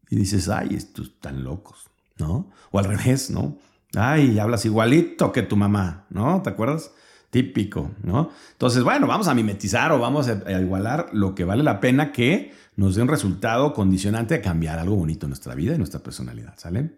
Y 0.08 0.14
dices, 0.14 0.48
ay, 0.48 0.76
estos 0.76 1.08
están 1.08 1.42
locos, 1.42 1.90
¿no? 2.16 2.52
O 2.70 2.78
al 2.78 2.84
revés, 2.84 3.30
¿no? 3.30 3.58
Ay, 3.94 4.38
hablas 4.38 4.64
igualito 4.64 5.32
que 5.32 5.42
tu 5.42 5.56
mamá, 5.56 6.06
¿no? 6.10 6.42
¿Te 6.42 6.50
acuerdas? 6.50 6.92
Típico, 7.30 7.90
¿no? 8.02 8.30
Entonces, 8.52 8.82
bueno, 8.82 9.06
vamos 9.06 9.28
a 9.28 9.34
mimetizar 9.34 9.92
o 9.92 9.98
vamos 9.98 10.28
a, 10.28 10.60
igualar 10.60 11.10
lo 11.12 11.34
que 11.34 11.44
vale 11.44 11.62
la 11.62 11.80
pena 11.80 12.12
que 12.12 12.52
nos 12.76 12.94
dé 12.94 13.02
un 13.02 13.08
resultado 13.08 13.72
condicionante 13.72 14.34
a 14.34 14.42
cambiar 14.42 14.78
algo 14.78 14.96
bonito 14.96 15.26
en 15.26 15.30
nuestra 15.30 15.54
vida 15.54 15.74
y 15.74 15.78
nuestra 15.78 16.00
personalidad, 16.00 16.54
¿sale? 16.56 16.90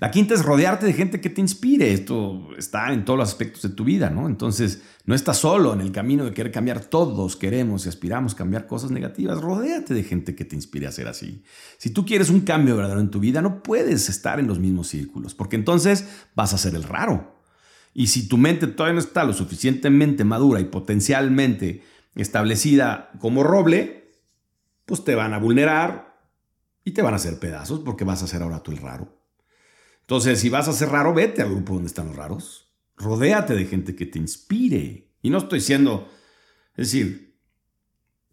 La 0.00 0.12
quinta 0.12 0.32
es 0.32 0.44
rodearte 0.44 0.86
de 0.86 0.92
gente 0.92 1.20
que 1.20 1.28
te 1.28 1.40
inspire. 1.40 1.92
Esto 1.92 2.50
está 2.56 2.92
en 2.92 3.04
todos 3.04 3.18
los 3.18 3.28
aspectos 3.28 3.62
de 3.62 3.70
tu 3.70 3.82
vida, 3.82 4.10
¿no? 4.10 4.28
Entonces, 4.28 4.80
no 5.06 5.12
estás 5.12 5.38
solo 5.38 5.74
en 5.74 5.80
el 5.80 5.90
camino 5.90 6.24
de 6.24 6.32
querer 6.32 6.52
cambiar. 6.52 6.84
Todos 6.84 7.34
queremos 7.34 7.84
y 7.84 7.88
aspiramos 7.88 8.34
a 8.34 8.36
cambiar 8.36 8.68
cosas 8.68 8.92
negativas. 8.92 9.40
Rodéate 9.40 9.94
de 9.94 10.04
gente 10.04 10.36
que 10.36 10.44
te 10.44 10.54
inspire 10.54 10.86
a 10.86 10.92
ser 10.92 11.08
así. 11.08 11.42
Si 11.78 11.90
tú 11.90 12.06
quieres 12.06 12.30
un 12.30 12.42
cambio 12.42 12.76
verdadero 12.76 13.00
en 13.00 13.10
tu 13.10 13.18
vida, 13.18 13.42
no 13.42 13.60
puedes 13.60 14.08
estar 14.08 14.38
en 14.38 14.46
los 14.46 14.60
mismos 14.60 14.86
círculos, 14.86 15.34
porque 15.34 15.56
entonces 15.56 16.06
vas 16.36 16.54
a 16.54 16.58
ser 16.58 16.76
el 16.76 16.84
raro. 16.84 17.42
Y 17.92 18.06
si 18.06 18.28
tu 18.28 18.38
mente 18.38 18.68
todavía 18.68 18.94
no 18.94 19.00
está 19.00 19.24
lo 19.24 19.32
suficientemente 19.32 20.22
madura 20.22 20.60
y 20.60 20.66
potencialmente 20.66 21.82
establecida 22.14 23.10
como 23.18 23.42
roble, 23.42 24.14
pues 24.86 25.02
te 25.02 25.16
van 25.16 25.34
a 25.34 25.38
vulnerar 25.38 26.20
y 26.84 26.92
te 26.92 27.02
van 27.02 27.14
a 27.14 27.16
hacer 27.16 27.40
pedazos 27.40 27.80
porque 27.80 28.04
vas 28.04 28.22
a 28.22 28.28
ser 28.28 28.42
ahora 28.42 28.62
tú 28.62 28.70
el 28.70 28.78
raro. 28.78 29.17
Entonces, 30.08 30.40
si 30.40 30.48
vas 30.48 30.66
a 30.68 30.72
ser 30.72 30.88
raro, 30.88 31.12
vete 31.12 31.42
al 31.42 31.50
grupo 31.50 31.74
donde 31.74 31.88
están 31.88 32.06
los 32.06 32.16
raros. 32.16 32.72
Rodéate 32.96 33.54
de 33.54 33.66
gente 33.66 33.94
que 33.94 34.06
te 34.06 34.18
inspire. 34.18 35.12
Y 35.20 35.28
no 35.28 35.36
estoy 35.36 35.58
diciendo, 35.58 36.08
es 36.76 36.86
decir, 36.86 37.38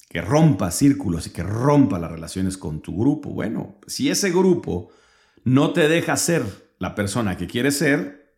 que 0.08 0.22
rompa 0.22 0.72
círculos 0.72 1.28
y 1.28 1.32
que 1.32 1.44
rompa 1.44 2.00
las 2.00 2.10
relaciones 2.10 2.58
con 2.58 2.80
tu 2.80 2.98
grupo. 2.98 3.32
Bueno, 3.32 3.78
si 3.88 4.10
ese 4.10 4.30
grupo 4.30 4.88
no 5.44 5.74
te 5.74 5.90
deja 5.90 6.16
ser 6.16 6.46
la 6.80 6.96
persona 6.96 7.36
que 7.36 7.46
quieres 7.46 7.78
ser, 7.78 8.38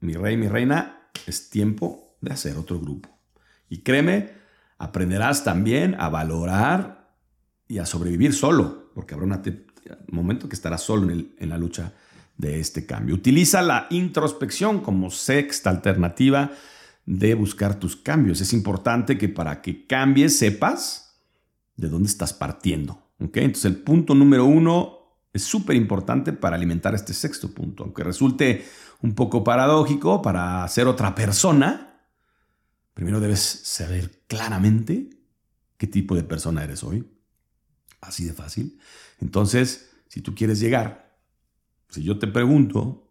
mi 0.00 0.12
rey, 0.12 0.36
mi 0.36 0.48
reina, 0.48 1.08
es 1.26 1.48
tiempo 1.48 2.18
de 2.20 2.34
hacer 2.34 2.58
otro 2.58 2.78
grupo. 2.80 3.08
Y 3.70 3.78
créeme, 3.78 4.34
aprenderás 4.76 5.42
también 5.42 5.96
a 5.98 6.10
valorar 6.10 7.16
y 7.66 7.78
a 7.78 7.86
sobrevivir 7.86 8.34
solo, 8.34 8.90
porque 8.94 9.14
habrá 9.14 9.24
un 9.24 9.42
momento 10.08 10.50
que 10.50 10.54
estarás 10.54 10.82
solo 10.82 11.10
en, 11.10 11.34
en 11.38 11.48
la 11.48 11.56
lucha 11.56 11.94
de 12.36 12.60
este 12.60 12.86
cambio. 12.86 13.14
Utiliza 13.14 13.62
la 13.62 13.86
introspección 13.90 14.80
como 14.80 15.10
sexta 15.10 15.70
alternativa 15.70 16.52
de 17.06 17.34
buscar 17.34 17.78
tus 17.78 17.96
cambios. 17.96 18.40
Es 18.40 18.52
importante 18.52 19.18
que 19.18 19.28
para 19.28 19.62
que 19.62 19.86
cambies 19.86 20.38
sepas 20.38 21.20
de 21.76 21.88
dónde 21.88 22.08
estás 22.08 22.32
partiendo. 22.32 23.02
Entonces 23.18 23.64
el 23.64 23.76
punto 23.76 24.14
número 24.14 24.44
uno 24.44 24.98
es 25.32 25.42
súper 25.42 25.76
importante 25.76 26.32
para 26.32 26.56
alimentar 26.56 26.94
este 26.94 27.12
sexto 27.12 27.52
punto. 27.52 27.84
Aunque 27.84 28.04
resulte 28.04 28.64
un 29.02 29.14
poco 29.14 29.44
paradójico 29.44 30.22
para 30.22 30.66
ser 30.68 30.86
otra 30.86 31.14
persona, 31.14 32.00
primero 32.94 33.20
debes 33.20 33.40
saber 33.40 34.22
claramente 34.26 35.10
qué 35.76 35.86
tipo 35.86 36.14
de 36.14 36.24
persona 36.24 36.62
eres 36.64 36.84
hoy. 36.84 37.04
Así 38.00 38.24
de 38.24 38.32
fácil. 38.32 38.78
Entonces, 39.20 39.90
si 40.08 40.20
tú 40.20 40.34
quieres 40.34 40.60
llegar 40.60 41.13
si 41.94 42.02
yo 42.02 42.18
te 42.18 42.26
pregunto, 42.26 43.08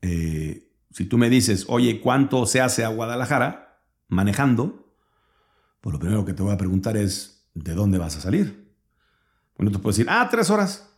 eh, 0.00 0.72
si 0.90 1.04
tú 1.04 1.18
me 1.18 1.28
dices, 1.28 1.66
oye, 1.68 2.00
¿cuánto 2.00 2.46
se 2.46 2.62
hace 2.62 2.84
a 2.84 2.88
Guadalajara 2.88 3.82
manejando? 4.08 4.94
Pues 5.82 5.92
lo 5.92 6.00
primero 6.00 6.24
que 6.24 6.32
te 6.32 6.42
voy 6.42 6.54
a 6.54 6.56
preguntar 6.56 6.96
es, 6.96 7.50
¿de 7.52 7.74
dónde 7.74 7.98
vas 7.98 8.16
a 8.16 8.22
salir? 8.22 8.74
Bueno, 9.58 9.70
te 9.70 9.78
puedo 9.78 9.92
decir, 9.92 10.06
ah, 10.08 10.26
tres 10.30 10.48
horas. 10.48 10.90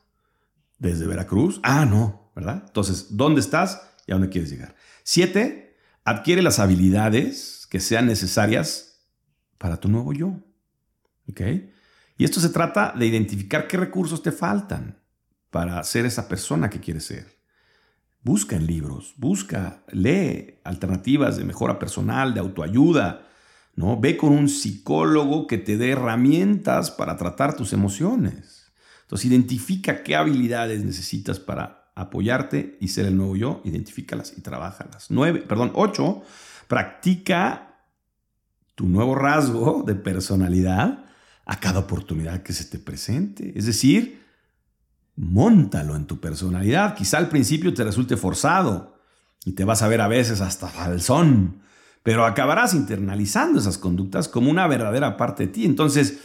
¿Desde 0.79 1.09
Veracruz? 1.09 1.59
Ah, 1.64 1.85
no, 1.85 2.31
¿verdad? 2.37 2.62
Entonces, 2.64 3.16
¿dónde 3.16 3.41
estás 3.41 3.83
y 4.07 4.12
a 4.12 4.14
dónde 4.14 4.29
quieres 4.29 4.51
llegar? 4.51 4.76
Siete, 5.03 5.76
adquiere 6.05 6.43
las 6.43 6.61
habilidades 6.61 7.66
que 7.68 7.81
sean 7.81 8.07
necesarias 8.07 9.05
para 9.59 9.79
tu 9.79 9.89
nuevo 9.89 10.12
yo. 10.12 10.37
¿Ok? 11.29 11.41
Y 12.18 12.24
esto 12.24 12.39
se 12.39 12.51
trata 12.51 12.95
de 12.97 13.05
identificar 13.07 13.66
qué 13.66 13.76
recursos 13.76 14.22
te 14.22 14.31
faltan 14.31 14.99
para 15.51 15.83
ser 15.85 16.07
esa 16.07 16.29
persona 16.29 16.71
que 16.71 16.81
quieres 16.81 17.05
ser. 17.05 17.39
Busca 18.23 18.57
en 18.57 18.67
libros, 18.67 19.15
busca, 19.17 19.83
lee 19.91 20.59
alternativas 20.65 21.37
de 21.37 21.45
mejora 21.45 21.79
personal, 21.79 22.35
de 22.35 22.41
autoayuda, 22.41 23.27
¿no? 23.75 23.99
Ve 23.99 24.17
con 24.17 24.33
un 24.33 24.49
psicólogo 24.49 25.47
que 25.47 25.57
te 25.57 25.77
dé 25.77 25.91
herramientas 25.91 26.91
para 26.91 27.17
tratar 27.17 27.57
tus 27.57 27.73
emociones. 27.73 28.73
Entonces, 29.03 29.27
identifica 29.27 30.03
qué 30.03 30.17
habilidades 30.17 30.85
necesitas 30.85 31.39
para 31.39 31.91
apoyarte 31.95 32.77
y 32.81 32.89
ser 32.89 33.07
el 33.07 33.17
nuevo 33.17 33.37
yo, 33.37 33.63
identifícalas 33.65 34.35
y 34.37 34.41
trabájalas. 34.41 35.11
Nueve, 35.11 35.41
perdón, 35.41 35.73
ocho, 35.75 36.23
practica 36.67 37.81
tu 38.75 38.87
nuevo 38.87 39.15
rasgo 39.15 39.83
de 39.87 39.95
personalidad 39.95 41.07
a 41.47 41.61
cada 41.61 41.81
oportunidad 41.81 42.43
que 42.43 42.53
se 42.53 42.65
te 42.65 42.79
presente. 42.79 43.53
Es 43.57 43.67
decir, 43.67 44.23
Móntalo 45.19 45.97
en 45.97 46.07
tu 46.07 46.21
personalidad. 46.21 46.95
Quizá 46.95 47.19
al 47.19 47.29
principio 47.29 47.75
te 47.75 47.83
resulte 47.83 48.16
forzado 48.16 49.01
y 49.45 49.53
te 49.53 49.64
vas 49.64 49.83
a 49.83 49.89
ver 49.89 50.01
a 50.01 50.07
veces 50.07 50.41
hasta 50.41 50.69
falsón, 50.69 51.62
pero 52.05 52.25
acabarás 52.25 52.73
internalizando 52.73 53.59
esas 53.59 53.79
conductas 53.79 54.29
como 54.29 54.49
una 54.49 54.69
verdadera 54.69 55.16
parte 55.16 55.47
de 55.47 55.53
ti. 55.53 55.64
Entonces, 55.64 56.21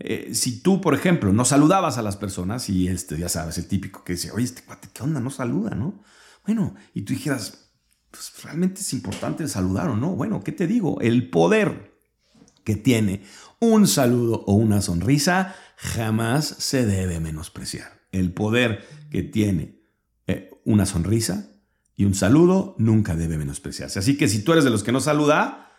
eh, 0.00 0.30
si 0.34 0.60
tú, 0.60 0.80
por 0.80 0.94
ejemplo, 0.94 1.32
no 1.32 1.44
saludabas 1.44 1.98
a 1.98 2.02
las 2.02 2.16
personas 2.16 2.68
y 2.68 2.88
este, 2.88 3.16
ya 3.16 3.28
sabes, 3.28 3.58
el 3.58 3.68
típico 3.68 4.02
que 4.02 4.14
dice, 4.14 4.32
oye, 4.32 4.44
este 4.44 4.62
cuate, 4.62 4.88
¿qué 4.92 5.04
onda? 5.04 5.20
No 5.20 5.30
saluda, 5.30 5.76
¿no? 5.76 6.02
Bueno, 6.44 6.74
y 6.94 7.02
tú 7.02 7.12
dijeras, 7.12 7.70
pues 8.10 8.32
realmente 8.42 8.80
es 8.80 8.92
importante 8.92 9.46
saludar 9.46 9.88
o 9.88 9.96
no. 9.96 10.16
Bueno, 10.16 10.42
¿qué 10.42 10.50
te 10.50 10.66
digo? 10.66 11.00
El 11.00 11.30
poder 11.30 11.96
que 12.64 12.74
tiene 12.74 13.22
un 13.60 13.86
saludo 13.86 14.42
o 14.46 14.54
una 14.54 14.82
sonrisa 14.82 15.54
jamás 15.76 16.44
se 16.44 16.84
debe 16.84 17.20
menospreciar 17.20 18.01
el 18.12 18.32
poder 18.32 18.86
que 19.10 19.22
tiene 19.22 19.80
eh, 20.26 20.50
una 20.64 20.86
sonrisa 20.86 21.48
y 21.96 22.04
un 22.04 22.14
saludo 22.14 22.76
nunca 22.78 23.16
debe 23.16 23.36
menospreciarse. 23.36 23.98
Así 23.98 24.16
que 24.16 24.28
si 24.28 24.42
tú 24.44 24.52
eres 24.52 24.64
de 24.64 24.70
los 24.70 24.82
que 24.82 24.92
no 24.92 25.00
saluda, 25.00 25.72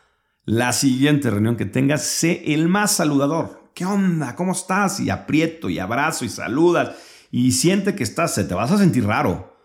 la 0.45 0.73
siguiente 0.73 1.29
reunión 1.29 1.55
que 1.55 1.65
tengas, 1.65 2.03
sé 2.03 2.53
el 2.53 2.67
más 2.67 2.91
saludador. 2.91 3.71
¿Qué 3.73 3.85
onda? 3.85 4.35
¿Cómo 4.35 4.51
estás? 4.51 4.99
Y 4.99 5.09
aprieto 5.09 5.69
y 5.69 5.79
abrazo 5.79 6.25
y 6.25 6.29
saludas 6.29 6.95
y 7.35 7.53
siente 7.53 7.95
que 7.95 8.03
estás, 8.03 8.35
se 8.35 8.43
te 8.43 8.53
vas 8.53 8.69
a 8.71 8.77
sentir 8.77 9.05
raro, 9.05 9.57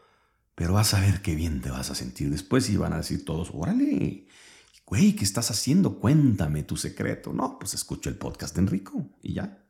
pero 0.54 0.72
vas 0.72 0.94
a 0.94 1.00
ver 1.00 1.20
qué 1.20 1.34
bien 1.34 1.60
te 1.60 1.70
vas 1.70 1.90
a 1.90 1.94
sentir 1.94 2.30
después 2.30 2.70
y 2.70 2.78
van 2.78 2.94
a 2.94 2.96
decir 2.96 3.26
todos, 3.26 3.50
órale, 3.52 4.26
güey, 4.86 5.12
¿qué 5.12 5.22
estás 5.22 5.50
haciendo? 5.50 5.98
Cuéntame 5.98 6.62
tu 6.62 6.78
secreto. 6.78 7.34
No, 7.34 7.58
pues 7.58 7.74
escucho 7.74 8.08
el 8.08 8.16
podcast 8.16 8.54
de 8.54 8.62
Enrico 8.62 9.10
y 9.22 9.34
ya. 9.34 9.66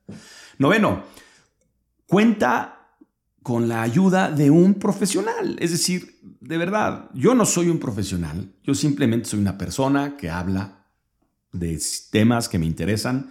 Noveno, 0.59 1.03
cuenta 2.07 2.78
con 3.43 3.69
la 3.69 3.83
ayuda 3.83 4.31
de 4.31 4.51
un 4.51 4.75
profesional. 4.75 5.57
Es 5.59 5.71
decir, 5.71 6.19
de 6.41 6.59
verdad, 6.59 7.11
yo 7.15 7.35
no 7.35 7.47
soy 7.47 7.69
un 7.69 7.79
profesional, 7.79 8.53
yo 8.63 8.75
simplemente 8.75 9.29
soy 9.29 9.41
una 9.41 9.59
persona 9.59 10.17
que 10.17 10.31
habla 10.31 10.87
de 11.53 11.81
temas 12.11 12.49
que 12.49 12.59
me 12.59 12.67
interesan 12.67 13.31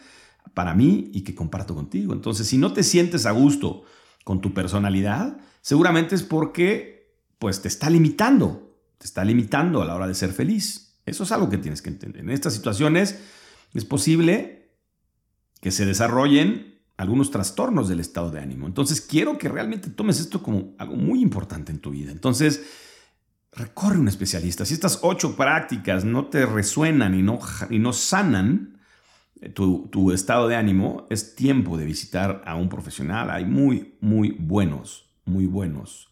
para 0.54 0.74
mí 0.74 1.12
y 1.14 1.22
que 1.22 1.36
comparto 1.36 1.76
contigo. 1.76 2.14
Entonces, 2.14 2.48
si 2.48 2.58
no 2.58 2.74
te 2.74 2.84
sientes 2.84 3.26
a 3.26 3.32
gusto 3.32 3.84
con 4.24 4.42
tu 4.42 4.54
personalidad, 4.54 5.38
seguramente 5.62 6.16
es 6.16 6.24
porque 6.24 7.16
pues 7.40 7.62
te 7.62 7.68
está 7.68 7.90
limitando, 7.90 8.76
te 8.98 9.06
está 9.06 9.24
limitando 9.24 9.82
a 9.82 9.86
la 9.86 9.96
hora 9.96 10.08
de 10.08 10.16
ser 10.16 10.32
feliz. 10.32 11.00
Eso 11.06 11.24
es 11.24 11.32
algo 11.32 11.50
que 11.50 11.58
tienes 11.58 11.82
que 11.82 11.90
entender. 11.90 12.24
En 12.24 12.32
estas 12.32 12.54
situaciones 12.54 13.20
es 13.74 13.86
posible 13.86 14.72
que 15.62 15.72
se 15.72 15.86
desarrollen 15.86 16.77
algunos 16.98 17.30
trastornos 17.30 17.88
del 17.88 18.00
estado 18.00 18.32
de 18.32 18.40
ánimo. 18.40 18.66
Entonces, 18.66 19.02
quiero 19.02 19.38
que 19.38 19.50
realmente 19.50 19.90
tomes 19.90 20.20
esto 20.20 20.42
como 20.42 20.74
algo 20.80 20.96
muy 20.96 21.22
importante 21.22 21.72
en 21.72 21.80
tu 21.80 21.92
vida. 21.92 22.12
Entonces, 22.12 22.64
recorre 23.52 24.00
un 24.00 24.08
especialista. 24.08 24.66
Si 24.66 24.74
estas 24.74 25.00
ocho 25.04 25.36
prácticas 25.36 26.04
no 26.04 26.26
te 26.28 26.46
resuenan 26.46 27.14
y 27.14 27.22
no, 27.22 27.40
y 27.70 27.78
no 27.78 27.94
sanan 27.94 28.80
eh, 29.40 29.50
tu, 29.50 29.88
tu 29.92 30.12
estado 30.12 30.48
de 30.48 30.56
ánimo, 30.56 31.06
es 31.12 31.36
tiempo 31.36 31.78
de 31.78 31.86
visitar 31.86 32.42
a 32.46 32.56
un 32.56 32.68
profesional. 32.68 33.30
Hay 33.30 33.46
muy, 33.46 33.96
muy 34.02 34.36
buenos, 34.40 35.06
muy 35.24 35.46
buenos 35.46 36.10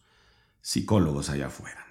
psicólogos 0.60 1.30
allá 1.30 1.46
afuera. 1.46 1.86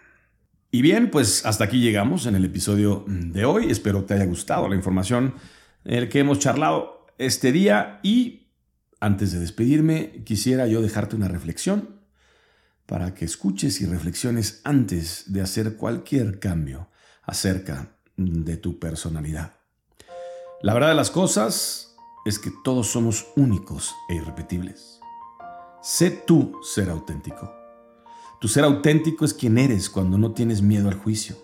Y 0.71 0.81
bien, 0.81 1.09
pues 1.09 1.45
hasta 1.45 1.65
aquí 1.65 1.79
llegamos 1.79 2.25
en 2.25 2.35
el 2.35 2.43
episodio 2.45 3.05
de 3.07 3.45
hoy. 3.45 3.71
Espero 3.71 4.03
te 4.03 4.13
haya 4.13 4.25
gustado 4.25 4.67
la 4.67 4.75
información 4.75 5.33
el 5.85 6.09
que 6.09 6.19
hemos 6.19 6.39
charlado 6.39 7.07
este 7.17 7.51
día 7.53 7.99
y 8.03 8.44
antes 8.99 9.31
de 9.31 9.39
despedirme, 9.39 10.23
quisiera 10.23 10.67
yo 10.67 10.81
dejarte 10.81 11.15
una 11.15 11.27
reflexión 11.27 11.95
para 12.85 13.13
que 13.13 13.25
escuches 13.25 13.81
y 13.81 13.85
reflexiones 13.85 14.61
antes 14.63 15.31
de 15.33 15.41
hacer 15.41 15.75
cualquier 15.75 16.39
cambio 16.39 16.89
acerca 17.23 17.97
de 18.15 18.57
tu 18.57 18.79
personalidad. 18.79 19.53
La 20.61 20.73
verdad 20.73 20.89
de 20.89 20.95
las 20.95 21.11
cosas 21.11 21.95
es 22.25 22.39
que 22.39 22.51
todos 22.63 22.87
somos 22.87 23.27
únicos 23.35 23.93
e 24.09 24.15
irrepetibles. 24.15 24.99
Sé 25.81 26.09
tú 26.09 26.53
ser 26.63 26.89
auténtico. 26.89 27.53
Tu 28.41 28.47
ser 28.47 28.63
auténtico 28.63 29.25
es 29.25 29.33
quien 29.33 29.57
eres 29.57 29.89
cuando 29.89 30.17
no 30.17 30.33
tienes 30.33 30.61
miedo 30.61 30.87
al 30.87 30.95
juicio. 30.95 31.35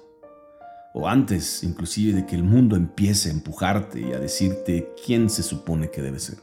O 0.93 1.08
antes, 1.08 1.64
inclusive, 1.64 2.14
de 2.14 2.26
que 2.26 2.36
el 2.36 2.43
mundo 2.43 2.76
empiece 2.76 3.30
a 3.30 3.34
empujarte 3.34 4.02
y 4.02 4.12
a 4.12 4.20
decirte 4.20 4.93
quién 5.06 5.30
se 5.30 5.43
supone 5.43 5.89
que 5.89 6.02
debe 6.02 6.20
ser. 6.20 6.39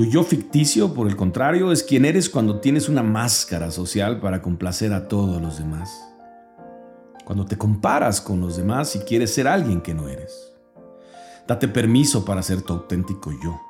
Tu 0.00 0.06
yo 0.06 0.24
ficticio, 0.24 0.94
por 0.94 1.08
el 1.08 1.14
contrario, 1.14 1.72
es 1.72 1.82
quien 1.82 2.06
eres 2.06 2.30
cuando 2.30 2.58
tienes 2.58 2.88
una 2.88 3.02
máscara 3.02 3.70
social 3.70 4.18
para 4.18 4.40
complacer 4.40 4.94
a 4.94 5.08
todos 5.08 5.42
los 5.42 5.58
demás. 5.58 5.90
Cuando 7.26 7.44
te 7.44 7.58
comparas 7.58 8.22
con 8.22 8.40
los 8.40 8.56
demás 8.56 8.96
y 8.96 9.00
quieres 9.00 9.34
ser 9.34 9.46
alguien 9.46 9.82
que 9.82 9.92
no 9.92 10.08
eres. 10.08 10.54
Date 11.46 11.68
permiso 11.68 12.24
para 12.24 12.42
ser 12.42 12.62
tu 12.62 12.72
auténtico 12.72 13.30
yo. 13.44 13.60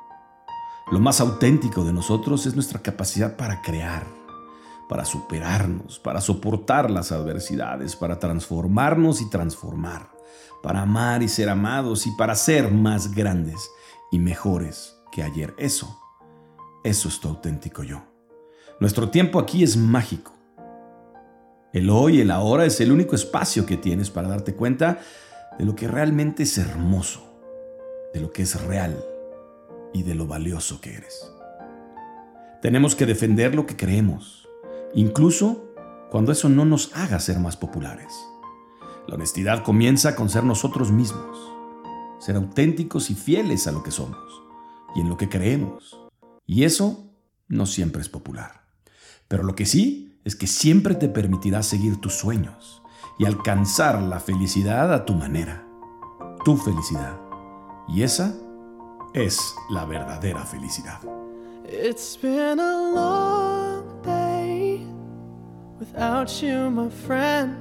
Lo 0.89 1.01
más 1.01 1.19
auténtico 1.19 1.83
de 1.83 1.91
nosotros 1.91 2.45
es 2.45 2.55
nuestra 2.55 2.81
capacidad 2.81 3.35
para 3.35 3.61
crear, 3.61 4.07
para 4.87 5.03
superarnos, 5.03 5.99
para 5.99 6.21
soportar 6.21 6.89
las 6.89 7.11
adversidades, 7.11 7.97
para 7.97 8.19
transformarnos 8.19 9.19
y 9.19 9.29
transformar, 9.29 10.09
para 10.63 10.83
amar 10.83 11.23
y 11.23 11.27
ser 11.27 11.49
amados 11.49 12.07
y 12.07 12.11
para 12.11 12.35
ser 12.35 12.71
más 12.71 13.13
grandes 13.13 13.69
y 14.13 14.19
mejores 14.19 14.95
que 15.11 15.23
ayer. 15.23 15.53
Eso 15.57 16.00
eso 16.83 17.09
es 17.09 17.19
tu 17.19 17.27
auténtico 17.27 17.83
yo. 17.83 18.01
Nuestro 18.79 19.09
tiempo 19.09 19.39
aquí 19.39 19.63
es 19.63 19.77
mágico. 19.77 20.33
El 21.73 21.89
hoy, 21.89 22.19
el 22.19 22.31
ahora 22.31 22.65
es 22.65 22.81
el 22.81 22.91
único 22.91 23.15
espacio 23.15 23.65
que 23.65 23.77
tienes 23.77 24.09
para 24.09 24.27
darte 24.27 24.55
cuenta 24.55 24.99
de 25.57 25.65
lo 25.65 25.75
que 25.75 25.87
realmente 25.87 26.43
es 26.43 26.57
hermoso, 26.57 27.21
de 28.13 28.19
lo 28.19 28.31
que 28.31 28.41
es 28.41 28.59
real 28.65 29.01
y 29.93 30.03
de 30.03 30.15
lo 30.15 30.25
valioso 30.25 30.81
que 30.81 30.95
eres. 30.95 31.31
Tenemos 32.61 32.95
que 32.95 33.05
defender 33.05 33.55
lo 33.55 33.65
que 33.65 33.77
creemos, 33.77 34.49
incluso 34.93 35.73
cuando 36.09 36.31
eso 36.31 36.49
no 36.49 36.65
nos 36.65 36.95
haga 36.95 37.19
ser 37.19 37.39
más 37.39 37.55
populares. 37.55 38.13
La 39.07 39.15
honestidad 39.15 39.63
comienza 39.63 40.15
con 40.15 40.29
ser 40.29 40.43
nosotros 40.43 40.91
mismos, 40.91 41.37
ser 42.19 42.35
auténticos 42.35 43.09
y 43.09 43.15
fieles 43.15 43.67
a 43.67 43.71
lo 43.71 43.81
que 43.83 43.91
somos 43.91 44.17
y 44.95 45.01
en 45.01 45.09
lo 45.09 45.17
que 45.17 45.29
creemos. 45.29 46.00
Y 46.45 46.63
eso 46.63 47.13
no 47.47 47.65
siempre 47.65 48.01
es 48.01 48.09
popular. 48.09 48.63
Pero 49.27 49.43
lo 49.43 49.55
que 49.55 49.65
sí 49.65 50.19
es 50.25 50.35
que 50.35 50.47
siempre 50.47 50.95
te 50.95 51.09
permitirá 51.09 51.63
seguir 51.63 51.99
tus 51.99 52.13
sueños 52.13 52.81
y 53.17 53.25
alcanzar 53.25 54.01
la 54.01 54.19
felicidad 54.19 54.93
a 54.93 55.05
tu 55.05 55.13
manera. 55.13 55.65
Tu 56.43 56.57
felicidad. 56.57 57.19
Y 57.87 58.03
esa 58.03 58.33
es 59.13 59.39
la 59.69 59.85
verdadera 59.85 60.45
felicidad. 60.45 60.99
It's 61.65 62.17
been 62.21 62.59
a 62.59 62.91
long 62.93 64.01
day 64.03 64.85
without 65.79 66.29
you, 66.41 66.69
my 66.69 66.89
friend. 66.89 67.55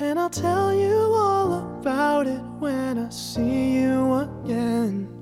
And 0.00 0.18
I'll 0.18 0.30
tell 0.30 0.74
you 0.74 1.14
all 1.14 1.78
about 1.80 2.26
it 2.26 2.40
when 2.58 2.98
I 2.98 3.10
see 3.10 3.80
you 3.80 4.14
again. 4.14 5.21